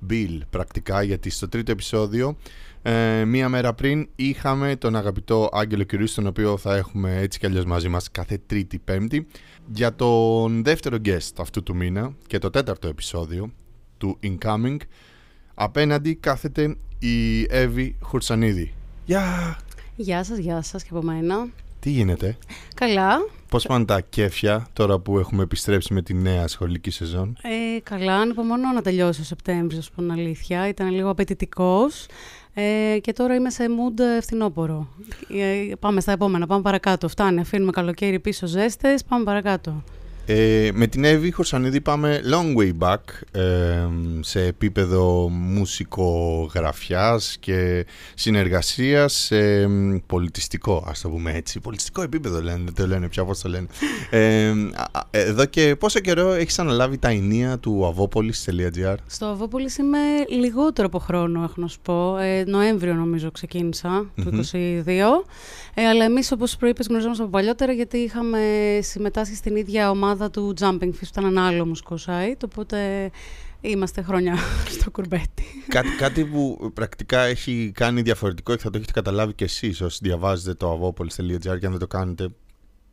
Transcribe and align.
bill 0.09 0.39
πρακτικά 0.49 1.03
γιατί 1.03 1.29
στο 1.29 1.49
τρίτο 1.49 1.71
επεισόδιο 1.71 2.37
ε, 2.81 3.25
μία 3.25 3.49
μέρα 3.49 3.73
πριν 3.73 4.09
είχαμε 4.15 4.75
τον 4.75 4.95
αγαπητό 4.95 5.49
Άγγελο 5.51 5.83
Κυρίου 5.83 6.07
τον 6.15 6.27
οποίο 6.27 6.57
θα 6.57 6.75
έχουμε 6.75 7.17
έτσι 7.17 7.39
κι 7.39 7.45
αλλιώς 7.45 7.65
μαζί 7.65 7.87
μας 7.87 8.11
κάθε 8.11 8.41
τρίτη 8.45 8.79
πέμπτη 8.79 9.27
για 9.73 9.95
τον 9.95 10.63
δεύτερο 10.63 10.97
guest 11.05 11.31
αυτού 11.37 11.63
του 11.63 11.75
μήνα 11.75 12.13
και 12.27 12.37
το 12.37 12.49
τέταρτο 12.49 12.87
επεισόδιο 12.87 13.51
του 13.97 14.19
Incoming 14.23 14.77
απέναντι 15.53 16.15
κάθεται 16.15 16.75
η 16.99 17.41
Εύη 17.49 17.95
Χουρσανίδη 18.01 18.73
Γεια! 19.05 19.57
Γεια 19.99 20.23
σας, 20.23 20.37
γεια 20.37 20.61
σας 20.61 20.83
και 20.83 20.89
από 20.91 21.01
μένα. 21.01 21.47
Τι 21.79 21.89
γίνεται; 21.89 22.37
Καλά. 22.75 23.17
Πώς 23.49 23.65
πάνε 23.65 23.85
τα 23.85 24.01
κέφια 24.01 24.67
τώρα 24.73 24.99
που 24.99 25.19
έχουμε 25.19 25.43
επιστρέψει 25.43 25.93
με 25.93 26.01
τη 26.01 26.13
νέα 26.13 26.47
σχολική 26.47 26.89
σεζόν; 26.91 27.37
Ε, 27.41 27.79
καλά, 27.79 28.15
ανυπομονώ 28.15 28.71
να 28.73 28.81
τελειώσει 28.81 29.21
ο 29.21 29.23
Σεπτέμβριος, 29.23 29.89
να 29.89 29.95
πω 29.95 30.01
την 30.01 30.19
αλήθεια. 30.19 30.67
Ήταν 30.67 30.89
λίγο 30.91 31.09
απαιτητικός. 31.09 32.05
Ε, 32.53 32.97
και 33.01 33.13
τώρα 33.13 33.35
είμαι 33.35 33.49
σε 33.49 33.65
mood 33.65 34.21
φθινόπορο. 34.21 34.87
Ε, 35.29 35.71
πάμε 35.79 36.01
στα 36.01 36.11
επόμενα, 36.11 36.47
πάμε 36.47 36.61
παρακάτω. 36.61 37.07
Φτάνει, 37.07 37.39
αφήνουμε 37.39 37.71
καλοκαίρι 37.71 38.19
πίσω 38.19 38.47
ζέστες, 38.47 39.03
πάμε 39.03 39.23
παρακάτω. 39.23 39.83
Ε, 40.29 40.69
με 40.73 40.87
την 40.87 41.03
Εύη 41.03 41.31
Χορσανίδη 41.31 41.81
πάμε 41.81 42.21
long 42.31 42.61
way 42.61 42.71
back 42.79 42.97
ε, 43.31 43.87
σε 44.19 44.45
επίπεδο 44.45 45.29
μουσικογραφιάς 45.29 47.37
και 47.39 47.85
συνεργασίας 48.13 49.13
σε 49.13 49.67
πολιτιστικό, 50.05 50.83
ας 50.87 51.01
το 51.01 51.09
πούμε 51.09 51.31
έτσι. 51.31 51.59
Πολιτιστικό 51.59 52.01
επίπεδο 52.01 52.41
λένε, 52.41 52.61
δεν 52.63 52.73
το 52.73 52.87
λένε 52.87 53.07
πια 53.07 53.25
πώς 53.25 53.41
το 53.41 53.49
λένε. 53.49 53.67
Ε, 54.09 54.53
εδώ 55.11 55.45
και 55.45 55.75
πόσο 55.79 55.99
καιρό 55.99 56.31
έχεις 56.31 56.59
αναλάβει 56.59 56.97
τα 56.97 57.09
ενία 57.09 57.59
του 57.59 57.95
avopolis.gr 57.95 58.95
Στο 59.07 59.37
Avopolis 59.37 59.79
είμαι 59.79 59.99
λιγότερο 60.29 60.87
από 60.87 60.99
χρόνο, 60.99 61.43
έχω 61.43 61.55
να 61.55 61.67
σου 61.67 61.79
πω. 61.81 62.17
Ε, 62.17 62.43
Νοέμβριο 62.47 62.93
νομίζω 62.93 63.31
ξεκίνησα, 63.31 64.05
το 64.15 64.43
2022. 64.51 64.61
Ε, 65.73 65.87
αλλά 65.87 66.03
εμείς 66.03 66.31
όπως 66.31 66.57
προείπες 66.57 66.87
γνωριζόμαστε 66.87 67.23
από 67.23 67.31
παλιότερα 67.31 67.71
γιατί 67.71 67.97
είχαμε 67.97 68.39
συμμετάσχει 68.81 69.35
στην 69.35 69.55
ίδια 69.55 69.89
ομάδα 69.89 70.16
ομάδα 70.17 70.29
του 70.29 70.53
Jumping 70.59 70.89
Fish 70.89 70.99
που 70.99 71.07
ήταν 71.11 71.25
ένα 71.25 71.47
άλλο 71.47 71.65
μουσικό 71.65 71.95
site, 72.05 72.41
οπότε 72.45 73.11
είμαστε 73.61 74.01
χρόνια 74.01 74.35
στο 74.79 74.91
κουρμπέτι. 74.91 75.43
Κάτι, 75.67 75.89
κάτι 75.89 76.25
που 76.25 76.71
πρακτικά 76.73 77.19
έχει 77.19 77.71
κάνει 77.73 78.01
διαφορετικό 78.01 78.55
και 78.55 78.61
θα 78.61 78.69
το 78.69 78.77
έχετε 78.77 78.91
καταλάβει 78.91 79.33
και 79.33 79.43
εσείς 79.43 79.81
όσοι 79.81 79.99
διαβάζετε 80.01 80.53
το 80.53 80.71
avopolis.gr 80.73 81.59
και 81.59 81.65
αν 81.65 81.71
δεν 81.71 81.77
το 81.77 81.87
κάνετε 81.87 82.29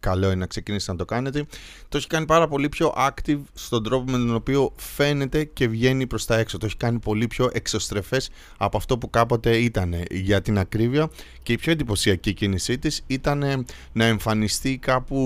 καλό 0.05 0.27
είναι 0.27 0.34
να 0.34 0.47
ξεκινήσετε 0.47 0.92
να 0.92 0.98
το 0.98 1.05
κάνετε. 1.05 1.44
Το 1.88 1.97
έχει 1.97 2.06
κάνει 2.06 2.27
πάρα 2.27 2.48
πολύ 2.48 2.69
πιο 2.69 2.94
active 2.97 3.41
στον 3.55 3.83
τρόπο 3.83 4.11
με 4.11 4.19
τον 4.19 4.34
οποίο 4.34 4.72
φαίνεται 4.77 5.45
και 5.45 5.68
βγαίνει 5.68 6.06
προς 6.06 6.24
τα 6.24 6.39
έξω. 6.39 6.58
Το 6.58 6.67
έχει 6.67 6.77
κάνει 6.77 6.98
πολύ 6.98 7.27
πιο 7.27 7.51
εξωστρεφές 7.52 8.30
από 8.56 8.77
αυτό 8.77 8.98
που 8.98 9.11
κάποτε 9.11 9.56
ήταν 9.56 9.95
για 10.11 10.42
την 10.42 10.58
ακρίβεια 10.58 11.11
και 11.42 11.52
η 11.52 11.56
πιο 11.56 11.73
εντυπωσιακή 11.73 12.33
κίνησή 12.33 12.78
της 12.78 13.02
ήταν 13.06 13.67
να 13.92 14.05
εμφανιστεί 14.05 14.78
κάπου 14.78 15.18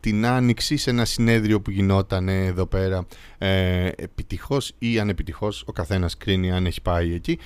την 0.00 0.26
άνοιξη 0.26 0.76
σε 0.76 0.90
ένα 0.90 1.04
συνέδριο 1.04 1.60
που 1.60 1.70
γινόταν 1.70 2.28
εδώ 2.28 2.66
πέρα 2.66 3.06
ε, 3.38 3.88
επιτυχώς 3.96 4.72
ή 4.78 4.98
ανεπιτυχώς 4.98 5.64
ο 5.66 5.72
καθένας 5.72 6.16
κρίνει 6.16 6.52
αν 6.52 6.66
έχει 6.66 6.82
πάει 6.82 7.14
εκεί 7.14 7.38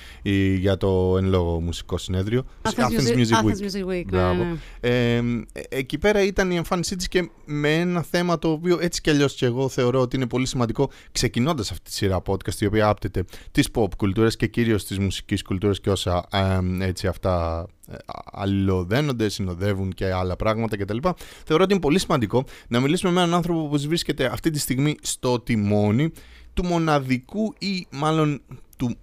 για 0.57 0.77
το 0.77 1.15
εν 1.17 1.25
λόγω 1.25 1.59
μουσικό 1.59 1.97
συνέδριο 1.97 2.45
Athens, 2.61 3.15
Music, 3.15 3.43
Week, 3.43 3.89
Week 3.89 4.05
ναι, 4.09 4.33
ναι. 4.33 4.55
Ε, 4.79 5.21
εκεί 5.69 5.97
πέρα 5.97 6.23
ήταν 6.23 6.51
η 6.51 6.59
εμφάνισή 6.67 6.95
της 6.95 7.07
και 7.07 7.29
με 7.45 7.75
ένα 7.75 8.01
θέμα 8.01 8.39
το 8.39 8.51
οποίο 8.51 8.77
έτσι 8.81 9.01
κι 9.01 9.09
αλλιώς 9.09 9.33
και 9.33 9.45
εγώ 9.45 9.69
θεωρώ 9.69 9.99
ότι 10.01 10.15
είναι 10.15 10.27
πολύ 10.27 10.45
σημαντικό 10.45 10.89
ξεκινώντας 11.11 11.71
αυτή 11.71 11.89
τη 11.89 11.93
σειρά 11.95 12.21
podcast 12.25 12.59
η 12.59 12.65
οποία 12.65 12.87
άπτεται 12.87 13.25
της 13.51 13.69
pop 13.73 13.95
κουλτούρας 13.97 14.35
και 14.35 14.47
κυρίως 14.47 14.85
της 14.85 14.99
μουσικής 14.99 15.43
κουλτούρας 15.43 15.79
και 15.79 15.89
όσα 15.89 16.25
ε, 16.31 16.85
έτσι 16.85 17.07
αυτά 17.07 17.65
ε, 17.87 17.95
αλληλοδένονται, 18.31 19.29
συνοδεύουν 19.29 19.93
και 19.93 20.11
άλλα 20.11 20.35
πράγματα 20.35 20.77
κτλ. 20.77 20.97
Θεωρώ 21.45 21.63
ότι 21.63 21.73
είναι 21.73 21.81
πολύ 21.81 21.99
σημαντικό 21.99 22.43
να 22.67 22.79
μιλήσουμε 22.79 23.11
με 23.11 23.21
έναν 23.21 23.33
άνθρωπο 23.33 23.67
που 23.67 23.77
βρίσκεται 23.87 24.25
αυτή 24.25 24.49
τη 24.49 24.59
στιγμή 24.59 24.95
στο 25.01 25.39
τιμόνι 25.39 26.11
του 26.53 26.65
μοναδικού 26.65 27.53
ή 27.59 27.87
μάλλον 27.91 28.41
του, 28.77 28.97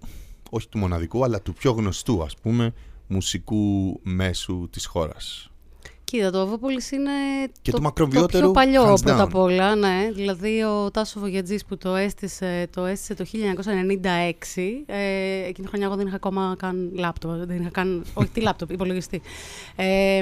όχι 0.49 0.69
του 0.69 0.77
μοναδικού 0.77 1.23
αλλά 1.23 1.41
του 1.41 1.53
πιο 1.53 1.71
γνωστού 1.71 2.23
ας 2.23 2.35
πούμε 2.41 2.73
μουσικού 3.07 3.99
μέσου 4.03 4.67
της 4.71 4.85
χώρας. 4.85 5.49
Κοίτα, 6.05 6.31
το 6.31 6.39
Αβόπολη 6.39 6.81
είναι 6.91 7.11
και 7.61 7.71
το, 7.71 7.91
το, 7.95 8.07
το 8.07 8.27
πιο 8.27 8.51
παλιό 8.51 8.99
πρώτα 9.03 9.23
απ' 9.23 9.35
όλα. 9.35 9.75
Ναι. 9.75 10.09
Δηλαδή, 10.13 10.63
ο 10.63 10.91
Τάσο 10.91 11.19
Βογιατζής 11.19 11.65
που 11.65 11.77
το 11.77 11.95
έστησε, 11.95 12.67
το 12.75 12.85
έστησε 12.85 13.13
το 13.13 13.25
1996. 13.31 13.33
Ε, 14.85 14.97
εκείνη 15.37 15.53
τη 15.53 15.67
χρονιά 15.67 15.85
εγώ 15.85 15.95
δεν 15.95 16.07
είχα 16.07 16.15
ακόμα 16.15 16.55
καν 16.59 16.91
λάπτοπ. 16.95 17.31
Δεν 17.31 17.59
είχα 17.59 17.69
καν, 17.69 18.05
όχι, 18.13 18.29
τι 18.29 18.41
λάπτοπ, 18.41 18.71
υπολογιστή. 18.71 19.21
Ε, 19.75 20.21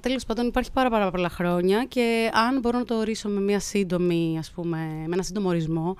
Τέλος 0.00 0.24
πάντων, 0.24 0.46
υπάρχει 0.46 0.72
πάρα, 0.72 0.90
πάρα 0.90 1.10
πολλά 1.10 1.28
χρόνια 1.28 1.84
και 1.88 2.30
αν 2.48 2.60
μπορώ 2.60 2.78
να 2.78 2.84
το 2.84 2.94
ορίσω 2.94 3.28
με, 3.28 3.40
μια 3.40 3.60
σύντομη, 3.60 4.36
ας 4.38 4.50
πούμε, 4.50 4.76
με 5.06 5.12
ένα 5.12 5.22
σύντομο 5.22 5.48
ορισμό, 5.48 5.96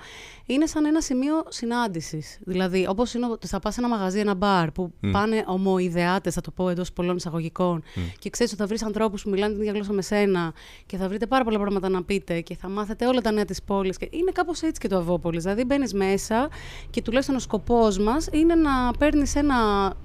είναι 0.46 0.66
σαν 0.66 0.84
ένα 0.84 1.00
σημείο 1.00 1.42
συνάντησης. 1.48 2.38
Δηλαδή, 2.44 2.86
όπως 2.88 3.14
είναι 3.14 3.26
ότι 3.26 3.46
θα 3.46 3.58
πας 3.58 3.74
σε 3.74 3.80
ένα 3.80 3.88
μαγαζί, 3.88 4.18
ένα 4.18 4.34
μπαρ 4.34 4.70
που 4.70 4.92
mm. 5.02 5.08
πάνε 5.12 5.44
ομοειδεάτες, 5.46 6.34
θα 6.34 6.40
το 6.40 6.50
πω 6.50 6.68
εντός 6.68 6.92
πολλών 6.92 7.16
εισαγωγικών, 7.16 7.82
mm. 7.82 8.00
και 8.18 8.30
ξέρεις 8.30 8.52
ότι 8.52 8.60
θα 8.60 8.66
βρεις 8.66 8.82
ανθρώπους 8.82 9.11
που 9.20 9.30
μιλάνε 9.30 9.52
την 9.52 9.60
ίδια 9.60 9.72
γλώσσα 9.72 9.92
με 9.92 10.02
σένα 10.02 10.52
και 10.86 10.96
θα 10.96 11.08
βρείτε 11.08 11.26
πάρα 11.26 11.44
πολλά 11.44 11.58
πράγματα 11.58 11.88
να 11.88 12.02
πείτε 12.02 12.40
και 12.40 12.56
θα 12.56 12.68
μάθετε 12.68 13.06
όλα 13.06 13.20
τα 13.20 13.32
νέα 13.32 13.44
της 13.44 13.62
πόλης. 13.62 13.96
Είναι 14.10 14.30
κάπως 14.32 14.62
έτσι 14.62 14.80
και 14.80 14.88
το 14.88 14.96
Αβόπολη. 14.96 15.38
Δηλαδή, 15.38 15.64
μπαίνεις 15.64 15.94
μέσα 15.94 16.48
και 16.90 17.02
τουλάχιστον 17.02 17.36
ο 17.36 17.38
σκοπός 17.38 17.98
μας 17.98 18.28
είναι 18.32 18.54
να 18.54 18.92
παίρνεις 18.98 19.34
ένα. 19.34 19.54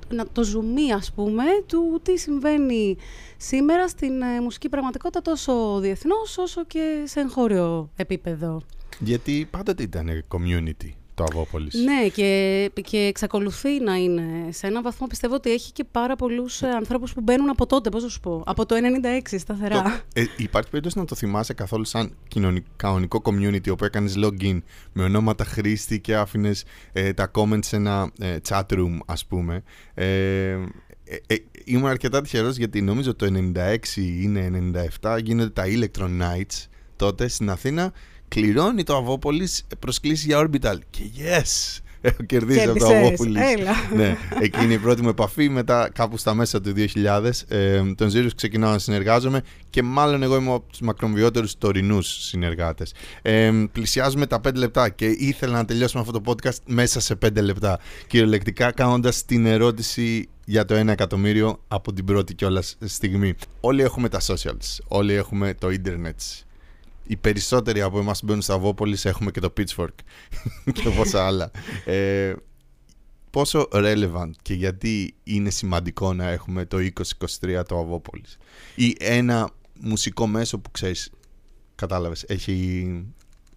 Να, 0.09 0.28
το 0.31 0.44
ζουμί, 0.44 0.94
ας 0.94 1.12
πούμε, 1.13 1.44
του 1.66 2.00
τι 2.03 2.17
συμβαίνει 2.17 2.97
σήμερα 3.38 3.88
στην 3.88 4.22
ε, 4.22 4.41
μουσική 4.41 4.69
πραγματικότητα 4.69 5.22
τόσο 5.22 5.79
διεθνώς 5.79 6.38
όσο 6.38 6.66
και 6.66 7.03
σε 7.06 7.19
εγχώριο 7.19 7.90
επίπεδο. 7.96 8.62
Γιατί 9.00 9.47
πάντοτε 9.51 9.84
ήταν 9.84 10.23
community 10.28 10.91
το 11.17 11.25
Αβόπολης. 11.31 11.73
Ναι, 11.73 12.07
και, 12.07 12.72
και 12.81 12.97
εξακολουθεί 12.97 13.79
να 13.79 13.95
είναι. 13.95 14.51
Σε 14.51 14.67
έναν 14.67 14.83
βαθμό 14.83 15.07
πιστεύω 15.07 15.35
ότι 15.35 15.51
έχει 15.51 15.72
και 15.72 15.83
πάρα 15.91 16.16
πολλούς 16.16 16.61
ε, 16.61 16.67
ανθρώπους 16.67 17.13
που 17.13 17.22
μπαίνουν 17.22 17.50
από 17.50 17.66
τότε, 17.66 17.89
πώς 17.89 18.03
να 18.03 18.09
σου 18.09 18.19
πω. 18.19 18.44
Από 18.45 18.66
το 18.66 18.75
96 19.29 19.35
σταθερά. 19.38 19.81
Το, 19.81 19.89
ε, 20.13 20.25
υπάρχει 20.38 20.69
περίπτωση 20.69 20.97
να 20.97 21.05
το 21.05 21.16
θυμάσαι 21.16 21.53
καθόλου 21.53 21.85
σαν 21.85 22.16
κανονικό 22.75 23.22
community 23.23 23.72
όπου 23.72 23.85
έκανες 23.85 24.16
login 24.17 24.61
με 24.94 25.03
ονόματα 25.03 25.44
χρήστη 25.44 26.00
και 26.00 26.16
άφηνες 26.16 26.63
ε, 26.94 27.13
τα 27.13 27.31
comments 27.34 27.66
σε 27.66 27.75
ένα 27.75 28.11
ε, 28.19 28.38
chat 28.49 28.66
room, 28.69 28.97
ας 29.05 29.25
πούμε. 29.25 29.63
Ε, 29.94 30.05
ε, 31.09 31.17
ε, 31.28 31.35
ήμουν 31.63 31.88
αρκετά 31.88 32.22
τυχερός 32.22 32.55
γιατί 32.57 32.81
νομίζω 32.81 33.16
το 33.16 33.28
96 33.55 33.78
είναι 33.96 34.72
97 35.02 35.19
γίνονται 35.23 35.49
τα 35.49 35.64
Electron 35.66 36.22
Nights 36.22 36.66
τότε 36.96 37.28
στην 37.28 37.49
Αθήνα 37.49 37.93
κληρώνει 38.28 38.84
το 38.84 38.96
Αβόπολης 38.96 39.68
προσκλήσεις 39.79 40.26
για 40.26 40.40
Orbital. 40.50 40.78
Και 40.90 41.03
yes! 41.18 41.82
Έχω 42.02 42.24
κερδίσει 42.24 42.68
από 42.68 42.79
το 42.79 42.88
Αβόπολης. 42.88 43.41
ναι, 43.96 44.18
εκείνη 44.40 44.74
η 44.74 44.78
πρώτη 44.78 45.02
μου 45.02 45.09
επαφή 45.09 45.50
μετά 45.50 45.90
κάπου 45.94 46.18
στα 46.18 46.34
μέσα 46.34 46.62
του 46.62 46.74
2000. 46.76 47.29
Ε, 47.47 47.82
τον 47.96 48.09
Ζήρους 48.09 48.35
ξεκινάω 48.35 48.72
να 48.72 48.79
συνεργάζομαι 48.79 49.41
και 49.70 49.84
μάλλον 49.84 50.24
εγώ 50.24 50.35
είμαι 50.35 50.53
από 50.53 50.66
τους 50.70 50.79
μακροβιότερους 50.79 51.58
τωρινούς 51.58 52.08
συνεργάτες. 52.08 52.94
Ε, 53.22 53.52
πλησιάζουμε 53.72 54.26
τα 54.26 54.41
5 54.47 54.56
λεπτά 54.56 54.90
και 54.90 55.06
ήθελα 55.06 55.53
να 55.53 55.66
τελειώσουμε 55.66 56.03
αυτό 56.08 56.22
το 56.22 56.32
podcast 56.32 56.58
μέσα 56.66 57.00
σε 57.00 57.16
5 57.26 57.41
λεπτά. 57.41 57.79
Κυριολεκτικά 58.08 58.72
κάνοντας 58.72 59.26
την 59.26 59.46
ερώτηση 59.46 60.29
για 60.46 60.66
το 60.66 60.79
1 60.79 60.88
εκατομμύριο 60.88 61.59
από 61.68 61.94
την 61.94 62.06
πρώτη 62.06 62.34
κιόλας 62.34 62.78
στιγμή. 62.85 63.34
Όλοι 63.59 63.82
έχουμε 63.82 64.09
τα 64.09 64.20
socials, 64.22 64.78
όλοι 64.88 65.14
έχουμε 65.14 65.53
το 65.53 65.70
ίντερνετς 65.70 66.47
οι 67.07 67.15
περισσότεροι 67.15 67.81
από 67.81 67.99
εμάς 67.99 68.19
που 68.19 68.25
μπαίνουν 68.25 68.41
στα 68.41 68.53
Αβόπολης 68.53 69.05
έχουμε 69.05 69.31
και 69.31 69.39
το 69.39 69.53
Pitchfork 69.57 69.95
και 70.81 70.89
πόσα 70.89 71.25
άλλα. 71.25 71.51
Ε, 71.85 72.33
πόσο 73.29 73.67
relevant 73.71 74.31
και 74.41 74.53
γιατί 74.53 75.15
είναι 75.23 75.49
σημαντικό 75.49 76.13
να 76.13 76.29
έχουμε 76.29 76.65
το 76.65 76.77
2023 77.41 77.61
το 77.67 77.79
Αβόπολης; 77.79 78.37
Ή 78.75 78.95
ένα 78.99 79.49
μουσικό 79.79 80.27
μέσο 80.27 80.59
που 80.59 80.71
ξέρεις, 80.71 81.09
κατάλαβες, 81.75 82.23
έχει 82.27 82.87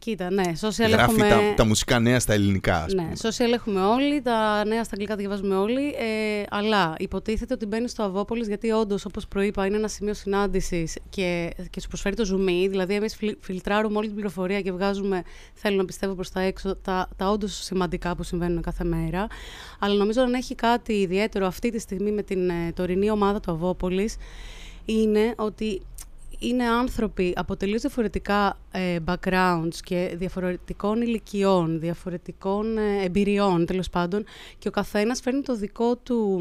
Κοίτα, 0.01 0.31
ναι, 0.31 0.43
social 0.61 0.89
Γράφει 0.91 1.21
έχουμε... 1.21 1.29
τα, 1.29 1.55
τα 1.57 1.65
μουσικά 1.65 1.99
νέα 1.99 2.21
στα 2.21 2.33
ελληνικά, 2.33 2.83
ας 2.83 2.93
Ναι, 2.93 3.03
πούμε. 3.03 3.15
social 3.23 3.53
έχουμε 3.53 3.81
όλοι, 3.81 4.23
τα 4.23 4.65
νέα 4.65 4.85
στα 4.85 4.93
αγγλικά 4.93 5.15
τα 5.15 5.17
διαβάζουμε 5.17 5.57
όλοι. 5.57 5.87
Ε, 5.89 6.43
αλλά 6.51 6.95
υποτίθεται 6.99 7.55
ότι 7.55 7.67
μπαίνει 7.67 7.89
στο 7.89 8.03
Αβόπολη 8.03 8.45
γιατί 8.47 8.71
όντως, 8.71 9.05
όπως 9.05 9.29
προείπα, 9.29 9.67
είναι 9.67 9.77
ένα 9.77 9.89
σημείο 9.89 10.15
συνάντησης 10.15 10.97
και, 11.11 11.51
και 11.71 11.81
σου 11.81 11.89
προσφέρει 11.89 12.17
το 12.17 12.25
zoom. 12.33 12.69
Δηλαδή, 12.69 12.95
εμείς 12.95 13.17
φιλτράρουμε 13.41 13.97
όλη 13.97 14.07
την 14.07 14.15
πληροφορία 14.15 14.61
και 14.61 14.73
βγάζουμε, 14.73 15.23
θέλω 15.55 15.77
να 15.77 15.85
πιστεύω 15.85 16.15
προς 16.15 16.31
τα 16.31 16.41
έξω, 16.41 16.77
τα, 16.77 17.09
τα 17.17 17.31
όντως 17.31 17.65
σημαντικά 17.65 18.17
που 18.17 18.23
συμβαίνουν 18.23 18.63
κάθε 18.63 18.85
μέρα. 18.85 19.27
Αλλά 19.79 19.95
νομίζω 19.95 20.23
αν 20.23 20.35
έχει 20.35 20.55
κάτι 20.55 20.93
ιδιαίτερο 20.93 21.47
αυτή 21.47 21.71
τη 21.71 21.79
στιγμή 21.79 22.13
με 22.13 22.23
την 22.23 22.49
ε, 22.49 22.73
τωρινή 22.75 23.11
ομάδα 23.11 23.41
του 23.41 23.51
Αβόπολη, 23.51 24.11
είναι 24.85 25.35
ότι 25.37 25.83
είναι 26.41 26.65
άνθρωποι 26.65 27.33
από 27.37 27.57
τελείως 27.57 27.81
διαφορετικά 27.81 28.59
ε, 28.71 28.97
backgrounds 29.07 29.77
και 29.85 30.15
διαφορετικών 30.17 31.03
ηλικιών, 31.03 31.81
διαφορετικών 31.81 32.79
ε, 32.79 33.05
εμπειριών 33.05 33.67
τέλος 33.67 33.91
πάντων 33.91 34.25
και 34.59 34.69
ο 34.69 34.71
καθένας 34.71 35.21
φέρνει 35.21 35.43
το 35.43 35.57
δικό 35.57 35.97
του 35.97 36.41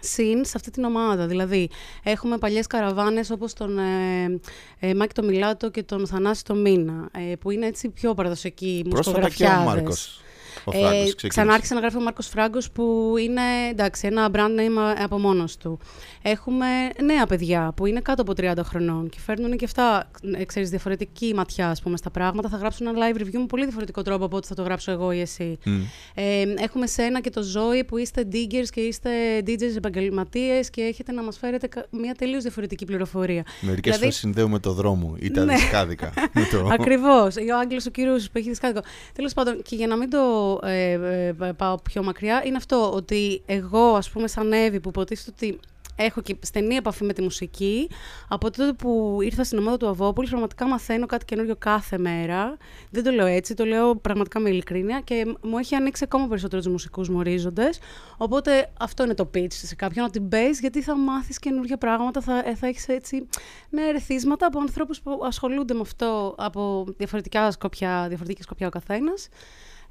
συν 0.00 0.44
σε 0.44 0.52
αυτή 0.56 0.70
την 0.70 0.84
ομάδα. 0.84 1.26
Δηλαδή, 1.26 1.68
έχουμε 2.02 2.38
παλιές 2.38 2.66
καραβάνες 2.66 3.30
όπως 3.30 3.52
τον 3.52 3.78
ε, 3.78 4.40
ε, 4.78 4.94
Μάκη 4.94 5.14
το 5.14 5.22
Μιλάτο 5.22 5.70
και 5.70 5.82
τον 5.82 6.06
Θανάση 6.06 6.44
το 6.44 6.54
Μίνα, 6.54 7.08
ε, 7.30 7.36
που 7.36 7.50
είναι 7.50 7.66
έτσι 7.66 7.88
πιο 7.88 8.14
παραδοσιακοί 8.14 8.84
Πρόσφατα 8.88 9.18
και 9.18 9.18
ο 9.18 9.22
μουσικογραφιάδες. 9.22 9.74
Μάρκος. 9.74 10.20
Ο 10.68 10.72
Φράγκος 10.72 10.90
Ε, 10.90 10.94
ξεκίνησε. 11.02 11.26
ξανά 11.28 11.52
άρχισε 11.52 11.74
να 11.74 11.80
γράφει 11.80 11.96
ο 11.96 12.00
Μάρκος 12.00 12.26
Φράγκος 12.28 12.70
που 12.70 13.14
είναι 13.18 13.40
εντάξει, 13.70 14.06
ένα 14.06 14.30
brand 14.32 14.36
name 14.60 14.94
από 15.02 15.18
μόνος 15.18 15.56
του. 15.56 15.78
Έχουμε 16.22 16.66
νέα 17.04 17.26
παιδιά 17.26 17.72
που 17.76 17.86
είναι 17.86 18.00
κάτω 18.00 18.22
από 18.22 18.32
30 18.36 18.52
χρονών 18.64 19.08
και 19.08 19.18
φέρνουν 19.20 19.56
και 19.56 19.64
αυτά, 19.64 20.10
ε, 20.36 20.44
ξέρεις, 20.44 20.70
διαφορετική 20.70 21.32
ματιά 21.34 21.68
ας 21.70 21.82
πούμε, 21.82 21.96
στα 21.96 22.10
πράγματα. 22.10 22.48
Θα 22.48 22.56
γράψουν 22.56 22.86
ένα 22.86 22.98
live 22.98 23.16
review 23.20 23.30
με 23.38 23.46
πολύ 23.46 23.62
διαφορετικό 23.64 24.02
τρόπο 24.02 24.24
από 24.24 24.36
ό,τι 24.36 24.46
θα 24.46 24.54
το 24.54 24.62
γράψω 24.62 24.90
εγώ 24.90 25.12
ή 25.12 25.20
εσύ. 25.20 25.58
Μμ. 25.64 25.80
Ε, 26.14 26.42
έχουμε 26.58 26.86
σένα 26.86 27.20
και 27.20 27.30
το 27.30 27.42
Ζώη 27.42 27.84
που 27.84 27.96
είστε 27.98 28.28
diggers 28.32 28.68
και 28.70 28.80
είστε 28.80 29.10
DJs 29.46 29.76
επαγγελματίες 29.76 30.70
και 30.70 30.82
έχετε 30.82 31.12
να 31.12 31.22
μας 31.22 31.38
φέρετε 31.38 31.66
κα- 31.66 31.86
μια 31.90 32.14
τελείως 32.14 32.42
διαφορετική 32.42 32.84
πληροφορία. 32.84 33.42
Μερικές 33.60 33.82
δηλαδή- 33.82 33.98
φορές 34.00 34.16
συνδέουμε 34.16 34.58
το 34.58 34.72
δρόμο 34.72 35.16
ή 35.20 35.30
τα 35.30 35.44
Ναι. 35.44 35.54
δισκάδικα. 35.54 36.12
με 36.32 36.42
το... 36.50 36.68
Ακριβώς. 36.80 37.36
Ο 37.36 37.58
Άγγελο 37.60 37.80
ο 37.86 37.90
κύριος 37.90 38.24
που 38.30 38.38
έχει 38.38 38.48
δισκάδικο. 38.48 38.80
Τέλος 39.12 39.32
πάντων, 39.32 39.62
και 39.62 39.76
για 39.76 39.86
να 39.86 39.96
μην 39.96 40.10
το 40.10 40.55
ε, 40.62 40.92
ε, 40.92 41.52
πάω 41.56 41.74
πιο 41.82 42.02
μακριά, 42.02 42.42
είναι 42.44 42.56
αυτό 42.56 42.92
ότι 42.92 43.42
εγώ, 43.46 43.94
ας 43.94 44.10
πούμε, 44.10 44.28
σαν 44.28 44.52
Εύη, 44.52 44.80
που 44.80 44.88
υποτίθεται 44.88 45.30
ότι 45.30 45.60
έχω 45.96 46.20
και 46.20 46.36
στενή 46.42 46.74
επαφή 46.74 47.04
με 47.04 47.12
τη 47.12 47.22
μουσική, 47.22 47.90
από 48.28 48.50
τότε 48.50 48.72
που 48.72 49.18
ήρθα 49.22 49.44
στην 49.44 49.58
ομάδα 49.58 49.76
του 49.76 49.88
Αβόπολη, 49.88 50.28
πραγματικά 50.28 50.66
μαθαίνω 50.66 51.06
κάτι 51.06 51.24
καινούριο 51.24 51.56
κάθε 51.56 51.98
μέρα. 51.98 52.56
Δεν 52.90 53.04
το 53.04 53.10
λέω 53.10 53.26
έτσι, 53.26 53.54
το 53.54 53.64
λέω 53.64 53.96
πραγματικά 53.96 54.40
με 54.40 54.48
ειλικρίνεια 54.48 55.00
και 55.00 55.36
μου 55.42 55.58
έχει 55.58 55.74
ανοίξει 55.74 56.04
ακόμα 56.04 56.26
περισσότερο 56.28 56.62
τους 56.62 56.70
μουσικούς 56.70 57.08
μου 57.08 57.18
ορίζοντες. 57.18 57.78
Οπότε 58.16 58.72
αυτό 58.78 59.04
είναι 59.04 59.14
το 59.14 59.30
pitch 59.34 59.52
σε 59.52 59.74
κάποιον, 59.74 60.04
ότι 60.04 60.20
μπε 60.20 60.50
γιατί 60.60 60.82
θα 60.82 60.96
μάθεις 60.96 61.38
καινούργια 61.38 61.76
πράγματα, 61.76 62.20
θα, 62.20 62.42
ε, 62.46 62.54
θα 62.54 62.66
έχεις 62.66 62.88
έτσι 62.88 63.28
ναι, 63.70 63.82
ερεθίσματα 63.82 64.46
από 64.46 64.60
ανθρώπους 64.60 65.00
που 65.00 65.20
ασχολούνται 65.24 65.74
με 65.74 65.80
αυτό 65.80 66.34
από 66.38 66.86
διαφορετικά 66.96 67.50
σκοπιά, 67.50 68.04
διαφορετική 68.08 68.42
σκοπιά 68.42 68.66
ο 68.66 68.70
καθένας. 68.70 69.28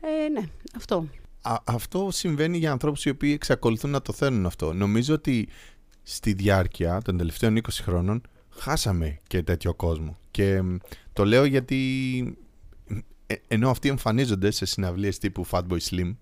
Ε, 0.06 0.30
ναι, 0.30 0.42
αυτό. 0.76 1.08
Α, 1.42 1.56
αυτό 1.64 2.08
συμβαίνει 2.12 2.58
για 2.58 2.72
ανθρώπους 2.72 3.06
οι 3.06 3.10
οποίοι 3.10 3.32
εξακολουθούν 3.36 3.90
να 3.90 4.02
το 4.02 4.14
θέλουν 4.14 4.46
αυτό. 4.46 4.74
Νομίζω 4.74 5.14
ότι 5.14 5.48
στη 6.04 6.34
διάρκεια 6.34 7.02
των 7.02 7.18
τελευταίων 7.18 7.58
20 7.58 7.62
χρόνων 7.72 8.22
χάσαμε 8.50 9.20
και 9.28 9.44
τέτοιο 9.44 9.74
κόσμο. 9.74 10.18
Και 10.32 10.62
μ, 10.62 10.76
το 11.14 11.26
λέω 11.26 11.46
γιατί 11.46 12.38
ε, 13.28 13.36
ενώ 13.48 13.70
αυτοί 13.70 13.90
εμφανίζονται 13.90 14.52
σε 14.52 14.66
συναυλίες 14.66 15.18
τύπου 15.18 15.46
Fatboy 15.50 15.78
Slim 15.90 16.16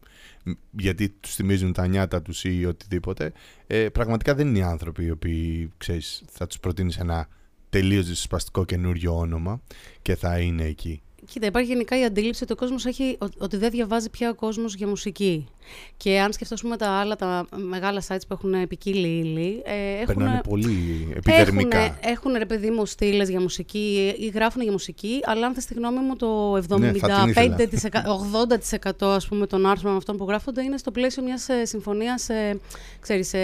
μ, 0.44 0.52
γιατί 0.72 1.10
τους 1.10 1.36
θυμίζουν 1.36 1.74
τα 1.74 1.88
νιάτα 1.88 2.22
τους 2.22 2.44
ή 2.44 2.66
οτιδήποτε 2.66 3.32
ε, 3.68 3.90
πραγματικά 3.90 4.36
δεν 4.36 4.48
είναι 4.48 4.58
οι 4.58 4.64
άνθρωποι 4.64 5.04
οι 5.04 5.12
οποίοι 5.12 5.72
ξέρεις, 5.78 6.24
θα 6.30 6.48
τους 6.48 6.60
προτείνεις 6.60 6.98
ένα 6.98 7.28
τελείως 7.70 8.08
δυσπαστικό 8.08 8.66
καινούριο 8.66 9.18
όνομα 9.18 9.62
και 10.02 10.16
θα 10.16 10.40
είναι 10.40 10.64
εκεί. 10.64 11.02
Κοίτα, 11.31 11.46
υπάρχει 11.46 11.68
γενικά 11.68 12.00
η 12.00 12.04
αντίληψη 12.04 12.44
ότι 12.44 12.54
ο 12.54 12.56
κόσμος 12.56 12.86
έχει, 12.86 13.18
ο- 13.22 13.25
ότι 13.38 13.58
δεν 13.58 13.70
διαβάζει 13.70 14.10
πια 14.10 14.30
ο 14.30 14.34
κόσμος 14.34 14.75
για 14.75 14.88
μουσική. 14.88 15.48
Και 15.98 16.20
αν 16.20 16.34
σκεφτώ, 16.34 16.54
ας 16.54 16.62
πούμε, 16.62 16.78
τα 16.78 16.90
άλλα, 16.90 17.16
τα 17.16 17.46
μεγάλα 17.56 18.02
sites 18.08 18.22
που 18.28 18.34
έχουν 18.34 18.68
ποικίλη 18.68 19.08
ύλη, 19.08 19.62
ε, 19.66 19.94
έχουν... 20.02 20.06
Περνάνε 20.06 20.42
πολύ 20.50 21.08
επιδερμικά. 21.16 21.78
Έχουν, 21.78 21.96
έχουν 22.02 22.34
ρε 22.38 22.46
παιδί 22.46 22.70
μου 22.70 22.86
στήλες 22.86 23.30
για 23.30 23.42
μουσική 23.42 24.14
ή 24.20 24.28
γράφουν 24.28 24.62
για 24.62 24.72
μουσική, 24.72 25.20
αλλά 25.24 25.46
αν 25.48 25.54
θες 25.54 25.66
τη 25.66 25.74
γνώμη 25.74 26.00
μου 26.00 26.16
το 26.16 26.56
75%, 26.56 26.80
Ναι, 26.80 26.92
θα 26.94 27.25
την 27.56 27.70
ήθελα. 27.72 28.06
80% 29.02 29.08
ας 29.08 29.28
πούμε 29.28 29.48
των 29.48 29.66
άρθρων 29.66 29.96
αυτών 29.96 30.18
που 30.18 30.25
γράφονται 30.28 30.64
είναι 30.64 30.78
στο 30.78 30.92
πλαίσιο 30.92 31.24
μιας 31.24 31.50
ε, 31.50 31.66
συμφωνίας, 31.66 32.30
ε, 32.30 32.60
ξέρεις, 33.00 33.34
ε, 33.34 33.40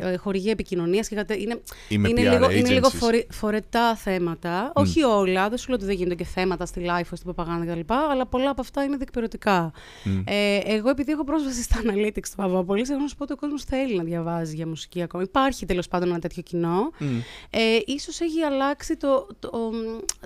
ε, 0.00 0.16
χορηγία 0.16 0.50
επικοινωνίας 0.52 1.08
και 1.08 1.14
κάτι, 1.14 1.42
είναι, 1.42 1.60
Ή 1.88 1.98
με 1.98 2.08
είναι, 2.08 2.20
PR 2.20 2.30
λίγο, 2.32 2.50
είναι 2.50 2.68
λίγο 2.68 2.88
agencies. 2.88 2.96
φορε- 2.96 3.26
φορετά 3.32 3.94
θέματα. 3.96 4.72
Όχι 4.74 5.02
όλα, 5.02 5.48
δεν 5.48 5.58
σου 5.58 5.66
λέω 5.68 5.76
ότι 5.76 5.86
δεν 5.86 5.94
γίνονται 5.96 6.14
και 6.14 6.24
θέματα 6.24 6.66
στη 6.66 6.82
live, 6.86 7.01
στην 7.04 7.22
προπαγάνδα 7.24 7.72
κτλ. 7.74 7.92
Αλλά 8.10 8.26
πολλά 8.26 8.50
από 8.50 8.60
αυτά 8.60 8.84
είναι 8.84 8.96
διεκπαιρεωτικά. 8.96 9.72
Μμ. 10.04 10.22
Ε, 10.26 10.56
εγώ, 10.64 10.88
επειδή 10.88 11.12
έχω 11.12 11.24
πρόσβαση 11.24 11.62
στα 11.62 11.80
analytics 11.84 12.28
του 12.30 12.36
Παπαπολή, 12.36 12.86
έχω 12.90 13.00
να 13.00 13.06
σου 13.08 13.16
πω 13.16 13.22
ότι 13.22 13.32
ο 13.32 13.36
κόσμος 13.36 13.64
θέλει 13.64 13.96
να 13.96 14.02
διαβάζει 14.04 14.54
για 14.54 14.66
μουσική 14.66 15.02
ακόμα. 15.02 15.22
Υπάρχει 15.22 15.66
τέλος 15.66 15.88
πάντων 15.88 16.08
ένα 16.08 16.18
τέτοιο 16.18 16.42
κοινό. 16.42 16.90
Μμ. 16.98 17.18
Ε, 17.50 17.60
ίσως 17.86 18.20
έχει 18.20 18.40
αλλάξει 18.42 18.96
το, 18.96 19.26
το, 19.38 19.50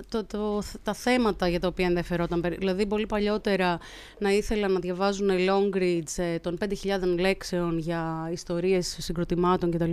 το, 0.09 0.23
το- 0.25 0.61
τα 0.83 0.93
θέματα 0.93 1.47
για 1.47 1.59
τα 1.59 1.67
οποία 1.67 1.85
ενδιαφερόταν. 1.85 2.41
περι- 2.41 2.57
Δηλαδή, 2.59 2.85
πολύ 2.87 3.05
παλιότερα 3.05 3.79
να 4.19 4.29
ήθελα 4.31 4.67
να 4.67 4.79
διαβάζουν 4.79 5.29
long 5.29 5.75
reads 5.77 6.13
ε, 6.15 6.39
των 6.39 6.57
5.000 6.61 7.19
λέξεων 7.19 7.77
για 7.77 8.29
ιστορίες 8.31 8.95
συγκροτημάτων 8.99 9.71
κτλ. 9.71 9.91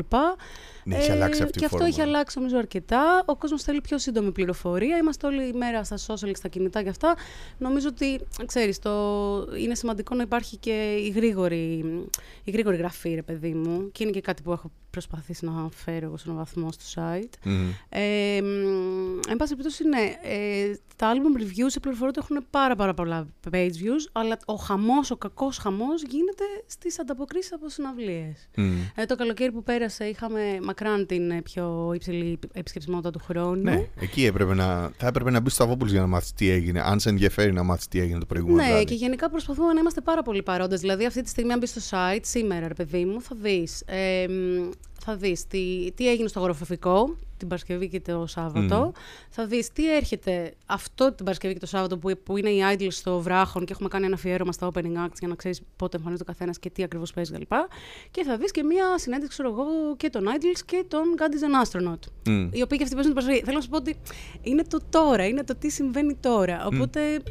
Ναι, 0.84 0.96
έχει 0.96 1.10
αλλάξει 1.10 1.42
αυτή 1.42 1.52
η 1.52 1.56
Ε, 1.56 1.58
Και 1.58 1.64
αυτό 1.64 1.76
φόρμα. 1.76 1.86
έχει 1.86 2.00
αλλάξει 2.00 2.38
νομίζω 2.38 2.58
αρκετά. 2.58 3.22
Ο 3.26 3.36
κόσμος 3.36 3.62
θέλει 3.62 3.80
πιο 3.80 3.98
σύντομη 3.98 4.32
πληροφορία. 4.32 4.96
Είμαστε 4.96 5.26
όλη 5.26 5.48
η 5.48 5.52
μέρα 5.52 5.84
στα 5.84 5.96
social, 6.06 6.30
στα 6.34 6.48
κινητά 6.48 6.82
και 6.82 6.88
αυτά. 6.88 7.14
Νομίζω 7.58 7.88
ότι, 7.88 8.20
ξέρεις, 8.46 8.78
το... 8.78 8.90
είναι 9.58 9.74
σημαντικό 9.74 10.14
να 10.14 10.22
υπάρχει 10.22 10.56
και 10.56 10.94
η 10.94 11.08
γρήγορη, 11.08 11.84
η 12.44 12.50
γρήγορη 12.50 12.76
γραφή, 12.76 13.14
ρε 13.14 13.22
παιδί 13.22 13.54
μου. 13.54 13.90
Και 13.92 14.02
είναι 14.02 14.12
και 14.12 14.20
κάτι 14.20 14.42
που 14.42 14.52
έχω 14.52 14.70
προσπαθήσει 14.94 15.44
να 15.44 15.68
φέρω 15.74 16.06
εγώ 16.06 16.16
σε 16.16 16.24
έναν 16.26 16.38
βαθμό 16.38 16.72
στο 16.72 16.84
site. 17.02 17.32
Μμμ. 17.44 17.68
Ε, 17.88 18.40
μ, 18.42 19.18
εν 19.28 19.36
πάση 19.36 19.56
περιπτώσει, 19.56 19.88
ναι, 19.88 20.14
ε, 20.22 20.74
τα 20.96 21.12
album 21.14 21.40
reviews 21.42 21.66
σε 21.66 21.80
πληροφορούνται 21.80 22.20
έχουν 22.20 22.46
πάρα, 22.50 22.76
πάρα 22.76 22.94
πολλά 22.94 23.26
page 23.50 23.56
views, 23.56 24.04
αλλά 24.12 24.36
ο 24.44 24.54
χαμός, 24.54 25.10
ο 25.10 25.16
κακός 25.16 25.58
χαμός 25.58 26.02
γίνεται 26.02 26.44
στις 26.66 26.98
ανταποκρίσεις 27.00 27.52
από 27.52 27.68
συναυλίες. 27.68 28.48
Μμ. 28.56 28.72
Ε, 28.94 29.04
το 29.04 29.16
καλοκαίρι 29.16 29.52
που 29.52 29.62
πέρασε 29.62 30.04
είχαμε 30.04 30.58
μακράν 30.62 31.06
την 31.06 31.30
ε, 31.30 31.42
πιο 31.42 31.92
υψηλή 31.94 32.38
επισκεψιμότητα 32.52 33.10
του 33.10 33.18
χρόνου. 33.24 33.62
Ναι, 33.62 33.86
εκεί 34.00 34.24
έπρεπε 34.24 34.54
να, 34.54 34.90
θα 34.96 35.06
έπρεπε 35.06 35.30
να 35.30 35.40
μπει 35.40 35.50
στο 35.50 35.64
Αβόπουλο 35.64 35.90
για 35.90 36.00
να 36.00 36.06
μάθεις 36.06 36.32
τι 36.32 36.48
έγινε. 36.50 36.80
Αν 36.84 37.00
σε 37.00 37.08
ενδιαφέρει 37.08 37.52
να 37.52 37.62
μάθεις 37.62 37.88
τι 37.88 38.00
έγινε 38.00 38.18
το 38.18 38.26
προηγούμενο 38.26 38.62
Ναι, 38.62 38.68
βράδυ. 38.68 38.84
και 38.84 38.94
γενικά 38.94 39.30
προσπαθούμε 39.30 39.72
να 39.72 39.80
είμαστε 39.80 40.00
πάρα 40.00 40.22
πολύ 40.22 40.42
παρόντες. 40.42 40.80
Δηλαδή, 40.80 41.06
αυτή 41.06 41.22
τη 41.22 41.28
στιγμή, 41.28 41.52
αν 41.52 41.58
μπεις 41.58 41.70
στο 41.70 41.80
site, 41.90 42.20
σήμερα, 42.22 42.68
ρε 42.68 42.74
παιδί 42.74 43.04
μου, 43.04 43.20
θα 43.22 43.36
δεις, 43.40 43.82
ε, 43.86 44.26
μ, 44.28 44.70
θα 45.04 45.16
δεις 45.16 45.46
τι, 45.46 45.92
τι 45.94 46.08
έγινε 46.08 46.28
στο 46.28 46.38
αγοροφοβικό 46.38 47.16
την 47.36 47.48
Παρασκευή 47.48 47.88
και 47.88 48.00
το 48.00 48.26
σαββατο 48.26 48.92
Θα 49.30 49.46
δεις 49.46 49.72
τι 49.72 49.94
έρχεται 49.96 50.54
αυτό 50.66 51.12
την 51.12 51.24
Παρασκευή 51.24 51.54
και 51.54 51.60
το 51.60 51.66
Σάββατο 51.66 51.98
που, 51.98 52.12
που 52.24 52.36
είναι 52.36 52.50
οι 52.50 52.60
Idols 52.72 52.86
στο 52.90 53.20
Βράχον 53.20 53.64
και 53.64 53.72
έχουμε 53.72 53.88
κάνει 53.88 54.04
ένα 54.04 54.14
αφιέρωμα 54.14 54.52
στα 54.52 54.70
Opening 54.72 55.04
Acts 55.04 55.18
για 55.18 55.28
να 55.28 55.34
ξέρεις 55.34 55.62
πότε 55.76 55.96
εμφανίζεται 55.96 56.30
ο 56.30 56.32
καθένας 56.32 56.58
και 56.58 56.70
τι 56.70 56.82
ακριβώς 56.82 57.12
παίζει 57.12 57.32
κλπ. 57.32 57.52
Και 58.10 58.24
θα 58.24 58.36
δεις 58.36 58.50
και 58.50 58.62
μία 58.62 58.98
συνέντευξη, 58.98 59.38
ξέρω 59.38 59.54
εγώ, 59.54 59.96
και 59.96 60.10
των 60.10 60.24
Idols 60.26 60.60
και 60.66 60.84
των 60.88 61.02
God 61.18 61.22
is 61.22 61.44
an 61.48 61.64
Astronaut. 61.64 61.98
Μμ. 62.26 62.48
Οι 62.52 62.62
οποίοι 62.62 62.78
και 62.78 62.84
αυτοί 62.84 62.94
παίζουν 62.94 63.14
την 63.14 63.14
Παρασκευή. 63.14 63.40
Θέλω 63.44 63.56
να 63.56 63.62
σου 63.62 63.68
πω 63.68 63.76
ότι 63.76 63.96
είναι 64.42 64.64
το 64.64 64.80
τώρα, 64.90 65.26
είναι 65.26 65.44
το 65.44 65.54
τι 65.56 65.70
συμβαίνει 65.70 66.14
τώρα. 66.14 66.66
Οπότε, 66.66 67.22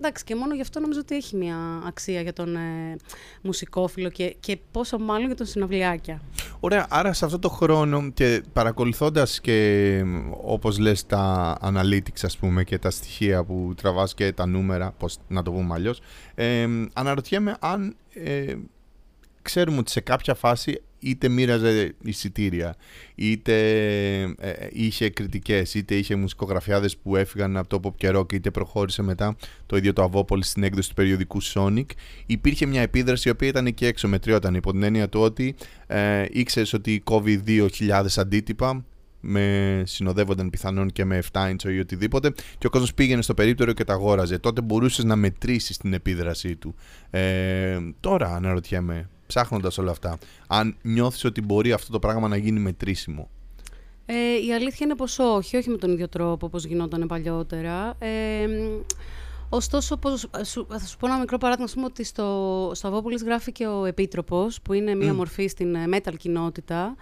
εντάξει, 0.00 0.24
και 0.24 0.34
μόνο 0.34 0.54
γι' 0.54 0.60
αυτό 0.60 0.80
νομίζω 0.80 1.00
ότι 1.00 1.14
έχει 1.14 1.36
μια 1.36 1.56
αξία 1.86 2.20
για 2.20 2.32
τον 2.32 2.56
ε, 2.56 2.96
μουσικόφιλο 3.42 4.10
και, 4.10 4.36
και 4.40 4.58
πόσο 4.70 4.98
μάλλον 4.98 5.26
για 5.26 5.34
τον 5.36 5.46
συναυλιάκια. 5.46 6.20
Ωραία, 6.60 6.86
άρα 6.90 7.12
σε 7.12 7.24
αυτό 7.24 7.38
το 7.38 7.48
χρόνο 7.48 8.10
και 8.10 8.42
παρακολουθώντας 8.52 9.40
και 9.40 10.02
μ, 10.04 10.30
όπως 10.42 10.78
λες 10.78 11.06
τα 11.06 11.56
analytics 11.62 12.22
ας 12.22 12.38
πούμε 12.38 12.64
και 12.64 12.78
τα 12.78 12.90
στοιχεία 12.90 13.44
που 13.44 13.72
τραβάς 13.76 14.14
και 14.14 14.32
τα 14.32 14.46
νούμερα, 14.46 14.94
πώς 14.98 15.18
να 15.28 15.42
το 15.42 15.52
πούμε 15.52 15.74
αλλιώς, 15.74 16.00
ε, 16.34 16.66
μ, 16.66 16.84
αναρωτιέμαι 16.92 17.56
αν 17.60 17.96
ε, 18.14 18.54
ξέρουμε 19.42 19.78
ότι 19.78 19.90
σε 19.90 20.00
κάποια 20.00 20.34
φάση 20.34 20.82
είτε 21.00 21.28
μοίραζε 21.28 21.94
εισιτήρια, 22.02 22.74
είτε 23.14 23.54
ε, 24.20 24.68
είχε 24.70 25.10
κριτικές, 25.10 25.74
είτε 25.74 25.94
είχε 25.94 26.14
μουσικογραφιάδες 26.14 26.96
που 26.96 27.16
έφυγαν 27.16 27.56
από 27.56 27.68
το 27.68 27.80
pop 27.84 27.94
και 27.96 28.10
rock, 28.14 28.32
είτε 28.32 28.50
προχώρησε 28.50 29.02
μετά 29.02 29.36
το 29.66 29.76
ίδιο 29.76 29.92
το 29.92 30.02
Αβόπολη 30.02 30.44
στην 30.44 30.62
έκδοση 30.62 30.88
του 30.88 30.94
περιοδικού 30.94 31.42
Sonic. 31.42 31.86
Υπήρχε 32.26 32.66
μια 32.66 32.82
επίδραση 32.82 33.28
η 33.28 33.30
οποία 33.30 33.48
ήταν 33.48 33.66
εκεί 33.66 33.86
έξω, 33.86 34.08
μετριόταν 34.08 34.54
υπό 34.54 34.72
την 34.72 34.82
έννοια 34.82 35.08
του 35.08 35.20
ότι 35.20 35.54
ε, 35.86 36.24
ήξερες 36.30 36.72
ότι 36.72 37.00
κόβει 37.00 37.42
2.000 37.46 38.06
αντίτυπα, 38.16 38.84
με 39.20 39.82
συνοδεύονταν 39.86 40.50
πιθανόν 40.50 40.90
και 40.90 41.04
με 41.04 41.22
7 41.32 41.50
inch 41.50 41.64
ή 41.64 41.78
οτιδήποτε 41.78 42.32
και 42.58 42.66
ο 42.66 42.70
κόσμος 42.70 42.94
πήγαινε 42.94 43.22
στο 43.22 43.34
περίπτερο 43.34 43.72
και 43.72 43.84
τα 43.84 43.92
αγόραζε. 43.92 44.38
Τότε 44.38 44.60
μπορούσες 44.60 45.04
να 45.04 45.16
μετρήσεις 45.16 45.76
την 45.76 45.92
επίδρασή 45.92 46.56
του. 46.56 46.74
Ε, 47.10 47.78
τώρα 48.00 48.34
αναρωτιέμαι, 48.34 49.08
ψάχνοντας 49.30 49.78
όλα 49.78 49.90
αυτά, 49.90 50.18
αν 50.46 50.76
νιώθεις 50.82 51.24
ότι 51.24 51.40
μπορεί 51.40 51.72
αυτό 51.72 51.92
το 51.92 51.98
πράγμα 51.98 52.28
να 52.28 52.36
γίνει 52.36 52.60
μετρήσιμο; 52.60 53.30
Ε, 54.06 54.14
η 54.46 54.54
αλήθεια 54.54 54.86
είναι 54.86 54.94
πως 54.94 55.18
όχι, 55.18 55.56
όχι 55.56 55.70
με 55.70 55.76
τον 55.76 55.92
ίδιο 55.92 56.08
τρόπο 56.08 56.46
όπως 56.46 56.64
γινόταν 56.64 57.06
παλιότερα. 57.06 57.94
Ε, 57.98 58.46
Ωστόσο, 59.52 59.96
πως, 59.96 60.28
σου, 60.44 60.66
θα 60.70 60.86
σου 60.86 60.96
πω 60.96 61.06
ένα 61.06 61.18
μικρό 61.18 61.38
παράδειγμα, 61.38 61.70
πούμε, 61.74 61.86
ότι 61.86 62.04
στο, 62.04 62.70
στο 62.74 62.88
Αβόπολης 62.88 63.22
γράφει 63.22 63.52
και 63.52 63.66
ο 63.66 63.84
Επίτροπος, 63.84 64.60
που 64.60 64.72
είναι 64.72 64.94
μία 64.94 65.14
μορφή 65.14 65.46
στην 65.46 65.74
ε, 65.74 65.84
metal 65.92 66.14
κοινότητα, 66.16 66.96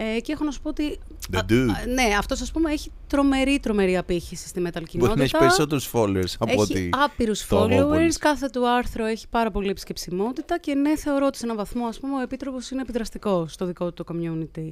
ε, 0.00 0.20
και 0.20 0.32
έχω 0.32 0.44
να 0.44 0.50
σου 0.50 0.60
πω 0.60 0.68
ότι. 0.68 0.98
The 1.32 1.38
dude. 1.38 1.68
Α, 1.68 1.86
ναι, 1.86 2.14
αυτός 2.18 2.40
ας 2.40 2.50
πούμε 2.50 2.72
έχει 2.72 2.90
τρομερή, 3.06 3.58
τρομερή 3.60 3.96
απήχηση 3.96 4.48
στη 4.48 4.60
metal 4.60 4.70
κοινότητα. 4.72 4.98
Μπορεί 4.98 5.16
να 5.16 5.22
έχει 5.22 5.36
περισσότερους 5.38 5.90
followers 5.92 6.34
από 6.38 6.60
ότι. 6.60 6.78
Έχει 6.78 6.90
άπειρου 6.92 7.36
followers. 7.36 8.12
Κάθε 8.18 8.48
του 8.48 8.68
άρθρο 8.68 9.04
έχει 9.04 9.28
πάρα 9.28 9.50
πολύ 9.50 9.68
επισκεψιμότητα 9.68 10.58
και 10.58 10.74
ναι, 10.74 10.96
θεωρώ 10.96 11.26
ότι 11.26 11.38
σε 11.38 11.44
έναν 11.44 11.56
βαθμό 11.56 11.86
ας 11.86 12.00
πούμε, 12.00 12.16
ο 12.16 12.20
επίτροπος 12.20 12.70
είναι 12.70 12.80
επιδραστικός 12.80 13.52
στο 13.52 13.66
δικό 13.66 13.92
του 13.92 14.04
το 14.04 14.14
community. 14.14 14.68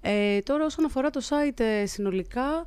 Ε, 0.00 0.38
τώρα, 0.38 0.64
όσον 0.64 0.84
αφορά 0.84 1.10
το 1.10 1.20
site 1.28 1.60
ε, 1.60 1.86
συνολικά. 1.86 2.64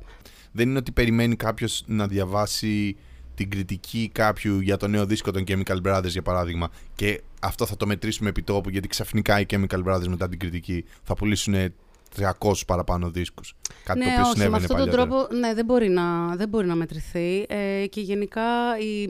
Δεν 0.52 0.68
είναι 0.68 0.78
ότι 0.78 0.92
περιμένει 0.92 1.36
κάποιος 1.36 1.84
να 1.86 2.06
διαβάσει 2.06 2.96
την 3.34 3.50
κριτική 3.50 4.10
κάποιου 4.12 4.60
για 4.60 4.76
το 4.76 4.88
νέο 4.88 5.06
δίσκο 5.06 5.30
των 5.30 5.44
Chemical 5.46 5.76
Brothers 5.86 6.08
για 6.08 6.22
παράδειγμα 6.22 6.70
και 6.94 7.22
αυτό 7.40 7.66
θα 7.66 7.76
το 7.76 7.86
μετρήσουμε 7.86 8.28
επί 8.28 8.42
τόπου 8.42 8.68
γιατί 8.68 8.88
ξαφνικά 8.88 9.40
οι 9.40 9.46
Chemical 9.50 9.84
Brothers 9.84 10.06
μετά 10.06 10.28
την 10.28 10.38
κριτική 10.38 10.84
θα 11.02 11.14
πουλήσουν 11.14 11.54
300 12.16 12.66
παραπάνω 12.66 13.10
δίσκους. 13.10 13.54
Κάτι 13.84 13.98
ναι, 13.98 14.04
το 14.04 14.10
οποίο 14.10 14.22
όχι, 14.22 14.30
συνέβαινε 14.32 14.50
με 14.50 14.56
αυτόν 14.56 14.76
τον 14.76 14.86
παλιότερα. 14.88 15.18
τρόπο 15.24 15.34
ναι, 15.34 15.54
δεν, 15.54 15.64
μπορεί 15.64 15.88
να, 15.88 16.36
δεν 16.36 16.48
μπορεί 16.48 16.66
να 16.66 16.74
μετρηθεί. 16.74 17.46
Ε, 17.48 17.86
και 17.86 18.00
γενικά, 18.00 18.42
η, 18.78 19.02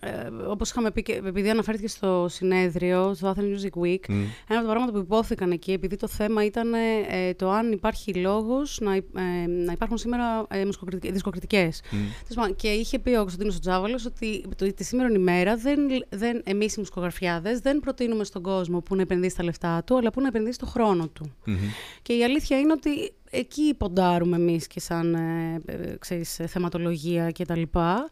ε, 0.00 0.10
όπως 0.48 0.70
είχαμε 0.70 0.90
πει, 0.90 1.02
και 1.02 1.20
επειδή 1.24 1.50
αναφέρθηκε 1.50 1.88
στο 1.88 2.26
συνέδριο, 2.28 3.14
στο 3.14 3.34
Athens 3.36 3.40
Music 3.40 3.82
Week, 3.84 4.08
Μμ. 4.08 4.14
ένα 4.48 4.58
από 4.58 4.60
τα 4.60 4.70
πράγματα 4.72 4.92
που 4.92 4.98
υπόθηκαν 4.98 5.50
εκεί, 5.50 5.72
επειδή 5.72 5.96
το 5.96 6.08
θέμα 6.08 6.44
ήταν 6.44 6.72
ε, 6.74 7.34
το 7.36 7.50
αν 7.50 7.72
υπάρχει 7.72 8.14
λόγος 8.14 8.78
να, 8.80 8.94
υ- 8.96 9.16
ε, 9.16 9.46
να 9.48 9.72
υπάρχουν 9.72 9.98
σήμερα 9.98 10.46
ε, 10.48 10.64
μουσικοκριτικ- 10.64 11.12
δισκοκριτικές. 11.12 11.80
Μμ. 11.90 11.96
Τέλος 11.98 12.34
πάντων, 12.34 12.56
Και 12.56 12.68
είχε 12.68 12.98
πει 12.98 13.10
ο 13.10 13.18
Κωνσταντίνος 13.20 13.60
Τζάβαλος 13.60 14.04
ότι 14.06 14.44
το, 14.56 14.72
τη 14.74 14.84
σήμερα 14.84 15.10
ημέρα 15.14 15.56
δεν, 15.56 15.78
δεν, 16.08 16.42
εμείς 16.44 16.74
οι 16.74 16.78
μουσικογραφιάδες 16.78 17.58
δεν 17.60 17.80
προτείνουμε 17.80 18.24
στον 18.24 18.42
κόσμο 18.42 18.80
που 18.80 18.94
να 18.94 19.02
επενδύσει 19.02 19.36
τα 19.36 19.44
λεφτά 19.44 19.82
του, 19.86 19.96
αλλά 19.96 20.10
που 20.10 20.20
να 20.20 20.26
επενδύσει 20.26 20.58
το 20.58 20.66
χρόνο 20.66 21.08
του. 21.08 21.32
Μμμ. 21.44 21.56
Και 22.02 22.12
η 22.12 22.24
αλήθεια 22.24 22.58
είναι 22.58 22.72
ότι 22.72 23.12
εκεί 23.34 23.74
ποντάρουμε 23.74 24.36
εμείς 24.36 24.66
και 24.66 24.80
σαν 24.80 25.14
ε, 25.14 25.62
ε, 25.66 25.96
ξέρεις, 25.98 26.38
ε, 26.38 26.46
θεματολογία 26.46 27.30
και 27.30 27.44
τα 27.44 27.56
λοιπά. 27.56 28.08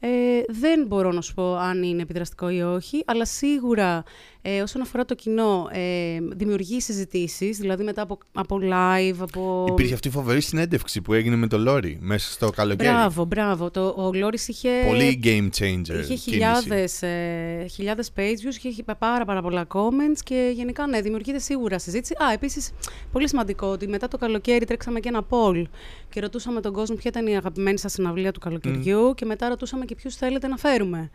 Ε, 0.00 0.08
δεν 0.48 0.86
μπορώ 0.86 1.12
να 1.12 1.20
σου 1.20 1.34
πω 1.34 1.54
αν 1.54 1.82
είναι 1.82 2.02
επιδραστικό 2.02 2.48
ή 2.48 2.62
όχι, 2.62 3.02
αλλά 3.06 3.24
σίγουρα 3.24 4.02
ε, 4.48 4.62
όσον 4.62 4.82
αφορά 4.82 5.04
το 5.04 5.14
κοινό 5.14 5.68
ε, 5.72 6.18
δημιουργεί 6.36 6.80
συζητήσεις, 6.80 7.58
δηλαδή 7.58 7.84
μετά 7.84 8.02
από, 8.02 8.18
από 8.32 8.58
live, 8.62 9.16
από... 9.18 9.64
Υπήρχε 9.68 9.94
αυτή 9.94 10.08
η 10.08 10.10
φοβερή 10.10 10.40
συνέντευξη 10.40 11.00
που 11.00 11.12
έγινε 11.12 11.36
με 11.36 11.46
το 11.46 11.58
Λόρι 11.58 11.98
μέσα 12.00 12.32
στο 12.32 12.50
καλοκαίρι. 12.50 12.88
Μπράβο, 12.88 13.24
μπράβο. 13.24 13.70
Το, 13.70 13.94
ο 13.96 14.10
Λόρις 14.14 14.48
είχε... 14.48 14.68
Πολύ 14.86 15.20
game 15.24 15.48
changer. 15.58 15.78
Είχε 15.78 16.02
κίνηση. 16.02 16.16
χιλιάδες, 16.16 17.02
ε, 17.02 17.66
χιλιάδες 17.70 18.10
page 18.16 18.20
views, 18.20 18.64
είχε 18.64 18.82
πάρα, 18.98 19.24
πάρα 19.24 19.42
πολλά 19.42 19.66
comments 19.72 20.18
και 20.24 20.50
γενικά 20.54 20.86
ναι, 20.86 21.00
δημιουργείται 21.00 21.38
σίγουρα 21.38 21.78
συζήτηση. 21.78 22.14
Α, 22.14 22.32
επίσης, 22.32 22.72
πολύ 23.12 23.28
σημαντικό 23.28 23.66
ότι 23.66 23.88
μετά 23.88 24.08
το 24.08 24.18
καλοκαίρι 24.18 24.64
τρέξαμε 24.64 25.00
και 25.00 25.08
ένα 25.08 25.26
poll 25.28 25.62
και 26.08 26.20
ρωτούσαμε 26.20 26.60
τον 26.60 26.72
κόσμο 26.72 26.96
ποια 26.96 27.10
ήταν 27.14 27.26
η 27.26 27.36
αγαπημένη 27.36 27.78
σας 27.78 27.92
συναυλία 27.92 28.32
του 28.32 28.40
καλοκαιριού 28.40 29.14
και 29.14 29.24
μετά 29.24 29.48
ρωτούσαμε 29.48 29.84
και 29.84 29.94
ποιους 29.94 30.16
θέλετε 30.16 30.46
να 30.46 30.56
φέρουμε. 30.56 31.10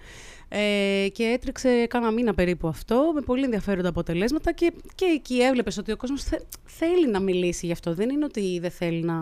Ε, 0.54 1.08
και 1.10 1.24
έτρεξε 1.24 1.86
κάνα 1.90 2.12
μήνα 2.12 2.34
περίπου 2.34 2.68
αυτό, 2.68 3.14
με 3.22 3.28
πολύ 3.28 3.44
ενδιαφέροντα 3.44 3.90
αποτελέσματα 3.90 4.54
και, 4.54 4.74
και 4.96 5.06
εκεί 5.06 5.40
έβλεπες 5.42 5.78
ότι 5.78 5.92
ο 5.92 5.98
κόσμος 5.98 6.24
θε- 6.24 6.42
θέλει 6.66 7.10
να 7.12 7.20
μιλήσει 7.20 7.66
γι' 7.66 7.72
αυτό. 7.72 7.94
Δεν 7.94 8.10
είναι 8.10 8.26
ότι 8.26 8.60
δεν 8.62 8.72
θέλει 8.72 9.04
να... 9.04 9.14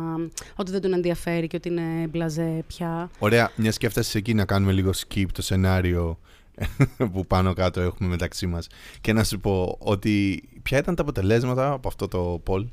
ότι 0.55 0.71
δεν 0.71 0.81
τον 0.81 0.93
ενδιαφέρει 0.93 1.47
και 1.47 1.55
ότι 1.55 1.69
είναι 1.69 2.07
μπλαζέ 2.09 2.63
πια. 2.67 3.09
Ωραία, 3.19 3.51
μια 3.55 3.71
και 3.71 3.85
έφτασες 3.85 4.15
εκεί 4.15 4.33
να 4.33 4.45
κάνουμε 4.45 4.71
λίγο 4.71 4.91
skip 5.07 5.25
το 5.33 5.41
σενάριο 5.41 6.19
που 7.13 7.25
πάνω 7.27 7.53
κάτω 7.53 7.81
έχουμε 7.81 8.09
μεταξύ 8.09 8.47
μας 8.47 8.67
και 9.01 9.13
να 9.13 9.23
σου 9.23 9.39
πω 9.39 9.75
ότι 9.79 10.43
ποια 10.63 10.77
ήταν 10.77 10.95
τα 10.95 11.01
αποτελέσματα 11.01 11.71
από 11.71 11.87
αυτό 11.87 12.07
το 12.07 12.41
poll; 12.47 12.65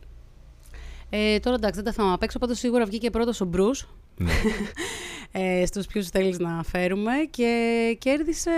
Ε, 1.10 1.38
τώρα 1.38 1.56
εντάξει, 1.56 1.74
δεν 1.76 1.84
τα 1.84 1.92
θυμάμαι 1.92 2.12
απ' 2.14 2.22
έξω, 2.22 2.38
πάντως 2.38 2.58
σίγουρα 2.58 2.84
βγήκε 2.84 3.10
πρώτος 3.10 3.40
ο 3.40 3.44
Μπρούς, 3.44 3.86
Ναι. 4.16 4.32
ε, 5.32 5.66
στους 5.66 5.86
ποιους 5.86 6.08
θέλεις 6.08 6.38
να 6.38 6.62
φέρουμε 6.62 7.12
και 7.30 7.96
κέρδισε 8.00 8.50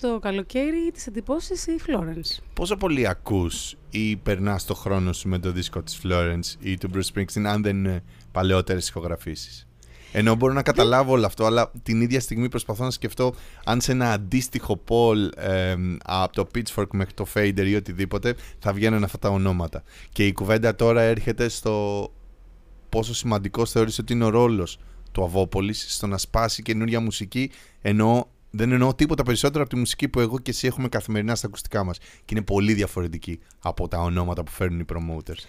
το 0.00 0.18
καλοκαίρι 0.18 0.90
τις 0.92 1.06
εντυπώσεις 1.06 1.66
η 1.66 1.76
Florence. 1.86 2.42
Πόσο 2.52 2.76
πολύ 2.76 3.08
ακούς 3.08 3.76
ή 3.90 4.16
περνάς 4.16 4.64
το 4.64 4.74
χρόνο 4.74 5.12
σου 5.12 5.28
με 5.28 5.38
το 5.38 5.52
δίσκο 5.52 5.82
της 5.82 6.00
Florence 6.04 6.56
ή 6.60 6.78
του 6.78 6.90
Bruce 6.94 7.14
Springsteen 7.14 7.44
αν 7.44 7.62
δεν 7.62 7.76
είναι 7.76 8.02
παλαιότερες 8.32 8.88
ηχογραφήσεις; 8.88 9.66
Ενώ 10.12 10.34
μπορώ 10.34 10.52
να 10.52 10.62
καταλάβω 10.62 11.12
όλο 11.12 11.26
αυτό, 11.26 11.44
αλλά 11.44 11.70
την 11.82 12.00
ίδια 12.00 12.20
στιγμή 12.20 12.48
προσπαθώ 12.48 12.84
να 12.84 12.90
σκεφτώ 12.90 13.34
αν 13.64 13.80
σε 13.80 13.92
ένα 13.92 14.12
αντίστοιχο 14.12 14.80
poll 14.88 15.28
εμ, 15.36 15.96
από 16.04 16.32
το 16.32 16.46
Pitchfork 16.54 16.86
μέχρι 16.92 17.14
το 17.14 17.26
Fader 17.34 17.64
ή 17.66 17.74
οτιδήποτε 17.74 18.34
θα 18.58 18.72
βγαίνουν 18.72 19.04
αυτά 19.04 19.18
τα 19.18 19.28
ονόματα. 19.28 19.82
Και 20.12 20.26
η 20.26 20.32
κουβέντα 20.32 20.74
τώρα 20.74 21.02
έρχεται 21.02 21.48
στο 21.48 22.08
πόσο 22.88 23.14
σημαντικός 23.14 23.70
θεωρείς 23.70 23.98
ότι 23.98 24.12
είναι 24.12 24.24
ο 24.24 24.28
ρόλος 24.28 24.78
του 25.12 25.22
Αβόπολης 25.24 25.86
στο 25.94 26.06
να 26.06 26.18
σπάσει 26.18 26.62
καινούργια 26.62 27.00
μουσική 27.00 27.50
ενώ 27.82 28.28
δεν 28.50 28.72
εννοώ 28.72 28.94
τίποτα 28.94 29.22
περισσότερο 29.22 29.62
από 29.62 29.72
τη 29.72 29.78
μουσική 29.78 30.08
που 30.08 30.20
εγώ 30.20 30.38
και 30.38 30.50
εσύ 30.50 30.66
έχουμε 30.66 30.88
καθημερινά 30.88 31.34
στα 31.34 31.46
ακουστικά 31.46 31.84
μας 31.84 31.98
και 31.98 32.04
είναι 32.30 32.42
πολύ 32.42 32.72
διαφορετική 32.72 33.40
από 33.62 33.88
τα 33.88 33.98
ονόματα 34.00 34.42
που 34.44 34.50
φέρνουν 34.50 34.80
οι 34.80 34.84
promoters. 34.92 35.44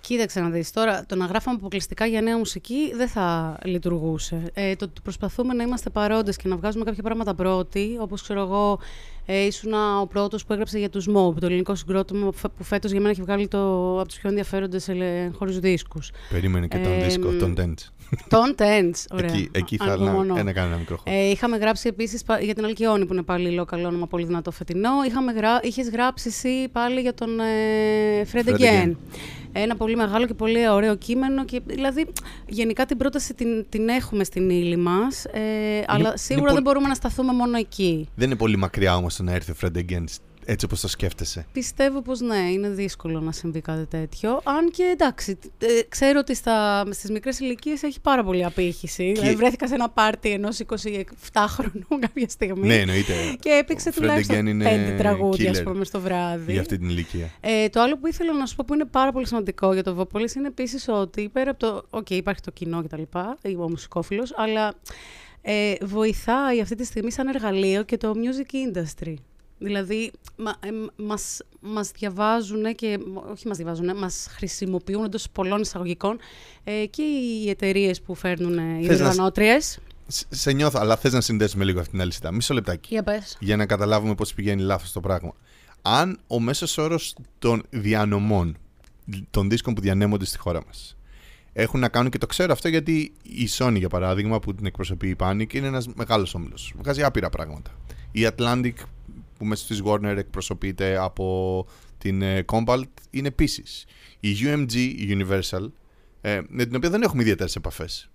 Κοίταξε 0.00 0.40
να 0.40 0.48
δεις, 0.50 0.70
τώρα 0.70 1.06
το 1.06 1.16
να 1.16 1.26
γράφαμε 1.26 1.56
αποκλειστικά 1.56 2.06
για 2.06 2.20
νέα 2.20 2.38
μουσική 2.38 2.92
δεν 2.94 3.08
θα 3.08 3.58
λειτουργούσε. 3.64 4.50
Ε, 4.54 4.76
το 4.76 4.84
ότι 4.84 5.00
προσπαθούμε 5.00 5.54
να 5.54 5.62
είμαστε 5.62 5.90
παρόντες 5.90 6.36
και 6.36 6.48
να 6.48 6.56
βγάζουμε 6.56 6.84
κάποια 6.84 7.02
πράγματα 7.02 7.34
πρώτοι, 7.34 7.96
όπως 8.00 8.22
ξέρω 8.22 8.40
εγώ, 8.40 8.78
ε, 9.26 9.38
ήσουν 9.44 9.72
ο 10.00 10.06
πρώτος 10.06 10.44
που 10.44 10.52
έγραψε 10.52 10.78
για 10.78 10.90
τους 10.90 11.06
Mob, 11.08 11.34
το 11.40 11.46
ελληνικό 11.46 11.74
συγκρότημα 11.74 12.30
που 12.30 12.36
φε- 12.38 12.50
που 12.56 12.64
φέτος 12.64 12.90
για 12.90 13.00
μένα 13.00 13.12
έχει 13.12 13.22
βγάλει 13.22 13.48
το, 13.48 13.98
από 14.00 14.08
τους 14.08 14.18
πιο 14.18 14.28
ενδιαφέροντες 14.28 14.88
ε, 14.88 15.30
χωρίς 15.34 15.58
δίσκους. 15.58 16.10
Περίμενε 16.30 16.66
και 16.66 16.78
τον 16.78 16.92
Ε, 16.92 17.04
δίσκο, 17.04 17.28
μ, 17.28 17.36
τον 17.38 17.54
Dents. 17.58 17.88
Τον 18.28 18.54
Tents, 18.58 19.04
ωραία. 19.10 19.30
Εκεί, 19.32 19.48
εκεί 19.52 19.76
θα 19.76 19.84
Ανυπομονώ. 19.84 20.34
να, 20.34 20.40
ένα, 20.40 20.52
κάνω 20.52 20.66
ένα 20.68 20.76
μικρό 20.76 20.96
χώρο. 20.96 21.16
Ε, 21.16 21.30
είχαμε 21.30 21.56
γράψει 21.56 21.88
επίσης 21.88 22.22
για 22.40 22.54
την 22.54 22.64
Αλκιόνη, 22.64 23.06
που 23.06 23.12
είναι 23.12 23.22
πάλι 23.22 23.50
λέω 23.50 23.64
καλό 23.64 23.88
όνομα, 23.88 24.06
πολύ 24.06 24.24
δυνατό 24.26 24.50
φετινό. 24.50 24.90
Είχαμε 25.06 25.32
γρά... 25.32 25.60
Είχες 25.62 25.88
γράψει 25.90 26.28
εσύ 26.28 26.68
πάλι 26.72 27.00
για 27.00 27.14
τον 27.14 27.40
ε, 27.40 28.22
Fred 28.32 28.48
Fred 28.48 28.52
Again. 28.52 28.86
Again. 28.86 28.94
Ένα 29.52 29.76
πολύ 29.76 29.96
μεγάλο 29.96 30.26
και 30.26 30.34
πολύ 30.34 30.68
ωραίο 30.68 30.94
κείμενο. 30.94 31.44
Και, 31.44 31.60
δηλαδή, 31.66 32.06
γενικά 32.46 32.86
την 32.86 32.96
πρόταση 32.96 33.34
την, 33.34 33.66
την 33.68 33.88
έχουμε 33.88 34.24
στην 34.24 34.50
ύλη 34.50 34.76
μας. 34.76 35.24
Ε, 35.24 35.40
αλλά 35.86 36.16
σίγουρα 36.16 36.42
πολύ- 36.44 36.54
δεν 36.54 36.62
μπορούμε 36.62 36.88
να 36.88 36.94
σταθούμε 36.94 37.32
μόνο 37.32 37.56
εκεί. 37.58 38.08
Δεν 38.14 38.26
είναι 38.26 38.36
πολύ 38.36 38.56
μακριά 38.56 38.96
όμως 38.96 39.16
το 39.16 39.22
να 39.22 39.32
έρθει 39.32 39.50
ο 39.50 39.54
Fred 39.62 39.76
Again 39.76 40.04
έτσι 40.44 40.64
όπως 40.64 40.80
το 40.80 40.88
σκέφτεσαι. 40.88 41.46
Πιστεύω 41.52 42.02
πως 42.02 42.20
ναι, 42.20 42.36
είναι 42.36 42.68
δύσκολο 42.68 43.20
να 43.20 43.32
συμβεί 43.32 43.60
κάτι 43.60 43.86
τέτοιο. 43.86 44.40
Αν 44.44 44.70
και 44.70 44.82
εντάξει, 44.82 45.38
ε, 45.58 45.66
ξέρω 45.88 46.18
ότι 46.18 46.34
στα, 46.34 46.84
στις 46.90 47.10
μικρές 47.10 47.38
ηλικίες 47.38 47.82
έχει 47.82 48.00
πάρα 48.00 48.24
πολύ 48.24 48.44
απήχηση. 48.44 49.12
Δηλαδή 49.12 49.34
βρέθηκα 49.34 49.68
σε 49.68 49.74
ένα 49.74 49.88
πάρτι 49.88 50.30
ενός 50.30 50.60
27χρονου 50.66 51.98
κάποια 52.06 52.28
στιγμή. 52.28 52.66
Ναι, 52.66 52.76
εννοείται. 52.76 53.12
Και 53.40 53.50
έπαιξε 53.50 53.88
Ο 53.88 53.92
Fred 53.92 53.96
τουλάχιστον 53.96 54.36
Again 54.36 54.46
είναι 54.46 54.64
πέντε 54.64 54.94
τραγούδια, 54.98 55.50
ας 55.50 55.60
killer 55.60 55.64
πούμε, 55.64 55.84
στο 55.84 56.00
βράδυ. 56.00 56.52
Για 56.52 56.60
αυτή 56.60 56.78
την 56.78 56.88
ηλικία. 56.88 57.30
Ε, 57.40 57.68
το 57.68 57.80
άλλο 57.80 57.98
που 57.98 58.06
ήθελα 58.06 58.32
να 58.32 58.46
σου 58.46 58.56
πω 58.56 58.64
που 58.66 58.74
είναι 58.74 58.84
πάρα 58.84 59.12
πολύ 59.12 59.26
σημαντικό 59.26 59.72
για 59.72 59.82
το 59.82 59.94
Avopolis 59.94 60.34
είναι 60.34 60.46
επίσης 60.46 60.88
ότι 60.88 61.28
πέρα 61.28 61.50
από 61.50 61.58
το. 61.58 61.86
Οκ, 61.90 62.10
υπάρχει 62.10 62.40
το 62.40 62.50
κοινό 62.50 62.82
κτλ. 62.82 63.02
Ο 63.58 63.70
μουσικόφιλος, 63.70 64.32
αλλά 64.36 64.74
ε, 65.42 65.74
βοηθάει 65.82 66.60
αυτή 66.60 66.74
τη 66.74 66.84
στιγμή 66.84 67.12
σαν 67.12 67.28
εργαλείο 67.28 67.82
και 67.82 67.96
το 67.96 68.12
music 68.16 68.76
industry. 68.76 69.14
Δηλαδή, 69.62 70.10
μα, 70.36 70.50
ε, 70.50 70.68
μας, 71.02 71.40
μας 71.60 71.90
διαβάζουν 71.90 72.74
και, 72.74 72.98
όχι 73.32 73.48
μας 73.48 73.56
διαβάζουν, 73.56 73.96
μας 73.96 74.26
χρησιμοποιούν 74.30 75.04
εντός 75.04 75.26
πολλών 75.32 75.60
εισαγωγικών 75.60 76.18
ε, 76.64 76.86
και 76.86 77.02
οι 77.02 77.48
εταιρείες 77.50 78.00
που 78.00 78.14
φέρνουν 78.14 78.58
ε, 78.58 78.78
οι 78.80 78.86
Θες 78.86 78.98
να 79.00 79.04
σ- 79.04 79.10
οργανώτριες. 79.10 79.78
Σ- 80.06 80.26
Σε 80.30 80.52
νιώθω, 80.52 80.78
αλλά 80.80 80.96
θες 80.96 81.12
να 81.12 81.20
συνδέσουμε 81.20 81.64
λίγο 81.64 81.78
αυτήν 81.78 81.92
την 81.92 82.02
αλυσίδα. 82.02 82.32
Μισό 82.32 82.54
λεπτάκι. 82.54 82.88
Για 82.92 83.02
πες. 83.02 83.36
για 83.40 83.56
να 83.56 83.66
καταλάβουμε 83.66 84.14
πώς 84.14 84.34
πηγαίνει 84.34 84.62
λάθος 84.62 84.92
το 84.92 85.00
πράγμα. 85.00 85.32
Αν 85.82 86.18
ο 86.26 86.40
μέσος 86.40 86.78
όρος 86.78 87.16
των 87.38 87.62
διανομών, 87.70 88.56
των 89.30 89.48
δίσκων 89.50 89.74
που 89.74 89.80
διανέμονται 89.80 90.24
στη 90.24 90.38
χώρα 90.38 90.60
μας, 90.66 90.96
έχουν 91.52 91.80
να 91.80 91.88
κάνουν 91.88 92.10
και 92.10 92.18
το 92.18 92.26
ξέρω 92.26 92.52
αυτό 92.52 92.68
γιατί 92.68 93.12
η 93.22 93.48
Sony 93.58 93.74
για 93.78 93.88
παράδειγμα 93.88 94.38
που 94.40 94.54
την 94.54 94.66
εκπροσωπεί 94.66 95.08
η 95.08 95.16
Panic 95.18 95.54
είναι 95.54 95.66
ένας 95.66 95.86
μεγάλος 95.94 96.34
όμιλος. 96.34 96.72
Βγάζει 96.78 97.02
άπειρα 97.02 97.28
πράγματα. 97.30 97.70
Η 98.12 98.28
Atlantic 98.36 98.72
που 99.42 99.48
μέσω 99.48 99.66
της 99.66 99.82
Warner 99.84 100.14
εκπροσωπείται 100.16 100.96
από 100.96 101.66
την 101.98 102.22
ε, 102.22 102.44
Compalt 102.52 102.84
είναι 103.10 103.28
επίσης. 103.28 103.84
Η 104.20 104.36
UMG, 104.40 104.72
η 104.74 105.16
Universal, 105.18 105.70
ε, 106.20 106.40
με 106.48 106.64
την 106.64 106.76
οποία 106.76 106.90
δεν 106.90 107.02
έχουμε 107.02 107.22
ιδιαίτερες 107.22 107.56
επαφές. 107.56 108.10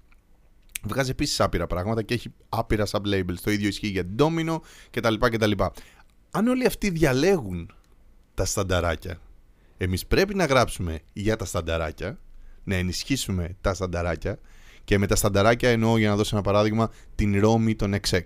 Βγάζει 0.84 1.10
επίσης 1.10 1.40
άπειρα 1.40 1.68
πράγματα 1.68 2.02
και 2.02 2.14
έχει 2.14 2.34
άπειρα 2.50 2.86
sub-labels. 2.92 3.36
Το 3.44 3.52
ίδιο 3.52 3.68
ισχύει 3.68 3.88
για 3.88 4.06
την 4.06 4.16
Domino 4.20 4.58
κτλ. 4.92 5.14
κτλ. 5.20 5.52
Αν 6.32 6.48
όλοι 6.48 6.66
αυτοί 6.66 6.90
διαλέγουν 6.90 7.72
τα 8.34 8.46
στανταράκια, 8.46 9.22
εμείς 9.78 10.06
πρέπει 10.06 10.36
να 10.36 10.46
γράψουμε 10.46 11.00
για 11.14 11.36
τα 11.36 11.46
στανταράκια, 11.46 12.20
να 12.64 12.76
ενισχύσουμε 12.76 13.56
τα 13.62 13.74
στανταράκια 13.74 14.40
και 14.84 14.98
με 14.98 15.08
τα 15.08 15.16
στανταράκια 15.16 15.70
εννοώ 15.70 15.98
για 15.98 16.10
να 16.10 16.16
δώσω 16.16 16.36
ένα 16.36 16.44
παράδειγμα 16.44 16.92
την 17.16 17.40
Ρώμη 17.40 17.76
των 17.76 17.96
XX. 18.10 18.22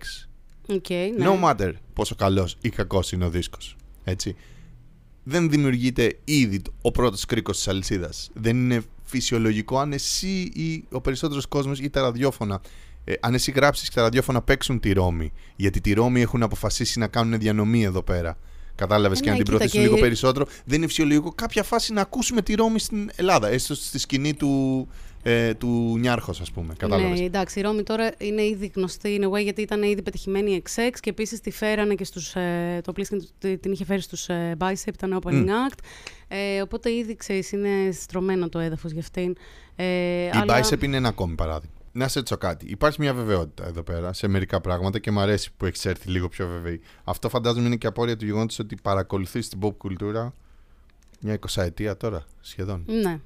Okay, 0.72 1.10
ναι. 1.18 1.26
No 1.26 1.44
matter 1.44 1.72
πόσο 1.94 2.16
καλός 2.16 2.58
ή 2.62 2.70
κακός 2.70 3.12
είναι 3.12 3.26
ο 3.26 3.30
δίσκος. 3.30 3.76
Έτσι. 4.04 4.36
Δεν 5.24 5.50
δημιουργείται 5.50 6.18
ήδη 6.24 6.62
ο 6.82 6.92
πρώτος 6.92 7.26
κρίκος 7.26 7.58
της 7.58 7.68
αλυσίδας. 7.68 8.30
Δεν 8.34 8.58
είναι 8.58 8.82
φυσιολογικό 9.04 9.80
αν 9.80 9.94
εσύ 9.94 10.52
ή 10.54 10.84
ο 10.92 11.02
περισσότερος 11.02 11.46
κόσμος 11.46 11.80
ή 11.80 11.90
τα 11.90 12.02
ραδιόφωνα 12.02 12.62
ε, 13.04 13.14
αν 13.20 13.34
εσύ 13.34 13.52
γράψεις 13.52 13.90
και 13.90 13.96
τα 13.96 14.02
ραδιόφωνα 14.02 14.42
παίξουν 14.42 14.80
τη 14.80 14.92
Ρώμη 14.92 15.32
γιατί 15.56 15.82
τη 15.82 15.94
Ρώμη 15.94 16.22
έχουν 16.22 16.44
αποφασίσει 16.44 17.00
να 17.00 17.08
κάνουν 17.08 17.40
διανομή 17.40 17.84
εδώ 17.84 18.04
πέρα 18.04 18.38
Κατάλαβες 18.76 19.20
και 19.20 19.26
ναι, 19.26 19.32
αν 19.32 19.38
την 19.38 19.46
κοίτα, 19.46 19.58
προωθήσουν 19.58 19.84
και- 19.84 19.90
λίγο 19.90 20.02
περισσότερο, 20.02 20.46
δεν 20.66 20.78
είναι 20.78 20.88
φυσιολογικό 20.88 21.32
κάποια 21.32 21.64
φάση 21.64 21.94
να 21.94 22.02
ακούσουμε 22.02 22.42
τη 22.42 22.54
Ρώμη 22.54 22.80
στην 22.80 23.10
Ελλάδα, 23.16 23.48
έστω 23.48 23.76
στη 23.76 24.00
σκηνή 24.00 24.34
του, 24.34 24.88
ε, 25.24 25.54
του 25.54 25.96
Νιάρχος, 26.00 26.42
ας 26.42 26.52
πούμε. 26.52 26.74
Κατάλαβες. 26.78 27.20
Ναι, 27.20 27.26
εντάξει, 27.26 27.60
η 27.60 27.62
Ρώμη 27.62 27.84
τώρα 27.84 28.12
είναι 28.18 28.42
ήδη 28.44 28.72
γνωστή 28.76 29.20
in 29.22 29.26
a 29.26 29.30
way 29.32 29.44
γιατί 29.44 29.62
ήταν 29.62 29.84
ήδη 29.84 30.02
πετυχημένη 30.02 30.52
η 30.52 30.64
XX 30.76 30.80
και 31.00 31.10
επίσης 31.10 31.40
τη 31.40 31.52
φέρανε 31.52 31.96
και 31.96 32.04
στους, 32.04 32.36
ε, 32.36 32.82
το 32.84 32.94
Pliskin 32.96 33.18
τη- 33.40 33.58
την 33.58 33.72
είχε 33.72 33.86
φέρει 33.86 34.02
στους 34.02 34.30
ε, 34.30 34.56
Bicep, 34.60 34.94
ήταν 34.94 35.22
opening 35.24 35.46
act. 35.46 35.80
Ε, 36.28 36.62
οπότε 36.62 36.92
ήδη 36.92 37.16
ξέρεις, 37.16 37.52
είναι 37.52 37.92
στρωμένο 37.92 38.50
το 38.50 38.60
έδαφος 38.60 38.92
για 38.92 39.02
αυτήν. 39.02 39.36
Ε, 39.76 39.86
Η 40.26 40.30
αλλά... 40.34 40.60
Bicep 40.64 40.84
είναι 40.84 40.98
ένα 40.98 41.08
ακόμη 41.08 41.36
παράδειγμα. 41.36 41.76
Να 41.94 42.08
σε 42.08 42.18
ρωτήσω 42.18 42.38
κάτι. 42.38 42.66
Υπάρχει 42.70 43.02
μια 43.02 43.14
βεβαιότητα 43.14 43.68
εδώ 43.68 43.84
πέρα 43.84 44.14
σε 44.14 44.28
μερικά 44.28 44.62
πράγματα 44.62 45.00
και 45.00 45.12
μου 45.12 45.20
αρέσει 45.20 45.52
που 45.58 45.66
έχεις 45.66 45.86
έρθει 45.86 46.10
λίγο 46.10 46.30
πιο 46.30 46.48
βεβαιή. 46.48 46.82
Αυτό 47.04 47.30
φαντάζομαι 47.30 47.66
είναι 47.68 47.76
και 47.76 47.88
απόρρια 47.88 48.18
του 48.18 48.26
γεγονότος 48.26 48.60
ότι 48.60 48.76
παρακολουθείς 48.82 49.50
την 49.50 49.60
pop 49.62 49.74
κουλτούρα 49.78 50.34
μια 51.20 51.34
εικοσαετία 51.34 51.98
τώρα 51.98 52.24
σχεδόν. 52.42 52.84
Ναι, 52.88 53.20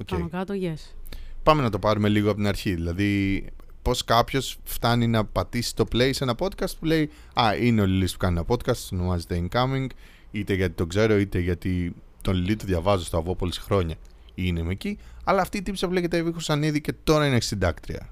Οκ. 0.00 0.08
πάνω 0.08 0.28
κάτω, 0.28 0.54
yes. 0.62 0.94
Πάμε 1.42 1.62
να 1.62 1.70
το 1.70 1.78
πάρουμε 1.78 2.08
λίγο 2.08 2.28
από 2.28 2.36
την 2.36 2.46
αρχή. 2.46 2.74
Δηλαδή, 2.74 3.44
πώς 3.82 4.04
κάποιος 4.04 4.58
φτάνει 4.64 5.06
να 5.06 5.24
πατήσει 5.24 5.74
το 5.74 5.84
play 5.92 6.10
σε 6.12 6.24
ένα 6.24 6.34
podcast 6.38 6.76
που 6.78 6.84
λέει 6.84 7.10
Α, 7.34 7.54
είναι 7.60 7.80
ο 7.80 7.86
Λιλή 7.86 8.06
που 8.06 8.16
κάνει 8.18 8.38
ένα 8.38 8.46
podcast, 8.48 8.88
ονομάζεται 8.92 9.48
Incoming, 9.48 9.86
είτε 10.30 10.54
γιατί 10.54 10.74
τον 10.74 10.88
ξέρω, 10.88 11.18
είτε 11.18 11.38
γιατί 11.38 11.94
τον 12.22 12.34
Λιλή 12.34 12.56
το 12.56 12.64
διαβάζω 12.66 13.04
στο 13.04 13.16
Avopolis 13.18 13.52
χρόνια 13.52 13.94
ή 14.34 14.42
είναι 14.46 14.62
με 14.62 14.72
εκεί. 14.72 14.98
Αλλά 15.24 15.40
αυτή 15.40 15.58
η 15.58 15.62
τύπισσα 15.62 15.86
που 15.86 15.92
λέγεται 15.92 16.16
Εύη 16.16 16.40
Χουρσανίδη 16.40 16.80
και 16.80 16.94
τώρα 17.04 17.26
είναι 17.26 17.40
συντάκτρια. 17.40 18.08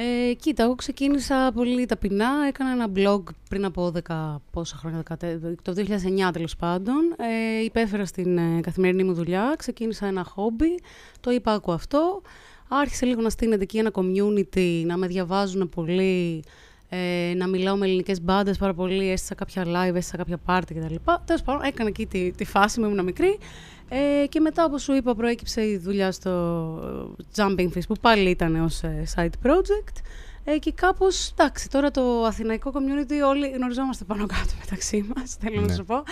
Ε, 0.00 0.32
κοίτα, 0.32 0.62
εγώ 0.62 0.74
ξεκίνησα 0.74 1.50
πολύ 1.54 1.86
ταπεινά. 1.86 2.30
Έκανα 2.48 2.70
ένα 2.70 2.90
blog 2.94 3.22
πριν 3.48 3.64
από 3.64 3.92
10 4.08 4.36
πόσα 4.50 4.76
χρόνια, 4.76 5.02
14, 5.10 5.14
το 5.62 5.72
2009 5.72 6.30
τέλος 6.32 6.56
πάντων. 6.56 7.14
Ε, 7.16 7.62
υπέφερα 7.64 8.04
στην 8.04 8.38
ε, 8.38 8.60
καθημερινή 8.60 9.04
μου 9.04 9.12
δουλειά. 9.12 9.54
Ξεκίνησα 9.58 10.06
ένα 10.06 10.24
χόμπι. 10.24 10.78
Το 11.20 11.30
είπα, 11.30 11.52
άκου 11.52 11.72
αυτό. 11.72 12.22
Άρχισε 12.68 13.06
λίγο 13.06 13.20
να 13.20 13.30
στείνεται 13.30 13.62
εκεί 13.62 13.78
ένα 13.78 13.90
community, 13.94 14.82
να 14.86 14.96
με 14.96 15.06
διαβάζουν 15.06 15.68
πολύ, 15.68 16.42
ε, 16.88 17.34
να 17.36 17.46
μιλάω 17.46 17.76
με 17.76 17.86
ελληνικές 17.86 18.22
μπάντες 18.22 18.58
πάρα 18.58 18.74
πολύ. 18.74 19.10
Έστεισα 19.10 19.34
κάποια 19.34 19.64
live, 19.64 19.94
έστεισα 19.94 20.16
κάποια 20.16 20.38
party 20.46 20.74
κτλ. 20.74 20.94
Τέλος 21.24 21.42
πάντων, 21.42 21.62
έκανα 21.62 21.88
εκεί 21.88 22.06
τη, 22.06 22.30
τη 22.30 22.44
φάση 22.44 22.80
μου, 22.80 22.86
ήμουν 22.86 23.04
μικρή. 23.04 23.38
Ε, 23.88 24.26
και 24.26 24.40
μετά, 24.40 24.64
όπως 24.64 24.82
σου 24.82 24.94
είπα, 24.94 25.14
προέκυψε 25.14 25.62
η 25.66 25.76
δουλειά 25.78 26.12
στο 26.12 26.30
ε, 27.18 27.24
Jumping 27.36 27.68
Fish, 27.76 27.86
που 27.88 27.94
πάλι 28.00 28.30
ήταν 28.30 28.56
ως 28.56 28.82
ε, 28.82 29.02
side 29.14 29.46
project. 29.46 29.96
Ε, 30.54 30.58
και 30.58 30.72
κάπως, 30.72 31.30
εντάξει, 31.30 31.68
τώρα 31.70 31.90
το 31.90 32.24
αθηναϊκό 32.24 32.72
community 32.74 33.26
όλοι 33.28 33.48
γνωριζόμαστε 33.50 34.04
πάνω 34.04 34.26
κάτω 34.26 34.52
μεταξύ 34.60 35.06
μας, 35.16 35.36
θέλω 35.40 35.60
Ναι. 35.60 35.66
να 35.66 35.72
σου 35.74 35.84
πω. 35.84 36.02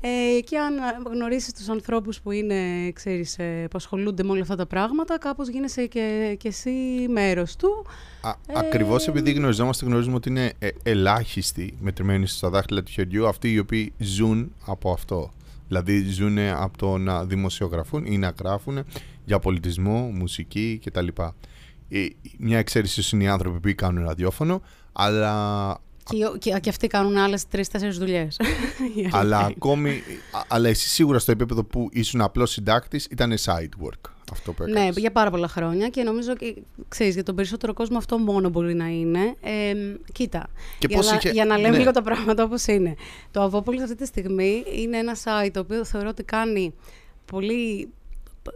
Ε, 0.00 0.40
και 0.40 0.58
αν 0.58 0.74
γνωρίσεις 1.12 1.52
τους 1.52 1.68
ανθρώπους 1.68 2.20
που 2.20 2.30
είναι, 2.30 2.90
ξέρεις, 2.92 3.38
ε, 3.38 3.62
που 3.70 3.76
ασχολούνται 3.76 4.22
με 4.22 4.30
όλα 4.30 4.40
αυτά 4.42 4.56
τα 4.56 4.66
πράγματα, 4.66 5.18
κάπως 5.18 5.48
γίνεσαι 5.48 5.86
και, 5.86 6.36
και 6.38 6.48
εσύ 6.48 6.70
μέρος 7.10 7.56
του. 7.56 7.86
Α, 8.20 8.30
Ε, 8.46 8.52
Ακριβώς 8.58 9.08
επειδή 9.08 9.32
γνωριζόμαστε, 9.32 9.84
γνωρίζουμε 9.84 10.16
ότι 10.16 10.28
είναι 10.28 10.52
ε, 10.58 10.68
ελάχιστοι 10.82 11.74
μετρημένοι 11.80 12.26
στα 12.26 12.48
δάχτυλα 12.50 12.82
του 12.82 12.90
χεριού 12.90 13.26
αυτοί 13.28 13.52
οι 13.52 13.58
οποίοι 13.58 13.92
ζουν 13.98 14.52
από 14.66 14.90
αυτό. 14.92 15.30
Δηλαδή 15.68 16.04
ζουν 16.10 16.38
από 16.38 16.78
το 16.78 16.98
να 16.98 17.24
δημοσιογραφούν 17.24 18.04
ή 18.06 18.18
να 18.18 18.34
γράφουν 18.40 18.84
για 19.24 19.38
πολιτισμό, 19.38 20.10
μουσική 20.14 20.80
κτλ. 20.84 21.06
Ε, 21.88 22.06
μια 22.38 22.58
εξαίρεση 22.58 23.16
είναι 23.16 23.24
οι 23.24 23.28
άνθρωποι 23.28 23.60
που 23.60 23.74
κάνουν 23.76 24.04
ραδιόφωνο, 24.04 24.62
αλλά, 24.92 25.80
Και, 26.04 26.16
και, 26.38 26.58
και 26.60 26.68
αυτοί 26.68 26.86
κάνουν 26.86 27.16
άλλες 27.16 27.48
τρεις-τέσσερις 27.48 27.98
δουλειές. 27.98 28.36
Η 28.96 29.00
αλήθεια 29.00 29.18
αλλά 29.18 29.38
είναι. 29.40 29.52
ακόμη. 29.56 29.90
α- 29.90 30.44
Αλλά 30.48 30.68
εσύ 30.68 30.88
σίγουρα 30.88 31.18
στο 31.18 31.32
επίπεδο 31.32 31.64
που 31.64 31.88
ήσουν 31.92 32.20
απλός 32.20 32.50
συντάκτης 32.50 33.04
ήταν 33.10 33.32
side 33.44 33.84
work 33.86 34.10
αυτό 34.32 34.52
που 34.52 34.62
έκανες. 34.62 34.94
Ναι, 34.94 35.00
για 35.00 35.12
πάρα 35.12 35.30
πολλά 35.30 35.48
χρόνια 35.48 35.88
και 35.88 36.02
νομίζω 36.02 36.36
και 36.36 36.56
ξέρεις, 36.88 37.14
για 37.14 37.22
τον 37.22 37.34
περισσότερο 37.34 37.72
κόσμο 37.72 37.96
αυτό 37.98 38.18
μόνο 38.18 38.48
μπορεί 38.48 38.74
να 38.74 38.86
είναι. 38.86 39.34
Ε, 39.40 39.74
κοίτα, 40.12 40.46
Και 40.78 40.86
για, 40.88 40.96
πώς 40.96 41.10
να, 41.10 41.16
είχε- 41.16 41.30
για 41.30 41.44
να 41.44 41.56
λέμε 41.56 41.70
ναι. 41.70 41.78
λίγο 41.78 41.90
τα 41.90 42.02
πράγματα 42.02 42.44
όπως 42.44 42.66
είναι. 42.66 42.94
Το 43.30 43.42
Αβόπολης 43.42 43.82
αυτή 43.82 43.94
τη 43.94 44.06
στιγμή 44.06 44.64
είναι 44.76 44.96
ένα 44.98 45.16
site 45.24 45.50
το 45.52 45.60
οποίο 45.60 45.84
θεωρώ 45.84 46.08
ότι 46.08 46.22
κάνει 46.22 46.74
πολύ, 47.24 47.88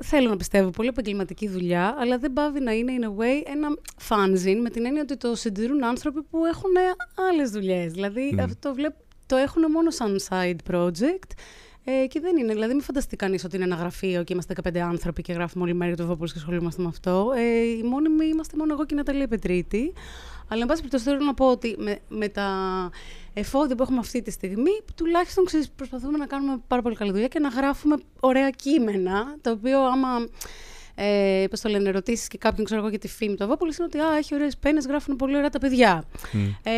θέλω 0.05 0.29
να 0.29 0.37
πιστεύω, 0.37 0.71
πολύ 0.71 0.89
επαγγελματική 0.89 1.49
δουλειά, 1.49 1.95
αλλά 1.99 2.19
δεν 2.19 2.33
πάβει 2.33 2.61
να 2.61 2.73
είναι 2.73 2.93
in 3.01 3.05
a 3.05 3.21
way 3.21 3.51
ένα 3.55 3.69
fanzine 4.09 4.61
με 4.63 4.71
την 4.71 4.87
έννοια 4.87 5.03
ότι 5.03 5.17
το 5.17 5.35
συντηρούν 5.35 5.85
άνθρωποι 5.85 6.23
που 6.23 6.45
έχουν 6.45 6.71
άλλες 7.31 7.51
δουλειές. 7.51 7.93
Δηλαδή 7.93 8.31
Μμ. 8.33 8.41
αυτό 8.41 8.75
βλέπ, 8.75 8.95
το 9.27 9.37
έχουν 9.37 9.71
μόνο 9.71 9.91
σαν 9.91 10.17
side 10.29 10.73
project 10.73 11.31
ε, 11.85 12.07
και 12.07 12.21
δεν 12.21 12.37
είναι. 12.37 12.53
Δηλαδή, 12.53 12.73
μην 12.73 12.83
φανταστεί 12.83 13.17
κανείς 13.17 13.45
ότι 13.45 13.57
είναι 13.57 13.65
ένα 13.65 13.75
γραφείο 13.75 14.23
και 14.23 14.33
είμαστε 14.33 14.55
15 14.63 14.79
άνθρωποι 14.79 15.23
και 15.23 15.33
γράφουμε 15.33 15.65
όλη 15.65 15.75
μέρα 15.75 15.97
το 15.97 16.07
Βόπολη 16.07 16.31
και 16.33 16.39
ασχολούμαστε 16.39 16.83
με 16.83 16.89
αυτό. 16.89 17.33
Ε, 17.37 17.61
οι 17.61 17.83
μόνιμοι 17.83 18.27
είμαστε 18.27 18.57
μόνο 18.57 18.73
εγώ 18.73 18.87
και 18.87 18.95
η 18.95 18.97
Ναταλία 18.97 19.29
Πετρίτη. 19.29 19.93
Αλλά, 20.49 20.61
εν 20.61 20.67
πάση 20.67 20.79
περιπτώσει, 20.79 21.05
θέλω 21.05 21.25
να 21.25 21.35
πω 21.35 21.51
ότι 21.51 21.77
με, 21.79 21.99
με 22.09 22.29
τα 22.29 22.49
εφόδια 23.35 23.75
που 23.77 23.83
έχουμε 23.83 23.99
αυτή 23.99 24.23
τη 24.23 24.31
στιγμή, 24.31 24.71
τουλάχιστον 24.97 25.45
ξέρεις, 25.45 25.71
προσπαθούμε 25.71 26.19
να 26.19 26.27
κάνουμε 26.27 26.61
πάρα 26.67 26.83
πολύ 26.83 26.97
καλή 26.97 27.11
δουλειά 27.11 27.29
και 27.29 27.39
να 27.39 27.49
γράφουμε 27.49 27.97
ωραία 28.21 28.51
κείμενα, 28.51 29.37
το 29.41 29.51
οποίο 29.51 29.81
άμα. 29.81 30.09
Ε, 30.95 31.45
Πώς 31.51 31.61
το 31.61 31.69
λένε, 31.69 31.91
ρωτήσει 31.91 32.29
και 32.29 32.39
κάποιον, 32.39 32.65
ξέρω 32.65 32.81
εγώ, 32.81 32.89
για 32.89 32.99
τη 32.99 33.09
φήμη 33.09 33.35
του 33.35 33.45
Αβόπολη, 33.45 33.75
είναι 33.79 33.85
ότι 33.85 33.99
α, 33.99 34.17
έχει 34.17 34.35
ωραίες 34.35 34.57
πένες, 34.57 34.87
γράφουν 34.87 35.17
πολύ 35.17 35.37
ωραία 35.37 35.51
τα 35.51 35.59
παιδιά. 35.59 36.05
Μμ. 36.33 36.39
Ε, 36.63 36.73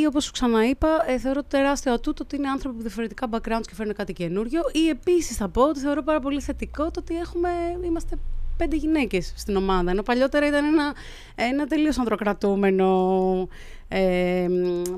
ή 0.00 0.06
όπως 0.06 0.24
σου 0.24 0.32
ξαναείπα, 0.32 1.04
ε, 1.06 1.18
θεωρώ 1.18 1.42
τεράστιο 1.42 1.92
ατούτο 1.92 2.22
ότι 2.24 2.36
είναι 2.36 2.48
άνθρωποι 2.48 2.76
με 2.76 2.82
διαφορετικά 2.82 3.28
backgrounds 3.30 3.66
και 3.66 3.74
φέρνουν 3.74 3.94
κάτι 3.94 4.12
καινούριο. 4.12 4.60
Ή 4.72 4.88
επίσης 4.88 5.36
θα 5.36 5.48
πω 5.48 5.62
ότι 5.62 5.80
θεωρώ 5.80 6.02
πάρα 6.02 6.20
πολύ 6.20 6.40
θετικό 6.40 6.90
το 6.90 7.00
ότι 7.00 7.16
έχουμε, 7.16 7.48
είμαστε 7.84 8.16
πέντε 8.60 8.76
γυναίκες 8.76 9.32
στην 9.36 9.56
ομάδα. 9.56 9.90
Ενώ 9.90 10.02
παλιότερα 10.02 10.46
ήταν 10.46 10.64
ένα, 10.64 10.94
ένα 11.34 11.66
τελείως 11.66 11.98
ανδροκρατούμενο. 11.98 13.48
Ε, 13.88 14.46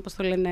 Πώς 0.03 0.13
το 0.15 0.23
λένε, 0.23 0.49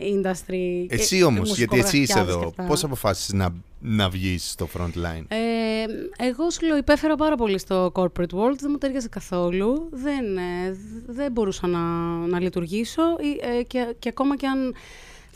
industry. 0.00 0.86
και 0.88 0.94
Εσύ 0.94 1.22
όμως, 1.22 1.56
γιατί 1.56 1.78
εσύ 1.78 1.98
είσαι 1.98 2.18
μουσικογραφιάδες 2.18 2.34
και 2.34 2.38
εδώ, 2.40 2.48
αυτά. 2.48 2.64
πώς 2.64 2.84
αποφάσισες 2.84 3.32
να, 3.32 3.54
να 3.80 4.08
βγεις 4.08 4.50
στο 4.50 4.68
front 4.76 4.82
line. 5.04 5.24
Ε, 5.28 5.84
εγώ 6.26 6.50
σου 6.50 6.66
λέω, 6.66 6.76
υπέφερα 6.76 7.16
πάρα 7.16 7.36
πολύ 7.36 7.58
στο 7.58 7.92
corporate 7.94 8.34
world, 8.34 8.56
δεν 8.60 8.68
μου 8.70 8.78
ταιριάζει 8.78 9.08
καθόλου. 9.08 9.88
Δεν, 9.90 10.36
ε, 10.36 10.76
δεν 11.06 11.32
μπορούσα 11.32 11.66
να, 11.66 11.78
να 12.26 12.40
λειτουργήσω 12.40 13.02
ή, 13.02 13.58
ε, 13.58 13.62
και, 13.62 13.94
και 13.98 14.08
ακόμα 14.08 14.36
και 14.36 14.46
αν 14.46 14.74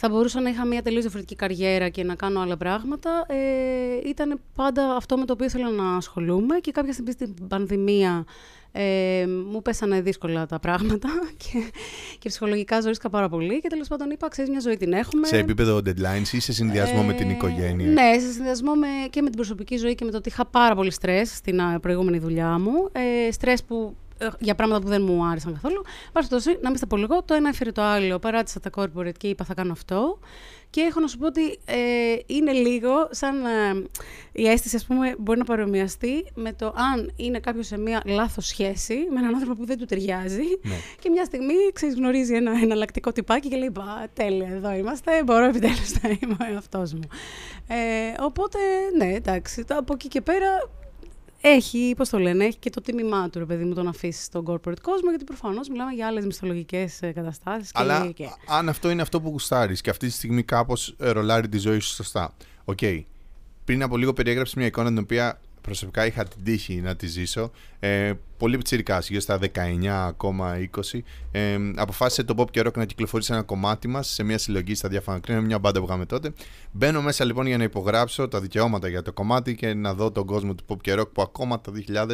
θα 0.01 0.09
μπορούσα 0.09 0.41
να 0.41 0.51
είχα 0.51 0.65
μια 0.65 0.83
τελείως 0.83 1.03
διαφορετική 1.03 1.35
καριέρα 1.35 1.89
και 1.89 2.05
να 2.05 2.15
κάνω 2.15 2.41
άλλα 2.41 2.57
πράγματα, 2.57 3.11
ε, 3.29 4.09
ήταν 4.09 4.41
πάντα 4.55 4.95
αυτό 4.97 5.17
με 5.17 5.25
το 5.25 5.33
οποίο 5.33 5.47
ήθελα 5.47 5.71
να 5.71 5.97
ασχολούμαι 5.97 6.59
και 6.59 6.71
κάποια 6.71 6.93
στιγμή 6.93 7.13
στην 7.13 7.49
πανδημία 7.49 8.25
ε, 8.73 9.27
μου 9.51 9.63
πέσανε 9.63 10.01
δύσκολα 10.01 10.47
τα 10.47 10.59
πράγματα 10.59 11.09
και, 11.43 11.71
και 12.19 12.29
ψυχολογικά 12.29 12.81
ζορίσκα 12.81 13.11
πάρα 13.11 13.29
πολύ 13.29 13.61
και 13.61 13.69
τέλος 13.69 13.89
πάντων 13.89 14.11
είπα, 14.11 14.29
ξέρεις, 14.29 14.51
μια 14.51 14.61
ζωή 14.61 14.77
την 14.77 14.93
έχουμε. 14.93 15.27
Σε 15.27 15.39
επίπεδο 15.39 15.77
deadlines 15.77 16.33
ή 16.33 16.41
σε 16.41 16.53
συνδυασμό 16.53 17.03
με 17.03 17.13
την 17.13 17.29
Ε, 17.29 17.33
οικογένεια. 17.33 17.87
Ναι, 17.87 18.19
σε 18.19 18.33
συνδυασμό 18.33 18.75
με, 18.75 18.87
και 19.11 19.23
με 19.23 19.29
την 19.29 19.37
προσωπική 19.37 19.77
ζωή 19.77 19.95
και 19.95 20.05
με 20.05 20.11
το 20.11 20.17
ότι 20.17 20.29
είχα 20.29 20.45
πάρα 20.47 20.75
πολύ 20.75 20.91
στρες 20.91 21.37
στην 21.37 21.61
α, 21.61 21.81
προηγούμενη 21.81 22.19
δουλειά 22.19 22.59
μου. 22.59 22.89
Ε, 22.93 23.33
στρες 23.33 23.65
που, 23.65 23.97
ε, 24.08 24.08
για 24.39 24.55
πράγματα 24.55 24.81
που 24.81 24.89
δεν 24.89 25.03
μου 25.03 25.25
άρεσαν 25.27 25.53
καθόλου. 25.53 25.83
Πάση 26.13 26.29
τόσο, 26.29 26.51
να 26.61 26.69
μην 26.69 26.77
στα 26.77 26.87
πω 26.87 26.97
λίγο, 26.97 27.23
το 27.23 27.35
ένα 27.35 27.49
έφερε 27.49 27.73
το 27.73 27.83
άλλο. 27.83 28.19
Παράτησα 28.19 28.61
τα 28.61 28.71
corporate 28.75 29.17
και 29.19 29.29
είπα 29.29 29.45
θα 29.45 29.55
κάνω 29.55 29.73
αυτό. 29.73 30.19
Και 30.71 30.81
έχω 30.81 31.01
να 31.01 31.07
σου 31.07 31.19
πω 31.19 31.27
ότι 31.27 31.59
ε, 31.65 31.77
είναι 32.27 32.53
λίγο 32.53 32.91
σαν 33.11 33.45
ε, 33.45 33.83
η 34.33 34.49
αίσθηση, 34.49 34.77
ας 34.77 34.85
πούμε, 34.87 35.15
μπορεί 35.19 35.39
να 35.39 35.45
παρομοιαστεί 35.45 36.27
με 36.35 36.53
το 36.53 36.67
αν 36.77 37.13
είναι 37.17 37.39
κάποιος 37.41 37.67
σε 37.67 37.79
μια 37.79 38.03
λάθος 38.07 38.47
σχέση 38.47 38.95
με 39.11 39.19
έναν 39.21 39.35
άνθρωπο 39.35 39.55
που 39.61 39.67
δεν 39.67 39.79
του 39.79 39.85
ταιριάζει 39.85 40.43
Ναι. 40.63 40.75
και 41.01 41.11
μια 41.11 41.25
στιγμή 41.25 41.55
ξέρεις, 41.73 41.95
γνωρίζει 41.95 42.35
ένα 42.35 42.51
εναλλακτικό 42.63 43.13
τυπάκι 43.13 43.49
και 43.49 43.57
λέει 43.57 43.71
«Πα, 43.71 44.07
τέλεια, 44.13 44.49
εδώ 44.49 44.73
είμαστε, 44.73 45.23
μπορώ 45.25 45.45
επιτέλους 45.45 46.01
να 46.03 46.09
είμαι 46.09 46.37
ο 46.41 46.53
εαυτός 46.53 46.93
μου». 46.93 47.09
Ε, 47.69 48.23
οπότε, 48.23 48.59
ναι, 48.97 49.13
εντάξει, 49.15 49.65
το- 49.65 49.77
από 49.77 49.93
εκεί 49.95 50.09
και 50.09 50.21
πέρα 50.21 50.49
έχει, 51.41 51.95
πώς 51.97 52.09
το 52.09 52.19
λένε, 52.19 52.45
έχει 52.45 52.59
και 52.59 52.71
το 52.71 52.81
τίμημά 52.81 53.31
του, 53.31 53.39
ρε 53.39 53.45
παιδί 53.45 53.65
μου, 53.65 53.75
το 53.75 53.83
να 53.83 53.91
αφήσεις 53.91 54.25
στον 54.25 54.45
corporate 54.47 54.81
κόσμο, 54.83 55.09
γιατί 55.09 55.25
προφανώς 55.25 55.69
μιλάμε 55.69 55.93
για 55.93 56.07
άλλες 56.07 56.27
μισθολογικές 56.27 56.99
καταστάσεις. 57.15 57.71
Αλλά 57.75 58.11
και... 58.11 58.29
αν 58.47 58.69
αυτό 58.69 58.91
είναι 58.91 59.03
αυτό 59.03 59.21
που 59.21 59.29
γουστάρεις 59.29 59.81
και 59.81 59.91
αυτή 59.91 60.07
τη 60.07 60.13
στιγμή 60.13 60.43
κάπως 60.43 60.95
ρολάρει 60.99 61.49
τη 61.49 61.59
ζωή 61.59 61.79
σου 61.79 61.95
σωστά. 61.95 62.35
Ok. 62.65 62.79
Okay. 62.81 63.03
Πριν 63.65 63.83
από 63.83 63.97
λίγο 63.97 64.13
περιέγραψες 64.13 64.55
μια 64.55 64.67
εικόνα 64.67 64.89
την 64.89 64.99
οποία 64.99 65.41
προσωπικά 65.61 66.07
είχα 66.07 66.25
την 66.25 66.45
τύχη 66.45 66.81
να 66.81 66.97
τη 66.97 67.07
ζήσω. 67.07 67.51
Ε, 67.81 68.13
πολύ 68.37 68.57
πιτσιρικά, 68.57 68.99
γύρω 68.99 69.21
στα 69.21 69.39
19 69.55 69.87
ακόμα 69.87 70.57
20. 70.93 71.01
Ε, 71.33 71.57
αποφάσισε 71.75 72.23
το 72.23 72.35
Pop 72.39 72.51
και 72.51 72.61
Rock 72.61 72.73
να 72.73 72.85
κυκλοφορήσει 72.85 73.33
ένα 73.33 73.43
κομμάτι 73.43 73.89
μας 73.89 74.09
σε 74.09 74.23
μια 74.23 74.39
συλλογή 74.39 74.75
στα 74.75 74.89
διάφορα 74.89 75.19
κρίνα, 75.19 75.41
μια 75.41 75.59
μπάντα 75.59 75.79
που 75.79 75.87
είχαμε 75.87 76.07
τότε. 76.07 76.33
Μπαίνω 76.73 77.03
μέσα 77.03 77.25
λοιπόν 77.25 77.47
για 77.47 77.57
να 77.57 77.65
υπογράψω 77.65 78.29
τα 78.29 78.41
δικαιώματα 78.41 78.89
για 78.89 79.03
το 79.03 79.13
κομμάτι 79.13 79.55
και 79.55 79.75
να 79.75 79.95
δω 79.95 80.11
τον 80.11 80.27
κόσμο 80.27 80.55
του 80.55 80.65
Pop 80.69 80.77
και 80.81 80.95
Rock 80.99 81.13
που 81.13 81.23
ακόμα 81.23 81.61
το 81.61 81.73
2000 81.89 82.07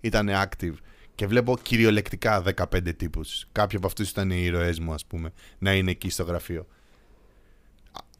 ήταν 0.00 0.28
active. 0.30 0.74
Και 1.14 1.26
βλέπω 1.26 1.58
κυριολεκτικά 1.62 2.42
15 2.56 2.96
τύπους. 2.96 3.46
Κάποιοι 3.52 3.76
από 3.76 3.86
αυτούς 3.86 4.10
ήταν 4.10 4.30
οι 4.30 4.40
ήρωές 4.42 4.78
μου, 4.78 4.92
ας 4.92 5.04
πούμε, 5.04 5.32
να 5.58 5.74
είναι 5.74 5.90
εκεί 5.90 6.10
στο 6.10 6.22
γραφείο 6.22 6.66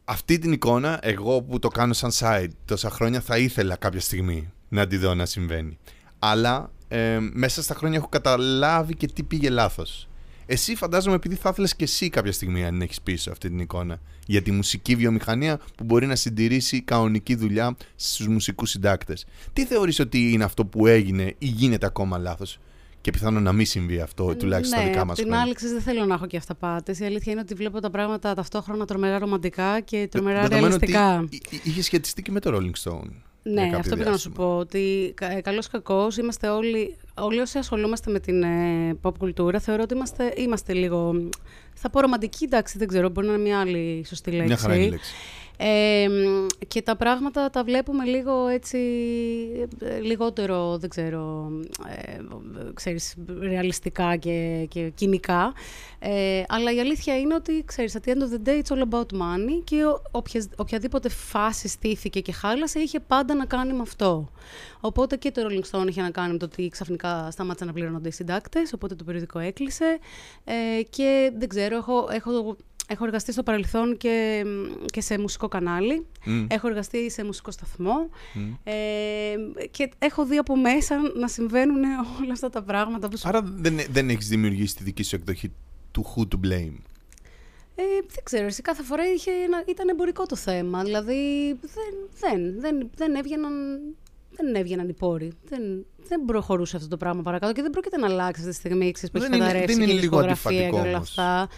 αυτή 0.05 0.39
την 0.39 0.51
εικόνα, 0.51 0.99
εγώ 1.01 1.41
που 1.41 1.59
το 1.59 1.67
κάνω 1.67 1.93
σαν 1.93 2.11
side 2.13 2.49
τόσα 2.65 2.89
χρόνια, 2.89 3.21
θα 3.21 3.37
ήθελα 3.37 3.75
κάποια 3.75 3.99
στιγμή 3.99 4.51
να 4.73 4.87
τη 4.87 4.97
δω 4.97 5.13
να 5.13 5.25
συμβαίνει. 5.25 5.77
Αλλά 6.19 6.71
ε, 6.87 7.19
μέσα 7.33 7.63
στα 7.63 7.73
χρόνια 7.73 7.97
έχω 7.97 8.07
καταλάβει 8.07 8.95
και 8.95 9.07
τι 9.07 9.23
πήγε 9.23 9.49
λάθος. 9.49 10.07
Εσύ 10.45 10.75
φαντάζομαι 10.75 11.15
επειδή 11.15 11.35
θα 11.35 11.49
ήθελες 11.49 11.75
και 11.75 11.83
εσύ 11.83 12.09
κάποια 12.09 12.31
στιγμή 12.31 12.65
αν 12.65 12.81
έχεις 12.81 13.01
πίσω 13.01 13.31
αυτή 13.31 13.49
την 13.49 13.59
εικόνα 13.59 13.99
για 14.25 14.41
τη 14.41 14.51
μουσική 14.51 14.95
βιομηχανία 14.95 15.59
που 15.75 15.83
μπορεί 15.83 16.05
να 16.05 16.15
συντηρήσει 16.15 16.81
κανονική 16.81 17.35
δουλειά 17.35 17.75
στους 17.95 18.27
μουσικούς 18.27 18.69
συντάκτες. 18.69 19.25
Τι 19.53 19.65
θεωρείς 19.65 19.99
ότι 19.99 20.31
είναι 20.31 20.43
αυτό 20.43 20.65
που 20.65 20.87
έγινε 20.87 21.35
ή 21.37 21.45
γίνεται 21.45 21.85
ακόμα 21.85 22.17
λάθος; 22.17 22.59
Και 23.01 23.11
πιθανόν 23.11 23.43
να 23.43 23.51
μην 23.51 23.65
συμβεί 23.65 23.99
αυτό, 23.99 24.35
τουλάχιστον 24.35 24.79
ναι, 24.79 24.83
στα 24.83 24.93
δικά 24.93 25.05
μας 25.05 25.19
χρόνια. 25.19 25.41
Την 25.41 25.63
άλλη, 25.63 25.73
δεν 25.73 25.81
θέλω 25.81 26.05
να 26.05 26.13
έχω 26.13 26.27
και 26.27 26.37
αυταπάτε. 26.37 26.95
Η 26.99 27.05
αλήθεια 27.05 27.31
είναι 27.31 27.41
ότι 27.41 27.53
βλέπω 27.53 27.79
τα 27.79 27.89
πράγματα 27.89 28.33
ταυτόχρονα 28.33 28.85
τρομερά 28.85 29.19
ρομαντικά 29.19 29.79
και 29.79 30.07
τρομερά 30.11 30.47
ρεαλιστικά. 30.47 31.19
Ότι 31.19 31.41
είχε 31.63 31.81
σχετιστεί 31.81 32.21
και 32.21 32.31
με 32.31 32.39
το 32.39 32.57
Rolling 32.57 32.89
Stone. 32.89 33.11
Ναι, 33.43 33.71
αυτό 33.75 33.95
πήγα 33.95 34.09
να 34.09 34.17
σου 34.17 34.31
πω. 34.31 34.57
Ότι 34.57 35.13
ε, 35.21 35.41
καλώ 35.41 35.63
κακός 35.71 36.17
είμαστε 36.17 36.47
όλοι, 36.47 36.95
όλοι 37.13 37.39
όσοι 37.39 37.57
ασχολούμαστε 37.57 38.11
με 38.11 38.19
την 38.19 38.43
ε, 38.43 38.97
pop 39.01 39.17
κουλτούρα, 39.17 39.59
θεωρώ 39.59 39.81
ότι 39.83 39.93
είμαστε, 39.93 40.33
είμαστε 40.37 40.73
λίγο. 40.73 41.29
Θα 41.73 41.89
πω 41.89 41.99
ρομαντική, 41.99 42.43
εντάξει, 42.43 42.77
δεν 42.77 42.87
ξέρω, 42.87 43.09
μπορεί 43.09 43.27
να 43.27 43.33
είναι 43.33 43.41
μια 43.41 43.59
άλλη 43.59 44.03
σωστή 44.07 44.31
λέξη. 44.31 44.47
Μια 44.47 44.57
χαρά 44.57 44.75
είναι 44.75 44.89
λέξη 44.89 45.13
και 46.67 46.81
τα 46.81 46.95
πράγματα 46.95 47.49
τα 47.49 47.63
βλέπουμε 47.63 48.05
λίγο 48.05 48.47
έτσι, 48.47 48.77
ε, 49.79 49.99
λιγότερο, 49.99 50.77
δεν 50.77 50.89
ξέρω, 50.89 51.51
ε, 51.87 52.19
ξέρεις, 52.73 53.15
ρεαλιστικά 53.39 54.15
και, 54.15 54.67
και 54.69 54.91
κοινικά. 54.95 55.53
Ε, 55.99 56.43
αλλά 56.47 56.73
η 56.73 56.79
αλήθεια 56.79 57.19
είναι 57.19 57.35
ότι, 57.35 57.63
ξέρεις, 57.65 57.97
at 57.97 58.07
the 58.07 58.11
end 58.11 58.21
of 58.21 58.33
the 58.33 58.47
day 58.47 58.61
it's 58.61 58.77
all 58.77 58.83
about 58.89 59.21
money 59.21 59.61
και 59.63 59.81
οποιαδήποτε 60.55 61.09
φάση 61.09 61.67
στήθηκε 61.67 62.19
και 62.19 62.31
χάλασε 62.31 62.79
είχε 62.79 62.99
πάντα 62.99 63.35
να 63.35 63.45
κάνει 63.45 63.73
με 63.73 63.81
αυτό. 63.81 64.29
Οπότε 64.79 65.15
και 65.15 65.31
το 65.31 65.41
Rolling 65.49 65.71
Stone 65.71 65.87
είχε 65.87 66.01
να 66.01 66.09
κάνει 66.09 66.31
με 66.31 66.37
το 66.37 66.45
ότι 66.45 66.67
ξαφνικά 66.69 67.31
σταμάτησαν 67.31 67.67
να 67.67 67.73
πληρώνονται 67.73 68.07
οι 68.07 68.11
συντάκτες, 68.11 68.73
οπότε 68.73 68.95
το 68.95 69.03
περιοδικό 69.03 69.39
έκλεισε. 69.39 69.99
Ε, 70.43 70.83
και 70.89 71.31
δεν 71.37 71.47
ξέρω, 71.47 71.75
έχω, 71.75 72.07
έχω 72.11 72.55
Έχω 72.87 73.05
εργαστεί 73.05 73.31
στο 73.31 73.43
παρελθόν 73.43 73.97
και, 73.97 74.45
και 74.85 75.01
σε 75.01 75.19
μουσικό 75.19 75.47
κανάλι. 75.47 76.05
Έχω 76.47 76.67
εργαστεί 76.67 77.11
σε 77.11 77.23
μουσικό 77.23 77.51
σταθμό. 77.51 78.09
Ε, 78.63 78.73
και 79.71 79.89
έχω 79.99 80.25
δει 80.25 80.37
από 80.37 80.57
μέσα 80.57 80.95
να 81.15 81.27
συμβαίνουν 81.27 81.83
όλα 82.23 82.31
αυτά 82.31 82.49
τα 82.49 82.63
πράγματα. 82.63 83.09
Που... 83.09 83.19
Άρα 83.23 83.41
δεν, 83.43 83.79
δεν 83.89 84.09
έχεις 84.09 84.27
δημιουργήσει 84.27 84.75
τη 84.75 84.83
δική 84.83 85.03
σου 85.03 85.15
εκδοχή 85.15 85.51
του 85.91 86.05
Who 86.15 86.21
to 86.21 86.47
Blame; 86.47 86.77
Ε, 87.75 87.83
δεν 88.07 88.23
ξέρω, 88.23 88.45
εσύ 88.45 88.61
κάθε 88.61 88.83
φορά 88.83 89.03
είχε 89.15 89.31
ήταν 89.67 89.89
εμπορικό 89.89 90.25
το 90.25 90.35
θέμα. 90.35 90.83
Δηλαδή 90.83 91.53
δεν, 91.61 91.93
δεν, 92.19 92.59
δεν, 92.59 92.89
δεν 92.95 93.15
έβγαιναν 93.15 93.53
δεν 94.35 94.55
έβγαιναν 94.55 94.89
οι 94.89 94.93
πόροι. 94.93 95.31
Δεν, 95.49 95.85
δεν 96.07 96.25
προχωρούσε 96.25 96.75
αυτό 96.75 96.87
το 96.87 96.97
πράγμα 96.97 97.21
παρακάτω 97.21 97.53
και 97.53 97.61
δεν 97.61 97.71
πρόκειται 97.71 97.97
να 97.97 98.07
αλλάξει 98.07 98.41
αυτή 98.41 98.53
τη 98.53 98.57
στιγμή 98.57 98.91
που 99.11 99.17
έχεις 99.17 99.29
καταρρεύσει 99.29 99.85
και 99.85 99.91
η 99.91 100.09
και 100.69 100.75
όλα 100.75 100.97
αυτά. 100.97 101.49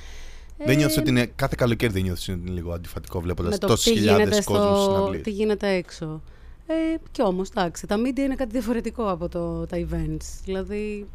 Δεν 0.58 0.78
νιώθεις 0.78 0.98
ότι 0.98 1.10
είναι. 1.10 1.26
Κάθε 1.26 1.56
καλοκαίρι 1.58 1.94
δεν 1.94 2.04
νιώθεις 2.04 2.30
ότι 2.30 2.40
είναι 2.40 2.52
λίγο 2.52 2.74
αντιφατικό 2.74 3.22
βλέποντας 3.22 3.58
τόσες 3.58 3.94
χιλιάδες 3.94 4.44
στο... 4.44 4.54
κόσμους 4.54 4.84
συναυλίε. 4.84 5.22
Τι 5.22 5.32
γίνεται 5.32 5.70
έξω. 5.70 6.22
Ε, 6.68 6.74
και 7.12 7.22
όμως, 7.22 7.50
εντάξει, 7.50 7.88
τα 7.88 7.96
media 7.96 8.18
είναι 8.18 8.36
κάτι 8.36 8.52
διαφορετικό 8.52 9.10
από 9.10 9.30
το, 9.30 9.66
τα 9.66 9.78
events. 9.78 10.40
Δηλαδή. 10.44 11.08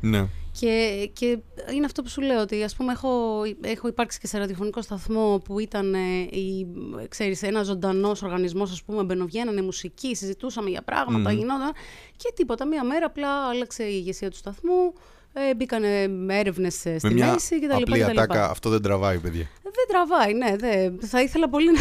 Ναι. 0.00 0.26
Και, 0.60 1.10
και 1.12 1.38
είναι 1.74 1.84
αυτό 1.84 2.02
που 2.02 2.08
σου 2.08 2.20
λέω, 2.20 2.40
ότι 2.40 2.62
ας 2.62 2.76
πούμε 2.76 2.92
έχω, 2.92 3.42
έχω 3.60 3.88
υπάρξει 3.88 4.18
και 4.18 4.26
σε 4.26 4.38
ραδιοφωνικό 4.38 4.82
σταθμό 4.82 5.42
που 5.44 5.58
ήταν 5.58 5.94
ε, 5.94 5.98
η, 6.30 6.66
ξέρεις, 7.08 7.42
ένα 7.42 7.62
ζωντανός 7.62 8.22
οργανισμός, 8.22 8.70
ας 8.70 8.82
πούμε, 8.82 9.02
μπαινοβγαίνανε 9.02 9.62
μουσική, 9.62 10.14
συζητούσαμε 10.14 10.70
για 10.70 10.82
πράγματα, 10.82 11.30
mm. 11.30 11.36
γινόταν 11.36 11.72
και 12.16 12.32
τίποτα. 12.34 12.66
Μία 12.66 12.84
μέρα 12.84 13.06
απλά 13.06 13.48
άλλαξε 13.48 13.82
η 13.84 13.92
ηγεσία 13.94 14.30
του 14.30 14.36
σταθμού, 14.36 14.92
ε, 15.32 15.54
μπήκαν 15.54 15.82
έρευνες 16.28 16.84
ε, 16.84 16.98
στη 16.98 17.14
Με 17.14 17.26
μέση 17.26 17.60
κτλ. 17.60 17.82
Απλή 17.82 18.04
ατάκα, 18.04 18.50
αυτό 18.50 18.70
δεν 18.70 18.82
τραβάει, 18.82 19.18
παιδιά. 19.18 19.48
Δεν 19.62 19.86
τραβάει, 19.88 20.34
ναι. 20.34 20.56
Δε. 20.56 21.06
Θα 21.06 21.22
ήθελα 21.22 21.48
πολύ 21.48 21.70
να, 21.72 21.80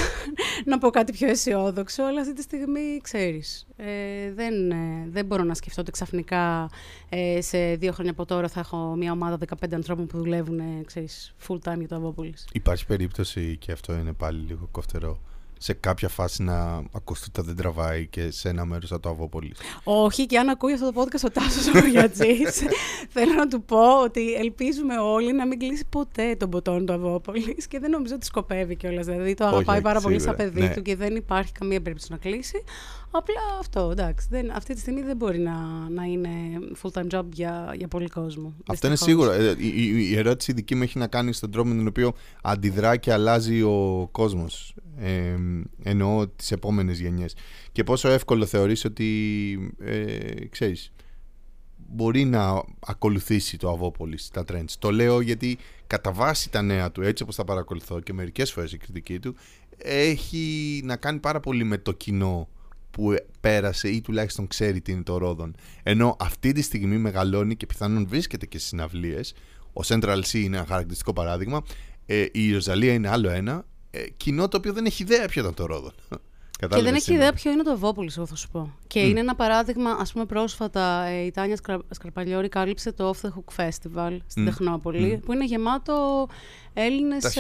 να 0.66 0.78
πω 0.78 0.90
κάτι 0.90 1.12
πιο 1.12 1.28
αισιόδοξο, 1.28 2.04
αλλά 2.04 2.22
αυτή 2.22 2.34
τη 2.34 2.42
στιγμή 2.42 3.00
ξέρεις. 3.02 3.68
Ε, 3.76 4.32
δεν, 4.34 4.72
ε, 4.72 5.08
δεν 5.10 5.26
μπορώ 5.26 5.44
να 5.44 5.54
σκεφτώ 5.54 5.82
ότι 5.82 5.92
ξαφνικά 5.92 6.70
ε, 7.10 7.42
σε 7.42 7.76
δύο 7.76 7.92
χρόνια 7.92 8.12
από 8.12 8.26
τώρα 8.26 8.48
θα 8.48 8.60
έχω 8.60 8.96
μια 8.98 9.12
ομάδα 9.12 9.38
15 9.48 9.74
ανθρώπων 9.74 10.08
που 10.08 10.18
δουλεύουν 10.18 10.86
ξέρεις, 10.86 11.34
full 11.48 11.56
time 11.56 11.78
για 11.78 11.88
το 11.88 11.96
Αβόπολης. 11.96 12.48
Υπάρχει 12.54 12.86
περίπτωση, 12.86 13.58
και 13.58 13.72
αυτό 13.72 13.94
είναι 13.94 14.14
πάλι 14.14 14.46
λίγο 14.48 14.68
κοφτερό, 14.72 15.20
σε 15.62 15.74
κάποια 15.74 16.10
φάση 16.10 16.44
να 16.44 16.84
ακουστεί 16.92 17.32
τα 17.32 17.44
δεν 17.44 17.56
τραβάει 17.56 18.08
και 18.08 18.32
σε 18.32 18.50
ένα 18.50 18.66
μέρος 18.66 18.90
θα 18.90 19.00
το 19.00 19.10
αβόπολη. 19.10 19.54
Όχι, 19.84 20.26
και 20.26 20.38
αν 20.38 20.50
ακούει 20.50 20.74
αυτό 20.74 20.92
το 20.92 21.02
podcast 21.02 21.24
ο 21.26 21.30
Τάσος 21.30 21.68
Οριατζή, 21.68 22.36
θέλω 23.14 23.34
να 23.34 23.48
του 23.48 23.64
πω 23.64 24.02
ότι 24.04 24.34
ελπίζουμε 24.34 24.98
όλοι 24.98 25.34
να 25.34 25.48
μην 25.48 25.60
κλείσει 25.60 25.86
ποτέ 25.90 26.36
τον 26.36 26.50
ποτόν 26.50 26.86
του 26.86 26.94
Αβόπολη 26.94 27.56
και 27.68 27.80
δεν 27.80 27.90
νομίζω 27.90 28.16
ότι 28.16 28.26
σκοπεύει 28.26 28.76
κιόλας. 28.76 29.06
Δηλαδή 29.06 29.34
το 29.34 29.46
αγαπάει 29.46 29.82
πάρα 29.82 30.02
πολύ 30.02 30.20
σαν 30.20 30.36
παιδί 30.36 30.62
ναι. 30.62 30.74
του 30.74 30.82
και 30.82 30.96
δεν 30.96 31.16
υπάρχει 31.16 31.52
καμία 31.52 31.82
περίπτωση 31.82 32.12
να 32.12 32.18
κλείσει. 32.18 32.64
Απλά 33.12 33.42
αυτό, 33.60 33.90
εντάξει. 33.92 34.28
Δεν, 34.30 34.52
αυτή 34.52 34.74
τη 34.74 34.80
στιγμή 34.80 35.02
δεν 35.02 35.16
μπορεί 35.16 35.40
να, 35.40 35.56
να 35.90 36.04
είναι 36.04 36.30
full-time 36.82 37.08
job 37.12 37.24
για, 37.34 37.74
για 37.78 37.88
πολύ 37.88 38.08
κόσμο. 38.08 38.54
Αυτό 38.68 38.88
είναι 38.88 38.96
σίγουρο. 38.96 39.32
Ε, 39.32 39.56
η, 39.58 39.68
η, 39.68 40.10
η, 40.10 40.18
ερώτηση 40.18 40.54
δική 40.54 40.76
μου 40.76 40.84
έχει 40.84 40.98
να 40.98 41.08
κάνει 41.08 41.34
στον 41.34 41.52
τρόπο 41.52 41.70
με 41.70 41.76
τον 41.76 41.88
οποίο 41.88 42.14
αντιδρά 42.42 42.98
και 42.98 43.14
αλλάζει 43.14 43.62
ο 43.62 44.10
κόσμος. 44.12 44.76
Ε, 44.98 45.36
εννοώ 45.84 46.28
τις 46.28 46.52
επόμενες 46.52 47.00
γενιές. 47.00 47.36
Και 47.72 47.84
πόσο 47.84 48.10
εύκολο 48.10 48.46
θεωρείς 48.46 48.86
ότι, 48.86 49.74
ε, 49.80 50.46
ξέρεις, 50.50 50.92
μπορεί 51.76 52.26
να 52.26 52.64
ακολουθήσει 52.80 53.58
το 53.58 53.70
Αβόπολης 53.70 54.30
τα 54.30 54.44
trends. 54.52 54.74
Το 54.80 54.92
λέω 54.92 55.22
γιατί 55.22 55.58
κατά 55.88 56.12
βάση 56.12 56.50
τα 56.50 56.62
νέα 56.62 56.92
του, 56.92 57.02
έτσι 57.02 57.24
όπως 57.24 57.36
τα 57.36 57.44
παρακολουθώ 57.44 58.00
και 58.00 58.14
μερικές 58.14 58.52
φορές 58.52 58.74
η 58.74 58.78
κριτική 58.78 59.20
του, 59.20 59.36
έχει 59.78 60.82
να 60.84 60.96
κάνει 60.96 61.20
πάρα 61.20 61.40
πολύ 61.40 61.64
με 61.64 61.78
το 61.78 61.92
κοινό 61.92 62.48
που 62.92 63.16
πέρασε 63.40 63.90
ή 63.90 64.02
τουλάχιστον 64.02 64.48
ξέρει 64.48 64.82
τι 64.82 64.92
είναι 64.92 65.04
το 65.04 65.18
Ρόδον. 65.18 65.56
Ενώ 65.84 66.16
αυτή 66.20 66.52
τη 66.52 66.62
στιγμή 66.62 66.98
μεγαλώνει 66.98 67.56
και 67.56 67.66
πιθανόν 67.66 68.08
βρίσκεται 68.08 68.46
και 68.46 68.58
στις 68.58 68.70
συναυλίες. 68.70 69.34
Ο 69.74 69.82
Central 69.86 70.22
C 70.32 70.34
είναι 70.34 70.58
ένα 70.58 70.66
χαρακτηριστικό 70.66 71.14
παράδειγμα. 71.14 71.62
Ε, 72.06 72.26
η 72.32 72.54
Ροζαλία 72.54 72.94
είναι 72.94 73.10
άλλο 73.10 73.30
ένα. 73.30 73.66
Ε, 73.92 74.10
κοινό 74.18 74.48
το 74.48 74.58
οποίο 74.58 74.74
δεν 74.74 74.86
έχει 74.86 75.04
ιδέα 75.04 75.28
ποιο 75.28 75.42
ήταν 75.42 75.54
το 75.54 75.66
Ρόδον. 75.66 75.94
και 76.68 76.82
δεν 76.82 76.96
έχει 76.96 77.14
ιδέα 77.14 77.34
ποιο 77.34 77.52
είναι 77.52 77.64
το 77.64 77.72
Εβόπολη, 77.72 78.12
εγώ 78.18 78.26
θα 78.26 78.36
σου 78.36 78.50
πω. 78.50 78.74
Και 78.88 79.00
είναι 79.00 79.20
ένα 79.20 79.36
παράδειγμα, 79.36 79.92
ας 79.92 80.12
πούμε, 80.12 80.26
πρόσφατα 80.26 81.06
ε, 81.06 81.26
η 81.26 81.32
Τάνια 81.32 81.58
Σκαρπαλιόρη 81.90 82.50
κάλυψε 82.50 82.92
το 82.92 83.14
Off 83.14 83.28
the 83.28 83.30
Hook 83.30 83.64
Festival 83.64 84.18
στην 84.28 84.44
mm. 84.44 84.46
Τεχνόπολη, 84.46 85.22
που 85.26 85.34
είναι 85.34 85.46
γεμάτο 85.46 86.28
Έλληνες 86.82 87.38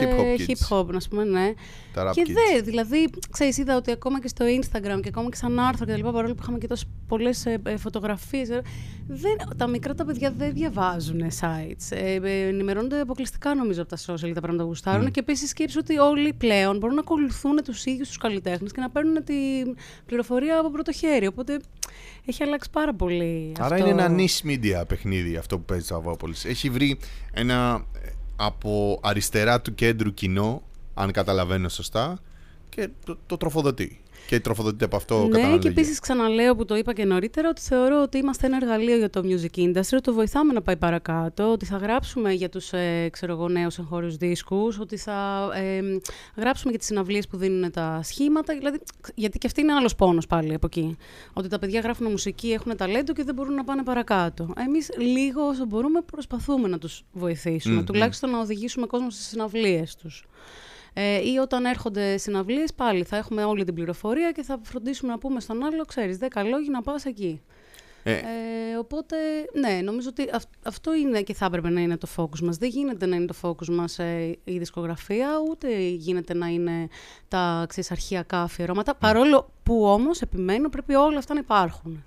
hip 0.47 0.69
hop, 0.69 0.85
να 0.85 0.99
πούμε, 1.09 1.23
ναι. 1.23 1.53
Τα 1.93 2.11
και 2.13 2.25
δε, 2.25 2.61
δηλαδή, 2.61 3.09
ξέρεις, 3.31 3.57
είδα 3.57 3.75
ότι 3.75 3.91
ακόμα 3.91 4.21
και 4.21 4.27
στο 4.27 4.45
Instagram 4.45 4.99
και 5.01 5.07
ακόμα 5.07 5.29
και 5.29 5.35
σαν 5.35 5.59
άρθρο 5.59 5.85
και 5.85 5.91
τα 5.91 5.97
λοιπά, 5.97 6.11
παρόλο 6.11 6.33
που 6.33 6.41
είχαμε 6.41 6.57
και 6.57 6.67
τόσε 6.67 6.85
πολλές 7.07 7.45
ε, 7.45 7.61
ε 7.63 7.77
φωτογραφίες, 7.77 8.49
ε, 8.49 8.61
τα 9.57 9.67
μικρά 9.67 9.95
τα 9.95 10.05
παιδιά 10.05 10.31
δεν 10.37 10.53
διαβάζουν 10.53 11.21
sites. 11.39 11.87
Ε, 11.89 12.13
ε, 12.13 12.47
ενημερώνονται 12.47 12.99
αποκλειστικά 12.99 13.55
νομίζω 13.55 13.81
από 13.81 13.89
τα 13.89 13.97
social 13.97 14.31
τα 14.33 14.41
πράγματα 14.41 14.63
που 14.63 14.69
γουστάρουν. 14.69 15.07
Mm. 15.07 15.11
Και 15.11 15.19
επίσης 15.19 15.49
σκέψω 15.49 15.79
ότι 15.79 15.97
όλοι 15.97 16.33
πλέον 16.33 16.77
μπορούν 16.77 16.95
να 16.95 17.01
ακολουθούν 17.01 17.63
τους 17.63 17.85
ίδιους 17.85 18.07
τους 18.07 18.17
καλλιτέχνες 18.17 18.71
και 18.71 18.81
να 18.81 18.89
παίρνουν 18.89 19.23
την 19.23 19.75
πληροφορία 20.05 20.59
από 20.59 20.71
πρώτο 20.71 20.91
χέρι. 20.91 21.27
Οπότε 21.27 21.59
έχει 22.25 22.43
αλλάξει 22.43 22.69
πάρα 22.71 22.93
πολύ. 22.93 23.53
Άρα 23.59 23.75
αυτό. 23.75 23.87
είναι 23.87 24.03
ένα 24.03 24.15
niche 24.17 24.47
media 24.49 24.87
παιχνίδι 24.87 25.35
αυτό 25.35 25.57
που 25.57 25.65
παίζει 25.65 25.87
το 25.87 25.95
Αβόπολη. 25.95 26.35
Έχει 26.45 26.69
βρει 26.69 26.97
ένα 27.33 27.85
από 28.41 28.99
αριστερά 29.03 29.61
του 29.61 29.75
κέντρου 29.75 30.13
κοινό, 30.13 30.61
αν 30.93 31.11
καταλαβαίνω 31.11 31.69
σωστά, 31.69 32.19
και 32.69 32.89
το, 33.05 33.17
το 33.25 33.37
τροφοδοτεί. 33.37 34.01
Και 34.29 34.39
τροφοδοτείται 34.39 34.85
από 34.85 34.95
αυτό 34.95 35.27
Ναι, 35.27 35.57
και 35.57 35.67
επίσης 35.67 35.99
ξαναλέω 35.99 36.55
που 36.55 36.65
το 36.65 36.75
είπα 36.75 36.93
και 36.93 37.05
νωρίτερα 37.05 37.49
ότι 37.49 37.61
θεωρώ 37.61 38.01
ότι 38.01 38.17
είμαστε 38.17 38.45
ένα 38.45 38.55
εργαλείο 38.55 38.97
για 38.97 39.09
το 39.09 39.21
music 39.23 39.59
industry, 39.59 39.93
ότι 39.93 40.01
το 40.01 40.13
βοηθάμε 40.13 40.53
να 40.53 40.61
πάει 40.61 40.75
παρακάτω, 40.77 41.51
ότι 41.51 41.65
θα 41.65 41.77
γράψουμε 41.77 42.31
για 42.31 42.49
τους 42.49 42.73
ε, 42.73 43.11
νέους 43.49 43.77
εγχώριους 43.77 44.17
δίσκους, 44.17 44.79
ότι 44.79 44.97
θα 44.97 45.49
ε, 45.53 45.81
γράψουμε 46.35 46.69
για 46.69 46.79
τις 46.79 46.87
συναυλίες 46.87 47.27
που 47.27 47.37
δίνουν 47.37 47.71
τα 47.71 47.99
σχήματα. 48.03 48.53
Δηλαδή, 48.57 48.79
γιατί 49.15 49.37
και 49.37 49.47
αυτή 49.47 49.61
είναι 49.61 49.73
άλλος 49.73 49.95
πόνος 49.95 50.27
πάλι 50.27 50.53
από 50.53 50.65
εκεί. 50.65 50.97
Ότι 51.33 51.47
τα 51.47 51.59
παιδιά 51.59 51.79
γράφουν 51.79 52.11
μουσική, 52.11 52.51
έχουν 52.51 52.75
ταλέντο 52.77 53.13
και 53.13 53.23
δεν 53.23 53.35
μπορούν 53.35 53.53
να 53.53 53.63
πάνε 53.63 53.83
παρακάτω. 53.83 54.53
Εμείς 54.57 54.89
λίγο 54.97 55.41
όσο 55.41 55.65
μπορούμε 55.65 56.01
προσπαθούμε 56.01 56.67
να 56.67 56.77
τους 56.77 57.03
βοηθήσουμε, 57.11 57.83
τουλάχιστον 57.83 58.29
να 58.29 58.39
οδηγήσουμε 58.39 58.85
κόσμο 58.85 59.09
στις 59.09 59.25
συναυλίες 59.27 59.95
τους. 59.95 60.27
Ε, 61.01 61.29
ή 61.31 61.37
όταν 61.37 61.65
έρχονται 61.65 62.17
συναυλίες, 62.17 62.73
πάλι 62.73 63.03
θα 63.03 63.17
έχουμε 63.17 63.43
όλη 63.43 63.63
την 63.63 63.73
πληροφορία 63.73 64.31
και 64.31 64.43
θα 64.43 64.59
φροντίσουμε 64.63 65.11
να 65.11 65.17
πούμε 65.17 65.39
στον 65.39 65.63
άλλο, 65.63 65.85
ξέρεις, 65.85 66.17
10 66.21 66.25
λόγοι 66.49 66.69
να 66.69 66.81
πας 66.81 67.05
εκεί. 67.05 67.41
Ε. 68.03 68.13
ε. 68.13 68.77
οπότε, 68.79 69.15
ναι, 69.59 69.81
νομίζω 69.83 70.09
ότι 70.09 70.29
αυτό 70.63 70.95
είναι 70.95 71.21
και 71.21 71.33
θα 71.33 71.45
έπρεπε 71.45 71.69
να 71.69 71.81
είναι 71.81 71.97
το 71.97 72.07
focus 72.15 72.39
μας. 72.39 72.57
Δεν 72.57 72.69
γίνεται 72.69 73.05
να 73.05 73.15
είναι 73.15 73.25
το 73.25 73.35
focus 73.41 73.67
μας 73.67 73.99
ε, 73.99 74.37
η 74.43 74.57
δισκογραφία, 74.57 75.27
ούτε 75.49 75.79
γίνεται 75.79 76.33
να 76.33 76.47
είναι 76.47 76.87
τα 77.27 77.65
ξέρεις, 77.69 77.91
αρχιακά 77.91 78.41
αφιερώματα, 78.41 78.95
παρόλο 78.95 79.53
που 79.63 79.85
όμως, 79.85 80.21
επιμένω, 80.21 80.69
πρέπει 80.69 80.95
όλα 80.95 81.17
αυτά 81.17 81.33
να 81.33 81.39
υπαρχουν 81.39 82.03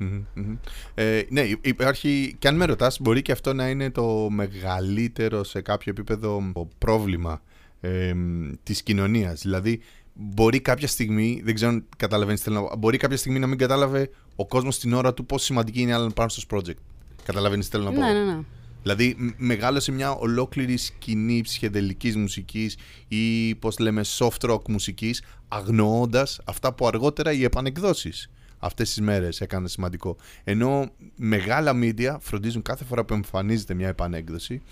Ε, 0.95 1.23
ναι, 1.29 1.51
υπάρχει, 1.61 2.37
και 2.39 2.49
αν 2.49 2.57
με 2.57 2.65
ρωτάς, 2.65 3.01
μπορεί 3.01 3.23
και 3.23 3.33
αυτό 3.33 3.53
να 3.53 3.69
είναι 3.69 3.91
το 3.91 4.29
μεγαλύτερο 4.31 5.45
σε 5.45 5.61
κάποιο 5.61 5.93
επίπεδο 5.97 6.53
πρόβλημα 6.79 7.43
ε, 7.83 8.15
της 8.63 8.83
κοινωνίας. 8.83 9.41
Δηλαδή, 9.43 9.81
μπορεί 10.15 10.61
κάποια 10.61 10.89
στιγμή, 10.89 11.41
δεν 11.45 11.55
ξέρω 11.55 11.71
αν 11.71 11.87
καταλαβαίνεις 11.97 12.41
τι 12.41 12.49
θέλω 12.49 12.61
να 12.61 12.69
πω, 12.69 12.77
μπορεί 12.77 12.97
κάποια 12.97 13.17
στιγμή 13.17 13.39
να 13.39 13.47
μην 13.47 13.59
κατάλαβε 13.59 14.11
ο 14.37 14.47
κόσμος 14.47 14.79
την 14.79 14.93
ώρα 14.93 15.15
του 15.15 15.27
πόσο 15.27 15.45
σημαντική 15.45 15.81
είναι 15.81 15.93
η 15.93 15.95
Alan 15.99 16.23
Parsons 16.23 16.57
Project. 16.57 16.81
Καταλαβαίνεις 17.25 17.65
τι 17.65 17.71
θέλω 17.71 17.85
να 17.85 17.93
πω; 17.93 18.01
Ναι, 18.01 18.13
ναι, 18.13 18.33
ναι. 18.33 18.41
Δηλαδή, 18.83 19.35
μεγάλωσε 19.37 19.93
μια 19.93 20.11
ολόκληρη 20.11 20.77
σκηνή 20.77 21.41
ψυχεδελικής 21.41 22.17
μουσικής 22.17 22.77
ή 23.09 23.55
πώς 23.55 23.79
λέμε 23.79 24.03
soft 24.19 24.51
rock 24.51 24.69
μουσικής, 24.69 25.23
αγνοώντας 25.49 26.41
αυτά 26.45 26.75
που 26.75 26.87
αργότερα 26.87 27.33
οι 27.33 27.45
επανεκδόσεις 27.45 28.31
αυτές 28.59 28.89
τις 28.89 29.01
μέρες 29.01 29.41
έκαναν 29.41 29.69
σημαντικό. 29.69 30.17
Ενώ 30.45 30.91
μεγάλα 31.17 31.73
media 31.75 32.17
φροντίζουν 32.21 32.63
κάθε 32.63 32.85
φορά 32.85 33.05
που 33.05 33.15
εμφανίζεται 33.15 33.75
μια 33.75 33.89
επανέκδοση 33.89 34.63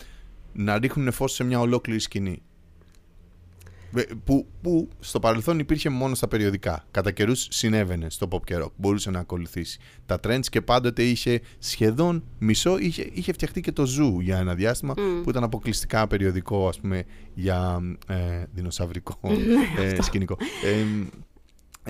να 0.52 0.78
ρίχνουν 0.78 1.12
φως 1.12 1.32
σε 1.32 1.44
μια 1.44 1.60
ολόκληρη 1.60 2.00
σκηνή. 2.00 2.42
Που, 4.24 4.46
που 4.62 4.88
στο 5.00 5.18
παρελθόν 5.18 5.58
υπήρχε 5.58 5.88
μόνο 5.88 6.14
στα 6.14 6.28
περιοδικά. 6.28 6.84
Κατά 6.90 7.10
καιρούς 7.10 7.46
συνέβαινε 7.50 8.10
στο 8.10 8.28
pop 8.30 8.44
και 8.44 8.56
rock. 8.62 8.70
Μπορούσε 8.76 9.10
να 9.10 9.18
ακολουθήσει 9.18 9.78
τα 10.06 10.20
trends 10.24 10.44
και 10.50 10.60
πάντοτε 10.60 11.02
είχε 11.02 11.40
σχεδόν 11.58 12.24
μισό. 12.38 12.78
Είχε, 12.78 13.10
είχε 13.12 13.32
φτιαχτεί 13.32 13.60
και 13.60 13.72
το 13.72 13.82
Zoo 13.82 14.22
για 14.22 14.38
ένα 14.38 14.54
διάστημα 14.54 14.94
που 14.94 15.30
ήταν 15.30 15.44
αποκλειστικά 15.44 16.06
περιοδικό, 16.06 16.68
ας 16.68 16.80
πούμε, 16.80 17.04
για 17.34 17.80
ε, 18.06 18.44
δεινοσαυρικό 18.52 19.18
ναι, 19.76 19.82
ε, 19.82 20.02
σκηνικό. 20.02 20.36
Ε, 20.64 20.84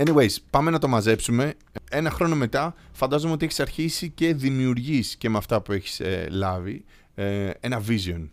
anyways, 0.05 0.37
πάμε 0.51 0.71
να 0.71 0.79
το 0.79 0.89
μαζέψουμε. 0.89 1.55
Ένα 1.91 2.11
χρόνο 2.11 2.35
μετά, 2.35 2.75
φαντάζομαι 2.93 3.33
ότι 3.33 3.45
έχεις 3.45 3.61
αρχίσει 3.61 4.11
και 4.11 4.35
δημιουργείς 4.35 5.17
και 5.17 5.29
με 5.29 5.39
αυτά 5.39 5.63
που 5.63 5.73
έχεις 5.73 6.01
ε, 6.01 6.27
λάβει 6.31 6.85
ε, 7.15 7.51
ένα 7.61 7.83
vision 7.89 8.29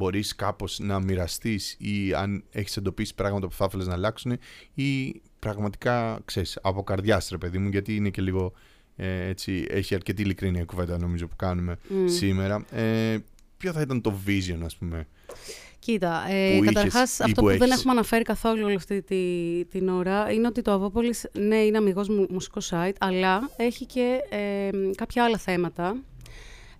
μπορείς 0.00 0.34
κάπως 0.34 0.78
να 0.78 1.00
μοιραστείς 1.00 1.76
ή 1.78 2.14
αν 2.14 2.44
έχεις 2.50 2.76
εντοπίσει 2.76 3.14
πράγματα 3.14 3.46
που 3.46 3.54
θα 3.54 3.64
ήθελες 3.68 3.86
να 3.86 3.92
αλλάξουν 3.92 4.38
ή 4.74 5.20
πραγματικά, 5.38 6.20
ξέρεις, 6.24 6.58
από 6.62 6.82
καρδιάς 6.82 7.28
ρε 7.30 7.38
παιδί 7.38 7.58
μου, 7.58 7.68
γιατί 7.68 7.96
είναι 7.96 8.08
και 8.10 8.22
λίγο 8.22 8.52
ε, 8.96 9.28
έτσι, 9.28 9.66
έχει 9.68 9.94
αρκετή 9.94 10.22
ειλικρίνεια 10.22 10.64
κουβέντα 10.64 10.98
νομίζω 10.98 11.26
που 11.26 11.36
κάνουμε 11.36 11.76
σήμερα. 12.04 12.64
Ε, 12.70 13.18
ποιο 13.56 13.72
θα 13.72 13.80
ήταν 13.80 14.00
το 14.00 14.14
vision, 14.26 14.58
ας 14.64 14.76
πούμε. 14.76 15.06
Κοίτα, 15.78 16.24
ε, 16.28 16.60
καταρχάς, 16.60 17.20
αυτό 17.20 17.42
που, 17.42 17.48
δεν 17.48 17.70
έχουμε 17.70 17.92
αναφέρει 17.92 18.22
καθόλου 18.22 18.62
όλη 18.64 18.74
αυτή 18.74 19.02
τη, 19.02 19.64
την 19.64 19.88
ώρα 19.88 20.32
είναι 20.32 20.46
ότι 20.46 20.62
το 20.62 20.72
Αβόπολη, 20.72 21.14
ναι, 21.32 21.56
είναι 21.56 21.78
αμυγός 21.78 22.08
μουσικό 22.08 22.60
site, 22.70 22.94
αλλά 22.98 23.50
έχει 23.56 23.86
και 23.86 24.18
ε, 24.30 24.70
κάποια 24.94 25.24
άλλα 25.24 25.38
θέματα 25.38 25.96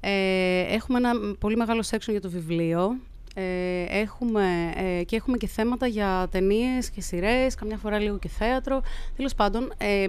ε, 0.00 0.74
έχουμε 0.74 0.98
ένα 0.98 1.34
πολύ 1.38 1.56
μεγάλο 1.56 1.82
section 1.90 2.08
για 2.08 2.20
το 2.20 2.30
βιβλίο. 2.30 2.96
Ε, 3.34 3.84
έχουμε, 3.88 4.72
ε, 4.76 5.04
και 5.04 5.16
έχουμε 5.16 5.36
και 5.36 5.46
θέματα 5.46 5.86
για 5.86 6.28
ταινίες 6.30 6.90
και 6.90 7.00
σειρές, 7.00 7.54
καμιά 7.54 7.76
φορά 7.76 7.98
λίγο 7.98 8.18
και 8.18 8.28
θέατρο. 8.28 8.82
Τέλος 9.16 9.34
πάντων, 9.34 9.72
ε, 9.76 10.06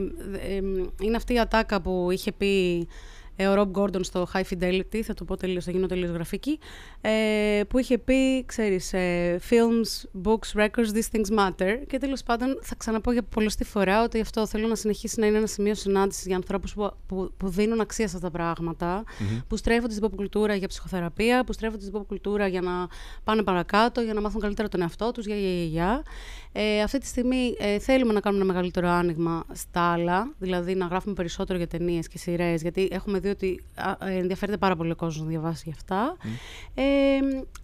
είναι 1.01 1.15
αυτή 1.15 1.33
η 1.33 1.39
ατάκα 1.39 1.81
που 1.81 2.07
είχε 2.11 2.31
πει 2.31 2.79
ε, 2.79 3.20
ο 3.47 3.53
Rob 3.57 3.81
Gordon 3.81 3.99
στο 4.05 4.27
High 4.33 4.43
Fidelity, 4.49 5.01
θα 5.01 5.13
το 5.13 5.25
πω 5.25 5.37
τελείως, 5.37 5.63
θα 5.63 5.71
γίνω 5.71 5.87
τελείως 5.87 6.11
γραφική, 6.11 6.59
ε, 7.01 7.61
που 7.67 7.77
είχε 7.77 7.97
πει, 7.97 8.45
ξέρεις, 8.45 8.93
ε, 8.93 9.39
films, 9.49 10.21
books, 10.27 10.61
records, 10.61 10.91
these 10.93 11.09
things 11.11 11.39
matter. 11.39 11.83
Και 11.87 11.97
τέλος 11.97 12.23
πάντων 12.23 12.59
θα 12.61 12.75
ξαναπώ 12.75 13.11
για 13.11 13.23
πολλωστή 13.23 13.63
φορά 13.63 14.03
ότι 14.03 14.19
αυτό 14.19 14.47
θέλω 14.47 14.67
να 14.67 14.75
συνεχίσει 14.75 15.19
να 15.19 15.25
είναι 15.25 15.37
ένα 15.37 15.47
σημείο 15.47 15.75
συνάντησης 15.75 16.25
για 16.25 16.35
ανθρώπους 16.35 16.73
που, 16.73 16.91
που, 17.07 17.31
που 17.37 17.49
δίνουν 17.49 17.81
αξία 17.81 18.07
σε 18.07 18.15
αυτά 18.15 18.29
τα 18.29 18.37
πραγματα 18.37 19.03
που 19.47 19.57
στρέφονται 19.57 19.93
στην 19.93 20.07
pop 20.07 20.15
κουλτούρα 20.15 20.55
για 20.55 20.67
ψυχοθεραπεία, 20.67 21.43
που 21.43 21.53
στρέφονται 21.53 21.83
στην 21.83 21.99
pop 21.99 22.05
κουλτούρα 22.07 22.47
για 22.47 22.61
να 22.61 22.87
πάνε 23.23 23.43
παρακάτω, 23.43 24.01
για 24.01 24.13
να 24.13 24.21
μάθουν 24.21 24.41
καλύτερα 24.41 24.67
τον 24.67 24.81
εαυτό 24.81 25.11
τους, 25.11 25.25
για, 25.25 25.35
για, 25.35 25.53
για, 25.53 25.65
για. 25.65 26.03
Ε, 26.53 26.81
αυτή 26.81 26.97
τη 26.97 27.05
στιγμή 27.05 27.55
ε, 27.59 27.79
θέλουμε 27.79 28.13
να 28.13 28.19
κάνουμε 28.19 28.43
ένα 28.43 28.53
μεγαλύτερο 28.53 28.87
άνοιγμα 28.87 29.43
στα 29.51 29.81
άλλα, 29.81 30.33
δηλαδή 30.37 30.75
να 30.75 30.85
γράφουμε 30.85 31.13
περισσότερο 31.13 31.57
για 31.57 31.67
ταινίες 31.67 32.07
και 32.07 32.17
σειρές, 32.17 32.61
γιατί 32.61 32.87
έχουμε 32.91 33.19
δει 33.19 33.29
ότι 33.29 33.63
ε, 33.99 34.17
ενδιαφέρεται 34.17 34.57
πάρα 34.57 34.75
πολύ 34.75 34.91
ο 34.91 34.95
κόσμος 34.95 35.23
να 35.23 35.29
διαβάσει 35.29 35.63
γι' 35.65 35.73
αυτά. 35.75 36.17
Ε, 36.73 36.83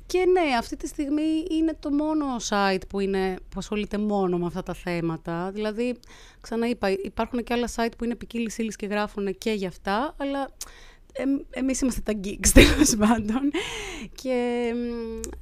και 0.05 0.25
ναι, 0.25 0.55
αυτή 0.57 0.75
τη 0.75 0.87
στιγμή 0.87 1.45
είναι 1.49 1.75
το 1.79 1.91
μόνο 1.91 2.25
site 2.49 2.81
που, 2.89 2.99
είναι, 2.99 3.35
που 3.49 3.55
ασχολείται 3.57 3.97
μόνο 3.97 4.37
με 4.37 4.45
αυτά 4.45 4.63
τα 4.63 4.73
θέματα. 4.73 5.51
Δηλαδή, 5.51 5.99
ξαναείπα, 6.41 6.89
υπάρχουν 6.89 7.43
και 7.43 7.53
άλλα 7.53 7.69
site 7.75 7.91
που 7.97 8.03
είναι 8.03 8.15
ποικίλης 8.15 8.57
ύλης 8.57 8.75
και 8.75 8.85
γράφουν 8.85 9.37
και 9.37 9.51
γι' 9.51 9.67
αυτά, 9.67 10.15
αλλά 10.17 10.49
ε, 11.17 11.59
εμείς 11.59 11.81
είμαστε 11.81 12.01
τα 12.01 12.19
geeks 12.23 12.47
τέλος 12.59 12.95
πάντων. 12.97 13.51
Και 14.21 14.71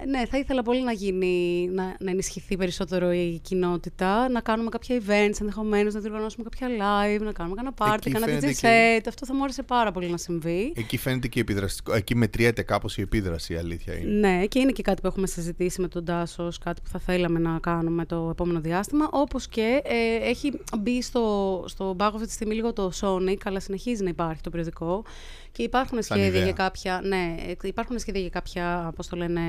ναι, 0.08 0.26
θα 0.26 0.38
ήθελα 0.38 0.64
πολύ 0.64 0.84
να 0.84 0.92
γίνει, 0.92 1.68
να, 1.72 1.96
να 2.00 2.12
ενισχυθεί 2.12 2.58
περισσότερο 2.58 3.12
η 3.12 3.40
κοινότητα, 3.44 4.30
να 4.30 4.42
κάνουμε 4.42 4.70
κάποια 4.70 4.98
events 5.00 5.40
ενδεχομένως, 5.40 5.94
να 5.94 6.00
διοργανώσουμε 6.00 6.46
κάποια 6.50 6.68
live, 6.68 7.22
να 7.22 7.32
κάνουμε 7.32 7.56
κανένα 7.56 7.74
party, 7.78 8.10
κανένα 8.12 8.40
DJ 8.40 8.46
set. 8.46 9.02
Αυτό 9.08 9.26
θα 9.26 9.36
μου 9.36 9.44
άρεσε 9.44 9.64
πάρα 9.64 9.92
πολύ 9.92 10.10
να 10.10 10.18
συμβεί. 10.18 10.74
Εκεί 10.76 10.98
φαίνεται 10.98 11.28
και 11.28 11.40
η 11.40 11.42
επιδραστικό. 11.42 11.94
Εκεί 11.94 12.16
μετριέται 12.16 12.62
κάπως 12.62 12.98
η 12.98 13.02
επίδραση, 13.02 13.54
η 13.54 13.56
αλήθεια 13.56 13.98
είναι. 13.98 14.28
Ναι, 14.28 14.46
και 14.46 14.60
είναι 14.60 14.72
και 14.72 14.82
κάτι 14.82 15.02
που 15.02 15.08
έχουμε 15.08 15.28
συζητήσει 15.28 15.82
με 15.82 15.88
τον 15.88 16.06
Τάσος, 16.06 16.58
κάτι 16.58 16.82
που 16.82 16.90
θα 16.90 17.00
θέλαμε 17.00 17.40
να 17.40 17.60
κάνουμε 17.60 18.06
το 18.06 18.28
επόμενο 18.32 18.60
διάστημα. 18.60 19.10
Όπως 19.12 19.48
και 19.48 19.82
ε, 19.84 20.30
έχει 20.30 20.52
μπει 20.80 21.02
στο, 21.02 21.64
στο 21.68 21.94
πάγο 21.98 22.16
αυτή 22.16 22.28
τη 22.28 22.34
στιγμή 22.34 22.54
λίγο 22.56 22.74
το 22.74 22.92
Sonic, 23.02 23.38
αλλά 23.44 23.60
συνεχίζει 23.60 24.04
να 24.04 24.10
υπάρχει 24.10 24.42
το 24.42 24.50
περιοδικό. 24.50 25.04
Και 25.52 25.64
υπάρχουν 25.65 26.01
σχέδια 26.01 26.43
για 26.43 26.54
κάποια, 26.54 27.01
ναι, 27.04 27.36
υπάρχουν 27.63 27.99
σχέδια 27.99 28.21
για 28.21 28.30
κάποια, 28.30 28.91
πώς 28.95 29.08
το 29.08 29.15
λένε, 29.15 29.41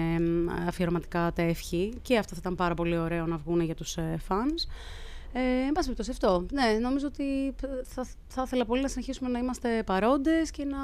αφιερωματικά 0.67 1.33
τεύχη 1.35 1.93
και 2.03 2.19
αυτά 2.19 2.33
θα 2.33 2.39
ήταν 2.41 2.55
πάρα 2.55 2.75
πολύ 2.75 2.99
ωραίο 2.99 3.27
να 3.27 3.37
βγουν 3.37 3.61
για 3.61 3.75
τους 3.75 3.97
ε, 3.97 4.19
fans. 4.29 4.69
Ε, 5.33 5.67
εν 5.67 5.73
πάση 5.73 5.87
περιπτώσει 5.87 6.11
αυτό. 6.11 6.47
Ναι, 6.53 6.79
νομίζω 6.81 7.07
ότι 7.07 7.55
θα, 7.83 8.07
θα 8.29 8.43
ήθελα 8.47 8.65
πολύ 8.65 8.83
να 8.83 8.89
συνεχίσουμε 8.89 9.31
να 9.31 9.39
είμαστε 9.39 9.83
παρόντες 9.87 10.51
και 10.51 10.65
να, 10.65 10.79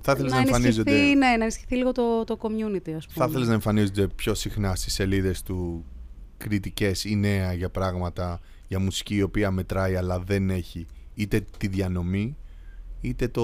θα 0.00 0.22
να, 0.22 0.28
να 0.28 0.38
εμφανίζονται... 0.38 0.92
Ναι, 0.92 1.14
να 1.14 1.32
ενισχυθεί 1.32 1.76
λίγο 1.76 1.92
το, 1.92 2.24
το 2.24 2.38
community, 2.40 2.90
ας 2.90 3.06
πούμε. 3.06 3.14
Θα 3.14 3.26
ήθελες 3.28 3.48
να 3.48 3.54
εμφανίζονται 3.54 4.06
πιο 4.06 4.34
συχνά 4.34 4.74
στις 4.74 4.92
σελίδες 4.92 5.42
του 5.42 5.84
κριτικές 6.36 7.04
ή 7.04 7.16
νέα 7.16 7.52
για 7.52 7.70
πράγματα, 7.70 8.40
για 8.68 8.78
μουσική 8.78 9.14
η 9.14 9.22
οποία 9.22 9.50
μετράει 9.50 9.96
αλλά 9.96 10.18
δεν 10.18 10.50
έχει 10.50 10.86
είτε 11.14 11.44
τη 11.58 11.66
διανομή 11.66 12.36
είτε 13.04 13.28
το 13.28 13.42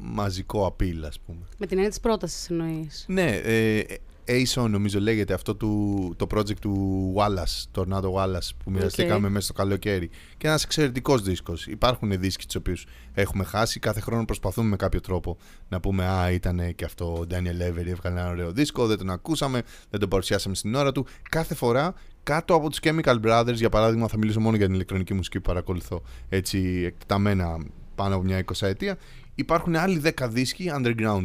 μαζικό 0.00 0.66
απειλ, 0.66 1.04
ας 1.04 1.20
πούμε. 1.20 1.38
Με 1.58 1.66
την 1.66 1.76
έννοια 1.76 1.90
της 1.90 2.00
πρότασης 2.00 2.50
εννοείς. 2.50 3.04
Ναι, 3.08 3.30
ε, 3.30 3.82
ASON 4.28 4.68
νομίζω 4.70 5.00
λέγεται 5.00 5.34
αυτό 5.34 5.54
του, 5.54 6.14
το 6.16 6.26
project 6.34 6.58
του 6.60 7.14
Wallace, 7.16 7.80
Tornado 7.80 8.12
Wallace 8.12 8.48
που 8.64 8.70
μοιραστήκαμε 8.70 9.28
okay. 9.28 9.30
μέσα 9.30 9.44
στο 9.44 9.52
καλοκαίρι. 9.52 10.10
Και 10.36 10.46
ένας 10.46 10.64
εξαιρετικός 10.64 11.22
δίσκος. 11.22 11.66
Υπάρχουν 11.66 12.20
δίσκοι 12.20 12.46
τους 12.46 12.54
οποίους 12.54 12.86
έχουμε 13.14 13.44
χάσει. 13.44 13.78
Κάθε 13.78 14.00
χρόνο 14.00 14.24
προσπαθούμε 14.24 14.68
με 14.68 14.76
κάποιο 14.76 15.00
τρόπο 15.00 15.36
να 15.68 15.80
πούμε 15.80 16.06
«Α, 16.06 16.30
ήταν 16.30 16.74
και 16.74 16.84
αυτό 16.84 17.12
ο 17.12 17.26
Daniel 17.30 17.70
Avery, 17.70 17.86
έβγαλε 17.86 18.20
ένα 18.20 18.30
ωραίο 18.30 18.52
δίσκο, 18.52 18.86
δεν 18.86 18.98
τον 18.98 19.10
ακούσαμε, 19.10 19.62
δεν 19.90 20.00
τον 20.00 20.08
παρουσιάσαμε 20.08 20.54
στην 20.54 20.74
ώρα 20.74 20.92
του». 20.92 21.06
Κάθε 21.30 21.54
φορά 21.54 21.94
κάτω 22.22 22.54
από 22.54 22.68
τους 22.70 22.78
Chemical 22.82 23.20
Brothers, 23.24 23.54
για 23.54 23.68
παράδειγμα, 23.68 24.08
θα 24.08 24.18
μιλήσω 24.18 24.40
μόνο 24.40 24.56
για 24.56 24.66
την 24.66 24.74
ηλεκτρονική 24.74 25.14
μουσική 25.14 25.36
που 25.36 25.48
παρακολουθώ 25.48 26.02
έτσι 26.28 26.82
εκτεταμένα 26.86 27.58
πάνω 27.96 28.14
από 28.14 28.24
μια 28.24 28.38
εικοσαετία, 28.38 28.98
υπάρχουν 29.34 29.76
άλλοι 29.76 30.02
10 30.04 30.28
δίσκοι 30.30 30.70
underground 30.74 31.24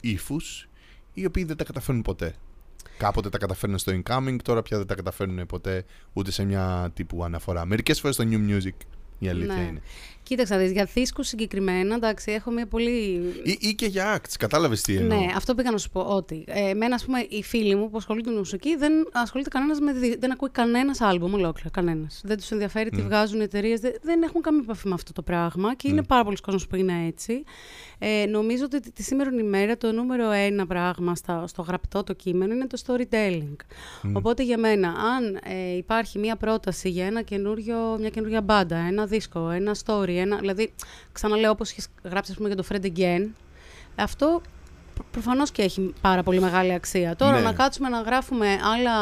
ύφου, 0.00 0.36
οι 1.12 1.26
οποίοι 1.26 1.44
δεν 1.44 1.56
τα 1.56 1.64
καταφέρνουν 1.64 2.02
ποτέ. 2.02 2.34
κάποτε 2.98 3.28
τα 3.28 3.38
καταφέρνουν 3.38 3.78
στο 3.78 3.92
incoming, 3.92 4.36
τώρα 4.42 4.62
πια 4.62 4.76
δεν 4.78 4.86
τα 4.86 4.94
καταφέρνουν 4.94 5.46
ποτέ 5.46 5.84
ούτε 6.12 6.30
σε 6.30 6.44
μια 6.44 6.90
τύπου 6.94 7.24
αναφορά. 7.24 7.64
Μερικές 7.64 8.00
φορές 8.00 8.14
στο 8.14 8.24
new 8.30 8.50
music 8.50 8.76
η 9.18 9.28
αλήθεια 9.28 9.54
Ναι. 9.54 9.62
είναι. 9.62 9.80
Κοίταξα, 10.32 10.58
δεις, 10.58 10.72
για 10.72 10.88
δίσκους 10.94 11.26
συγκεκριμένα, 11.28 11.94
εντάξει, 11.94 12.32
έχω 12.32 12.50
μια 12.50 12.66
πολύ 12.66 12.90
Ή, 13.44 13.58
ή 13.60 13.74
και 13.74 13.86
για 13.86 14.16
acts, 14.18 14.34
κατάλαβες 14.38 14.80
τι 14.82 14.96
εννοώ. 14.96 15.18
Ναι, 15.18 15.26
αυτό 15.36 15.54
πήγα 15.54 15.70
να 15.70 15.78
σου 15.78 15.90
πω. 15.90 16.00
Ότι 16.00 16.44
ε, 16.46 16.68
εμένα, 16.68 16.94
ας 16.94 17.04
πούμε, 17.04 17.26
οι 17.28 17.42
φίλοι 17.42 17.74
μου 17.74 17.90
που 17.90 17.96
ασχολούνται 17.96 18.30
με 18.30 18.36
μουσική 18.36 18.76
δεν 18.76 18.92
ασχολείται 19.12 19.50
κανένας 19.50 19.80
με. 19.80 19.92
δι- 19.92 20.20
Δεν 20.20 20.32
ακούει 20.32 20.50
κανένας 20.50 21.00
άλμπουμ 21.00 21.34
ολόκληρο. 21.34 21.70
Κανένας. 21.72 22.20
Δεν 22.24 22.36
τους 22.36 22.50
ενδιαφέρει 22.50 22.90
τι 22.90 23.02
βγάζουν 23.02 23.40
οι 23.40 23.42
εταιρείες. 23.42 23.80
Δεν, 23.80 23.92
δεν 24.02 24.22
έχουν 24.22 24.40
καμία 24.40 24.60
επαφή 24.64 24.88
με 24.88 24.94
αυτό 24.94 25.12
το 25.12 25.22
πράγμα 25.22 25.74
και 25.74 25.88
είναι 25.88 26.02
πάρα 26.02 26.24
πολλοί 26.24 26.36
κόσμος 26.36 26.66
που 26.66 26.76
είναι 26.76 26.92
έτσι. 27.06 27.42
Ε, 27.98 28.26
νομίζω 28.26 28.64
ότι 28.64 28.92
τη 28.92 29.02
σήμερα 29.02 29.30
ημέρα 29.40 29.76
το 29.76 29.92
νούμερο 29.92 30.30
ένα 30.30 30.66
πράγμα 30.66 31.14
στα, 31.14 31.46
στο 31.46 31.62
γραπτό 31.62 32.02
το 32.02 32.12
κείμενο 32.12 32.54
είναι 32.54 32.66
το 32.66 32.78
storytelling. 32.86 33.56
Οπότε 34.12 34.42
για 34.42 34.58
μένα, 34.58 34.88
αν 34.88 35.38
ε, 35.44 35.76
υπάρχει 35.76 36.18
μια 36.18 36.36
πρόταση 36.36 36.88
για 36.88 37.06
ένα 37.06 37.22
καινούριο, 37.22 37.96
μια 38.00 38.08
καινούργια 38.08 38.40
μπάντα, 38.40 38.76
ένα 38.76 39.06
δίσκο, 39.06 39.48
ένα 39.50 39.76
story, 39.84 40.08
ένα, 40.22 40.36
δηλαδή, 40.36 40.72
ξαναλέω 41.12 41.50
όπως 41.50 41.70
έχεις 41.70 41.88
γράψει 42.04 42.30
ας 42.30 42.36
πούμε, 42.36 42.48
για 42.48 42.56
το 42.56 42.64
Fred 42.70 42.84
Again, 42.84 43.28
αυτό 43.94 44.40
προ- 44.94 45.06
προφανώς 45.10 45.50
και 45.50 45.62
έχει 45.62 45.92
πάρα 46.00 46.22
πολύ 46.22 46.40
μεγάλη 46.40 46.72
αξία. 46.72 47.16
Τώρα 47.16 47.32
Ναι. 47.36 47.40
να 47.44 47.52
κάτσουμε 47.52 47.88
να 47.88 48.00
γράφουμε 48.00 48.46
άλλα 48.74 48.92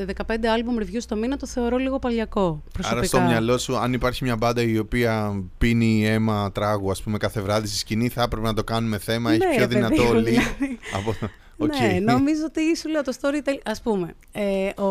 ε, 0.00 0.04
15 0.04 0.32
album 0.32 0.82
reviews 0.82 1.02
το 1.08 1.16
μήνα 1.16 1.36
το 1.36 1.46
θεωρώ 1.46 1.76
λίγο 1.76 1.98
παλιακό 1.98 2.62
προσωπικά. 2.72 2.98
Άρα 2.98 3.06
στο 3.06 3.20
μυαλό 3.20 3.58
σου, 3.58 3.76
αν 3.76 3.92
υπάρχει 3.92 4.24
μια 4.24 4.36
μπάντα 4.36 4.62
η 4.62 4.78
οποία 4.78 5.42
πίνει 5.58 6.06
αίμα 6.08 6.52
τράγου, 6.52 6.90
ας 6.90 7.02
πούμε, 7.02 7.18
κάθε 7.18 7.40
βράδυ 7.40 7.66
στη 7.66 7.76
σκηνή, 7.76 8.08
θα 8.08 8.22
έπρεπε 8.22 8.46
να 8.46 8.54
το 8.54 8.64
κάνουμε 8.64 8.98
θέμα, 8.98 9.30
έχει 9.32 9.38
Ναι, 9.46 9.50
πιο 9.56 9.58
παιδί 9.58 9.74
δυνατό 9.74 10.02
μου, 10.02 10.10
lead 10.10 10.24
δηλαδή. 10.24 10.78
από... 10.94 11.14
Οκ. 11.60 11.78
Ναι, 11.78 11.98
νομίζω 12.12 12.44
ότι 12.44 12.76
σου 12.76 12.88
λέω 12.88 13.02
το 13.02 13.12
storytelling. 13.20 13.60
Ας 13.64 13.82
πούμε, 13.82 14.14
ε, 14.32 14.80
ο, 14.80 14.86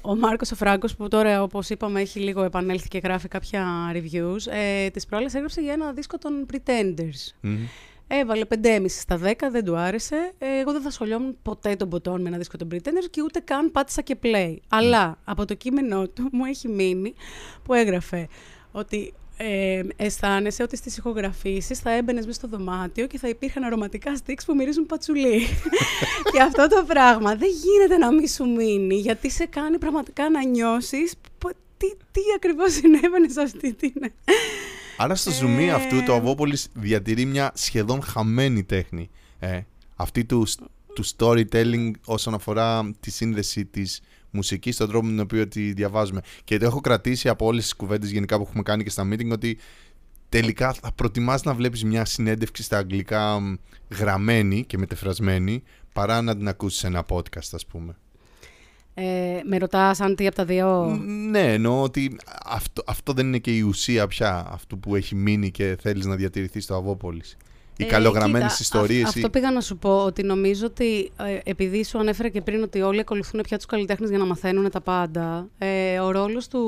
ο 0.00 0.16
Μάρκος 0.16 0.50
ο 0.50 0.54
Φράγκος 0.54 0.96
που 0.96 1.08
τώρα 1.08 1.42
όπως 1.42 1.70
είπαμε 1.70 2.00
έχει 2.00 2.20
λίγο 2.20 2.42
επανέλθει 2.42 2.88
και 2.88 3.00
γράφει 3.04 3.28
κάποια 3.28 3.66
reviews, 3.92 4.52
ε, 4.52 4.88
τις 4.90 5.06
προάλλες 5.06 5.34
έγραψε 5.34 5.60
για 5.60 5.72
ένα 5.72 5.92
δίσκο 5.92 6.18
των 6.18 6.46
Pretenders. 6.52 7.34
Μμμ. 7.40 7.66
Έβαλε 8.08 8.44
5,5 8.62 8.84
στα 8.88 9.20
10, 9.22 9.32
δεν 9.50 9.64
του 9.64 9.76
άρεσε. 9.76 10.32
Ε, 10.38 10.58
εγώ 10.60 10.72
δεν 10.72 10.82
θα 10.82 10.90
σχολιόμουν 10.90 11.36
ποτέ 11.42 11.76
τον 11.76 11.88
ποτόν 11.88 12.20
με 12.20 12.28
ένα 12.28 12.38
δίσκο 12.38 12.56
των 12.56 12.68
Pretenders 12.72 13.08
και 13.10 13.22
ούτε 13.22 13.40
καν 13.40 13.70
πάτησα 13.70 14.02
και 14.02 14.16
play. 14.22 14.56
Αλλά 14.68 15.18
από 15.24 15.44
το 15.44 15.54
κείμενό 15.54 16.08
του 16.08 16.28
μου 16.32 16.44
έχει 16.44 16.68
μείνει 16.68 17.14
που 17.62 17.74
έγραφε 17.74 18.28
ότι 18.72 19.14
ε, 19.36 19.82
αισθάνεσαι 19.96 20.62
ότι 20.62 20.76
στις 20.76 20.96
ηχογραφήσεις 20.96 21.78
θα 21.78 21.90
έμπαινες 21.90 22.26
μέσα 22.26 22.38
στο 22.38 22.48
δωμάτιο 22.48 23.06
και 23.06 23.18
θα 23.18 23.28
υπήρχαν 23.28 23.64
αρωματικά 23.64 24.16
στίξ 24.16 24.44
που 24.44 24.54
μυρίζουν 24.54 24.86
πατσουλί. 24.86 25.40
και 26.32 26.40
αυτό 26.40 26.68
το 26.68 26.84
πράγμα 26.86 27.34
δεν 27.34 27.48
γίνεται 27.64 27.96
να 27.96 28.12
μην 28.12 28.28
σου 28.28 28.48
μείνει 28.48 28.94
γιατί 28.94 29.30
σε 29.30 29.46
κάνει 29.46 29.78
πραγματικά 29.78 30.30
να 30.30 30.44
νιώσεις 30.44 31.14
πο- 31.38 31.50
τι, 31.76 31.86
τι 32.12 32.20
ακριβώς 32.36 32.72
συνέβαινε 32.72 33.28
σε 33.28 33.40
αυτή 33.40 33.72
την... 33.72 33.92
Άρα 34.96 35.14
στο 35.14 35.30
ζουμί 35.30 35.70
αυτού 35.70 36.02
το 36.02 36.14
Αβόπολης 36.14 36.68
διατηρεί 36.74 37.24
μια 37.24 37.52
σχεδόν 37.54 38.02
χαμένη 38.02 38.64
τέχνη. 38.64 39.10
Ε, 39.38 39.60
αυτή 39.96 40.24
του, 40.24 40.46
του 40.94 41.04
storytelling 41.16 41.90
όσον 42.04 42.34
αφορά 42.34 42.94
τη 43.00 43.10
σύνδεση 43.10 43.64
της 43.64 44.00
μουσικής 44.36 44.74
στον 44.74 44.88
τρόπο 44.88 45.06
με 45.06 45.10
τον 45.10 45.20
οποίο 45.20 45.48
τη 45.48 45.72
διαβάζουμε. 45.72 46.20
Και 46.44 46.58
το 46.58 46.66
έχω 46.66 46.80
κρατήσει 46.80 47.28
από 47.28 47.46
όλες 47.46 47.62
τις 47.62 47.74
κουβέντες 47.74 48.10
γενικά 48.10 48.36
που 48.36 48.42
έχουμε 48.42 48.62
κάνει 48.62 48.82
και 48.82 48.90
στα 48.90 49.08
meeting 49.12 49.30
ότι 49.30 49.58
τελικά 50.28 50.72
θα 50.72 50.92
προτιμάς 50.92 51.42
να 51.42 51.54
βλέπεις 51.54 51.84
μια 51.84 52.04
συνέντευξη 52.04 52.62
στα 52.62 52.78
αγγλικά 52.78 53.40
μ, 53.40 53.54
γραμμένη 53.98 54.64
και 54.64 54.78
μετεφρασμένη 54.78 55.62
παρά 55.92 56.22
να 56.22 56.36
την 56.36 56.48
ακούσεις 56.48 56.78
σε 56.78 56.86
ένα 56.86 57.04
podcast 57.08 57.48
ας 57.52 57.66
πούμε. 57.66 57.96
Ε, 58.94 59.40
με 59.44 59.58
ρωτάς 59.58 60.00
αν 60.00 60.14
τι 60.14 60.26
από 60.26 60.36
τα 60.36 60.44
δύο... 60.44 60.84
Ναι, 61.30 61.52
εννοώ 61.52 61.82
ότι 61.82 62.16
αυτό, 62.44 62.82
αυτό 62.86 63.12
δεν 63.12 63.26
είναι 63.26 63.38
και 63.38 63.56
η 63.56 63.60
ουσία 63.60 64.06
πια 64.06 64.46
αυτού 64.50 64.78
που 64.78 64.96
έχει 64.96 65.14
μείνει 65.14 65.50
και 65.50 65.76
θέλεις 65.80 66.06
να 66.06 66.16
διατηρηθεί 66.16 66.60
στο 66.60 66.74
Αβόπολης. 66.74 67.36
Οι 67.78 67.84
Ε, 67.84 67.86
καλογραμμένες 67.86 68.50
κοίτα, 68.52 68.62
ιστορίες. 68.62 69.04
αυ- 69.06 69.16
αυτό 69.16 69.30
πήγα 69.30 69.50
να 69.50 69.60
σου 69.60 69.76
πω, 69.78 70.04
ότι 70.04 70.22
νομίζω 70.22 70.66
ότι 70.66 71.10
ε, 71.16 71.50
επειδή 71.50 71.84
σου 71.84 71.98
ανέφερα 71.98 72.28
και 72.28 72.40
πριν 72.40 72.62
ότι 72.62 72.80
όλοι 72.80 73.00
ακολουθούν 73.00 73.40
πια 73.40 73.56
τους 73.56 73.66
καλλιτέχνες 73.66 74.08
για 74.10 74.18
να 74.18 74.24
μαθαίνουν 74.24 74.70
τα 74.70 74.80
πάντα, 74.80 75.48
ε, 75.58 75.98
ο 75.98 76.10
ρόλος 76.10 76.48
του 76.48 76.60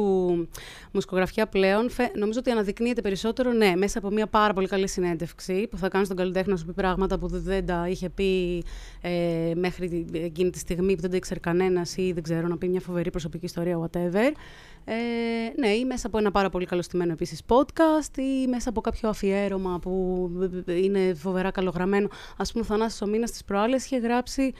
μουσικογραφιά 0.93 1.47
πλέον 1.47 1.91
φε- 1.91 2.17
νομίζω 2.17 2.39
ότι 2.39 2.51
αναδεικνύεται 2.51 3.01
περισσότερο, 3.01 3.53
ναι, 3.53 3.73
μέσα 3.77 3.99
από 3.99 4.11
μια 4.11 4.27
πάρα 4.27 4.53
πολύ 4.53 4.67
καλή 4.67 4.89
συνέντευξη 4.89 5.67
που 5.71 5.77
θα 5.77 5.89
κάνει 5.89 6.07
τον 6.07 6.17
καλλιτέχνη 6.17 6.53
να 6.53 6.59
σου 6.59 6.67
πει 6.67 6.73
πράγματα 6.73 7.19
που 7.19 7.29
δεν- 7.29 7.43
δεν 7.43 7.67
τα 7.67 7.87
είχε 7.91 8.09
πει 8.09 8.63
ε, 9.01 9.53
μέχρι 9.55 10.07
εκείνη 10.13 10.51
τη 10.51 10.59
στιγμή 10.59 10.95
που 10.95 11.01
δεν 11.01 11.11
τα 11.11 11.17
ήξερε 11.17 11.41
κανένας 11.41 11.97
ή 11.97 12.13
δεν 12.13 12.23
ξέρω, 12.23 12.47
να 12.49 12.57
πει 12.59 12.69
μια 12.69 12.81
φοβερή 12.81 13.11
προσωπική 13.11 13.45
ιστορία, 13.45 13.79
whatever. 13.91 14.33
Ε, 14.91 15.53
ναι, 15.61 15.69
ή 15.69 15.85
μέσα 15.85 16.07
από 16.07 16.19
ένα 16.19 16.31
πάρα 16.31 16.51
πολύ 16.51 16.67
καλωστημένο 16.67 17.13
επίσης 17.13 17.43
podcast 17.49 18.17
ή 18.19 18.47
μέσα 18.47 18.69
από 18.69 18.81
κάποιο 18.81 19.09
αφιέρωμα 19.09 19.79
που 19.79 20.31
είναι 20.67 21.15
φοβερά 21.15 21.51
καλογραμμένο. 21.51 22.09
Ας 22.37 22.53
πούμε, 22.53 22.65
ο 22.65 22.67
Θανάσης 22.67 23.03
ο 23.03 23.07
Μήνας 23.07 23.31
της 23.31 23.45
προάλλες 23.45 23.85
είχε 23.85 23.97
γράψει 23.99 24.53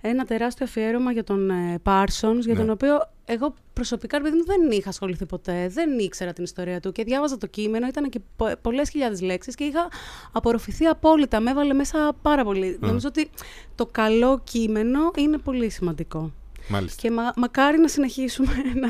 ένα 0.00 0.24
τεράστιο 0.24 0.66
αφιέρωμα 0.66 1.12
για 1.12 1.24
τον 1.24 1.50
ε, 1.50 1.80
Parsons, 1.82 2.38
για 2.40 2.52
Ναι. 2.52 2.58
τον 2.58 2.70
οποίο 2.70 2.98
εγώ 3.24 3.54
προσωπικά, 3.72 4.20
παιδί 4.20 4.36
μου, 4.36 4.44
δεν 4.44 4.70
είχα 4.70 4.88
ασχοληθεί 4.88 5.26
ποτέ, 5.26 5.68
δεν 5.68 5.98
ήξερα 5.98 6.32
την 6.32 6.44
ιστορία 6.44 6.80
του 6.80 6.92
και 6.92 7.04
διάβαζα 7.04 7.38
το 7.38 7.46
κείμενο, 7.46 7.86
ήταν 7.86 8.08
και 8.08 8.20
πο- 8.36 8.52
πολλές 8.62 8.88
χιλιάδες 8.90 9.20
λέξεις 9.20 9.54
και 9.54 9.64
είχα 9.64 9.88
απορροφηθεί 10.32 10.84
απόλυτα, 10.86 11.40
με 11.40 11.50
έβαλε 11.50 11.74
μέσα 11.74 12.12
πάρα 12.22 12.44
πολύ. 12.44 12.78
Νομίζω 12.80 13.08
ότι 13.08 13.30
το 13.74 13.86
καλό 13.86 14.40
κείμενο 14.44 15.10
είναι 15.16 15.38
πολύ 15.38 15.70
σημαντικό. 15.70 16.32
Μάλιστα. 16.68 17.00
Και 17.00 17.10
μα, 17.10 17.32
μακάρι 17.36 17.78
να 17.78 17.88
συνεχίσουμε 17.88 18.52
να, 18.82 18.88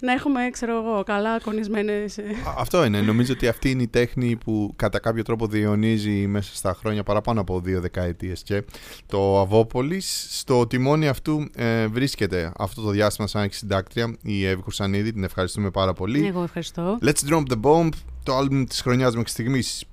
να 0.00 0.12
έχουμε, 0.12 0.50
ξέρω 0.50 0.76
εγώ, 0.76 1.02
καλά 1.02 1.32
ακονισμένες... 1.32 2.18
ε, 2.18 2.22
Α, 2.22 2.54
Αυτό 2.58 2.84
είναι. 2.84 3.00
Νομίζω 3.00 3.32
ότι 3.32 3.48
αυτή 3.48 3.70
είναι 3.70 3.82
η 3.82 3.88
τέχνη 3.88 4.36
που 4.36 4.72
κατά 4.76 4.98
κάποιο 4.98 5.22
τρόπο 5.22 5.46
διαιωνίζει 5.46 6.10
μέσα 6.26 6.54
στα 6.54 6.74
χρόνια 6.74 7.02
παραπάνω 7.02 7.40
από 7.40 7.60
δύο 7.60 7.80
δεκαετίες 7.80 8.42
και 8.42 8.62
το 9.06 9.40
Αβόπολης 9.40 10.26
στο 10.30 10.66
τιμόνι 10.66 11.08
αυτού 11.08 11.50
ε, 11.54 11.86
βρίσκεται 11.86 12.52
αυτό 12.58 12.82
το 12.82 12.90
διάστημα 12.90 13.26
σαν 13.26 13.48
συντάκτρια 13.50 14.16
η 14.22 14.46
Εύη 14.46 14.62
Κουρσανίδη, 14.62 15.12
την 15.12 15.24
ευχαριστούμε 15.24 15.70
πάρα 15.70 15.92
πολύ. 15.92 16.26
Εγώ 16.26 16.42
ευχαριστώ. 16.42 16.98
Let's 17.02 17.30
Drop 17.30 17.42
the 17.52 17.60
Bomb, 17.62 17.88
το 18.22 18.36
άλμπουμ 18.36 18.64
της 18.64 18.80
χρονιάς 18.80 19.14
μέχρι 19.14 19.30
στιγμής. 19.30 19.84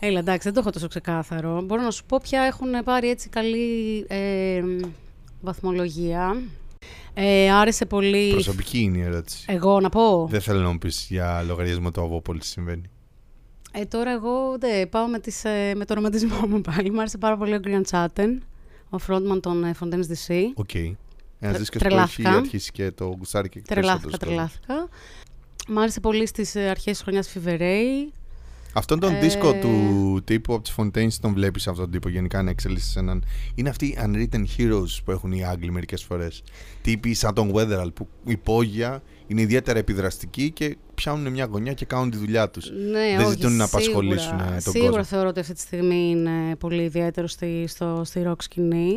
Έλα, 0.00 0.18
εντάξει, 0.18 0.42
δεν 0.42 0.52
το 0.52 0.60
έχω 0.60 0.70
τόσο 0.70 0.88
ξεκάθαρο. 0.88 1.62
Μπορώ 1.62 1.82
να 1.82 1.90
σου 1.90 2.04
πω 2.04 2.18
ποια 2.22 2.42
έχουν 2.42 2.84
πάρει 2.84 3.08
έτσι 3.08 3.28
καλή 3.28 4.04
ε, 4.08 4.62
βαθμολογία. 5.40 6.42
Ε, 7.14 7.50
άρεσε 7.52 7.86
πολύ... 7.86 8.30
Προσωπική 8.30 8.78
είναι 8.78 8.98
η 8.98 9.00
ερώτηση. 9.02 9.44
Εγώ 9.48 9.80
να 9.80 9.88
πω. 9.88 10.26
Δεν 10.30 10.40
θέλω 10.40 10.60
να 10.60 10.70
μου 10.70 10.78
πεις 10.78 11.06
για 11.10 11.42
λογαριασμό 11.46 11.90
του 11.90 12.00
Avopolis 12.02 12.42
τι 12.42 12.48
συμβαίνει. 12.48 12.90
Ε, 13.72 13.84
τώρα 13.84 14.12
εγώ 14.12 14.56
ναι, 14.60 14.86
πάω 14.86 15.06
με, 15.06 15.18
τις, 15.18 15.44
ε, 15.44 15.72
με 15.76 15.84
το 15.84 15.94
ρομαντισμό 15.94 16.46
μου 16.48 16.60
πάλι. 16.60 16.90
Μ' 16.90 16.98
άρεσε 16.98 17.18
πάρα 17.18 17.36
πολύ 17.36 17.54
ο 17.54 17.58
Grian 17.58 17.82
Chatten, 17.82 18.42
ο 18.90 18.96
frontman 19.08 19.38
των 19.42 19.64
ε, 19.64 19.74
Fontaines 19.80 19.86
DC. 20.26 20.34
Ok. 20.54 20.74
Ένας 20.74 20.96
Τρε- 21.40 21.56
δίσκος 21.58 21.80
που 21.80 21.86
έχει 21.86 21.94
τρελάθηκα. 21.94 22.30
αρχίσει 22.30 22.72
και 22.72 22.90
το 22.90 23.04
γουστάρει 23.18 23.48
και 23.48 23.60
Τρελάθηκα, 23.66 24.00
περισσότερος 24.08 24.34
κόσμος. 24.38 24.58
τρελάθηκα. 24.66 24.88
Μ' 25.68 25.78
άρεσε 25.78 26.00
πολύ 26.00 26.26
στις 26.26 26.54
ε, 26.54 26.68
αρχές 26.68 26.92
της 26.92 27.02
χρονιάς 27.02 27.28
Φιβερέη. 27.28 28.12
Αυτόν 28.72 29.00
τον 29.00 29.14
Ε, 29.14 29.18
δίσκο 29.20 29.52
του 29.54 30.20
τύπου 30.24 30.54
από 30.54 30.62
τις 30.62 30.74
Fontaines 30.76 31.12
τον 31.20 31.32
βλέπεις 31.32 31.68
αυτόν 31.68 31.84
τον 31.84 31.92
τύπο 31.92 32.08
γενικά 32.08 32.42
να 32.42 32.50
εξελίσσεται 32.50 32.92
σε 32.92 32.98
έναν... 32.98 33.24
Είναι 33.54 33.68
αυτοί 33.68 33.86
οι 33.86 33.98
unwritten 34.02 34.44
heroes 34.58 34.98
που 35.04 35.10
έχουν 35.10 35.32
οι 35.32 35.44
Άγγλοι 35.44 35.70
μερικές 35.70 36.02
φορές. 36.02 36.42
Τύποι 36.82 37.14
σαν 37.14 37.34
τον 37.34 37.52
Weatherall 37.54 37.88
που 37.94 38.08
υπόγεια 38.24 39.02
είναι 39.26 39.40
ιδιαίτερα 39.40 39.78
επιδραστικοί 39.78 40.50
και 40.50 40.76
πιάνουν 40.94 41.32
μια 41.32 41.44
γωνιά 41.50 41.72
και 41.72 41.84
κάνουν 41.84 42.10
τη 42.10 42.16
δουλειά 42.16 42.50
τους. 42.50 42.70
Ναι, 42.90 43.16
Δεν 43.16 43.20
όχι, 43.26 43.30
ζητούν 43.30 43.56
να 43.56 43.64
σίγουρα. 43.64 43.64
απασχολήσουν, 43.64 44.38
ε, 44.38 44.60
τον 44.64 44.72
Σίγουρα 44.72 44.88
κόσμο. 44.90 45.04
θεωρώ 45.04 45.28
ότι 45.28 45.40
αυτή 45.40 45.52
τη 45.52 45.60
στιγμή 45.60 46.10
είναι 46.10 46.56
πολύ 46.56 46.82
ιδιαίτερο 46.82 47.26
στη, 47.26 47.64
στο, 47.68 48.02
στη 48.04 48.22
rock 48.26 48.42
σκηνή. 48.42 48.90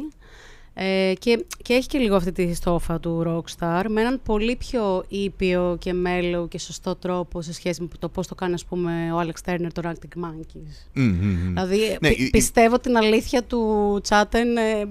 Ε, 0.73 1.13
και, 1.19 1.45
και 1.62 1.73
έχει 1.73 1.88
και 1.88 1.97
λίγο 1.97 2.15
αυτή 2.15 2.31
τη 2.31 2.53
στόφα 2.53 2.99
του 2.99 3.23
rockstar 3.27 3.84
με 3.89 4.01
έναν 4.01 4.21
πολύ 4.25 4.55
πιο 4.55 5.03
ήπιο 5.07 5.76
και 5.80 5.93
mellow 5.93 6.47
και 6.47 6.59
σωστό 6.59 6.95
τρόπο 6.95 7.41
σε 7.41 7.53
σχέση 7.53 7.82
με 7.82 7.88
το 7.99 8.09
πώς 8.09 8.28
το 8.28 8.36
κάνει 8.36 8.53
ας 8.53 8.65
πούμε 8.65 9.11
ο 9.13 9.19
Alex 9.22 9.49
Turner 9.51 9.67
των 9.74 9.82
Arctic 9.86 10.24
Monkeys. 10.24 10.88
Μμ, 10.93 11.03
μμ, 11.03 11.26
μμ. 11.28 11.47
Δηλαδή 11.47 11.97
Ναι, 12.01 12.09
πι- 12.09 12.19
η- 12.19 12.24
η- 12.24 12.30
πιστεύω 12.30 12.80
την 12.80 12.97
αλήθεια 12.97 13.43
του 13.43 13.99
Chatten 14.03 14.57
ε, 14.57 14.86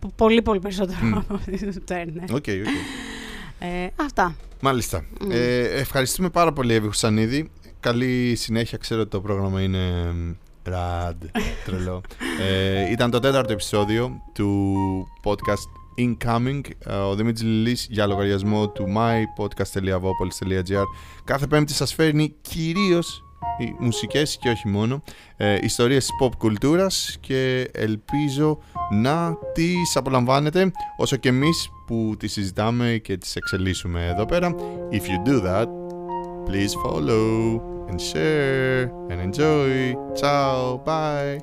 π- 0.00 0.12
πολύ 0.16 0.42
πολύ 0.42 0.58
περισσότερο 0.60 0.98
από 1.14 1.34
αυτή 1.34 1.58
του 1.72 1.84
Turner. 1.88 2.24
Ok, 2.30 2.34
ok. 2.34 2.46
Ε, 3.58 3.86
αυτά. 3.96 4.36
Μάλιστα. 4.60 5.04
Ε, 5.30 5.58
ευχαριστούμε 5.80 6.30
πάρα 6.30 6.52
πολύ, 6.52 6.74
Εύη 6.74 6.86
Χουρσανίδη. 6.86 7.50
Καλή 7.80 8.34
συνέχεια. 8.36 8.78
Ξέρω 8.78 9.00
ότι 9.00 9.10
το 9.10 9.20
πρόγραμμα 9.20 9.60
είναι 9.62 10.12
μ, 10.12 10.30
ραντ, 10.64 11.22
τρελό. 11.64 12.00
ε, 12.40 12.90
ήταν 12.90 13.10
το 13.10 13.18
τέταρτο 13.18 13.52
επεισόδιο 13.52 14.10
του 14.32 14.74
podcast 15.24 15.68
Incoming. 15.98 16.60
Ε, 16.86 16.94
Ο 16.94 17.14
Δημήτρης 17.14 17.42
Λιλής 17.48 17.86
για 17.90 18.06
λογαριασμό 18.06 18.68
του 18.68 18.86
mypodcast.avopolis.gr 18.96 20.84
Κάθε 21.24 21.46
πέμπτη 21.46 21.72
σας 21.74 21.94
φέρνει 21.94 22.34
κυρίως 22.40 23.18
οι 23.58 23.74
μουσικές 23.78 24.36
και 24.40 24.48
όχι 24.48 24.68
μόνο 24.68 25.02
ε, 25.36 25.58
ιστορίες 25.62 26.08
pop 26.22 26.30
κουλτούρας 26.38 27.16
και 27.20 27.70
ελπίζω 27.72 28.58
να 28.90 29.36
τις 29.52 29.96
απολαμβάνετε 29.96 30.72
όσο 30.96 31.16
και 31.16 31.28
εμείς 31.28 31.68
που 31.86 32.14
τις 32.18 32.32
συζητάμε 32.32 33.00
και 33.02 33.16
τις 33.16 33.36
εξελίσσουμε 33.36 34.06
εδώ 34.06 34.26
πέρα 34.26 34.54
If 34.90 35.02
you 35.02 35.28
do 35.28 35.42
that, 35.46 35.66
please 36.48 36.72
follow 36.84 37.73
and 37.88 38.00
share 38.00 38.84
and 39.10 39.20
enjoy. 39.20 39.94
Ciao. 40.14 40.78
Bye. 40.84 41.40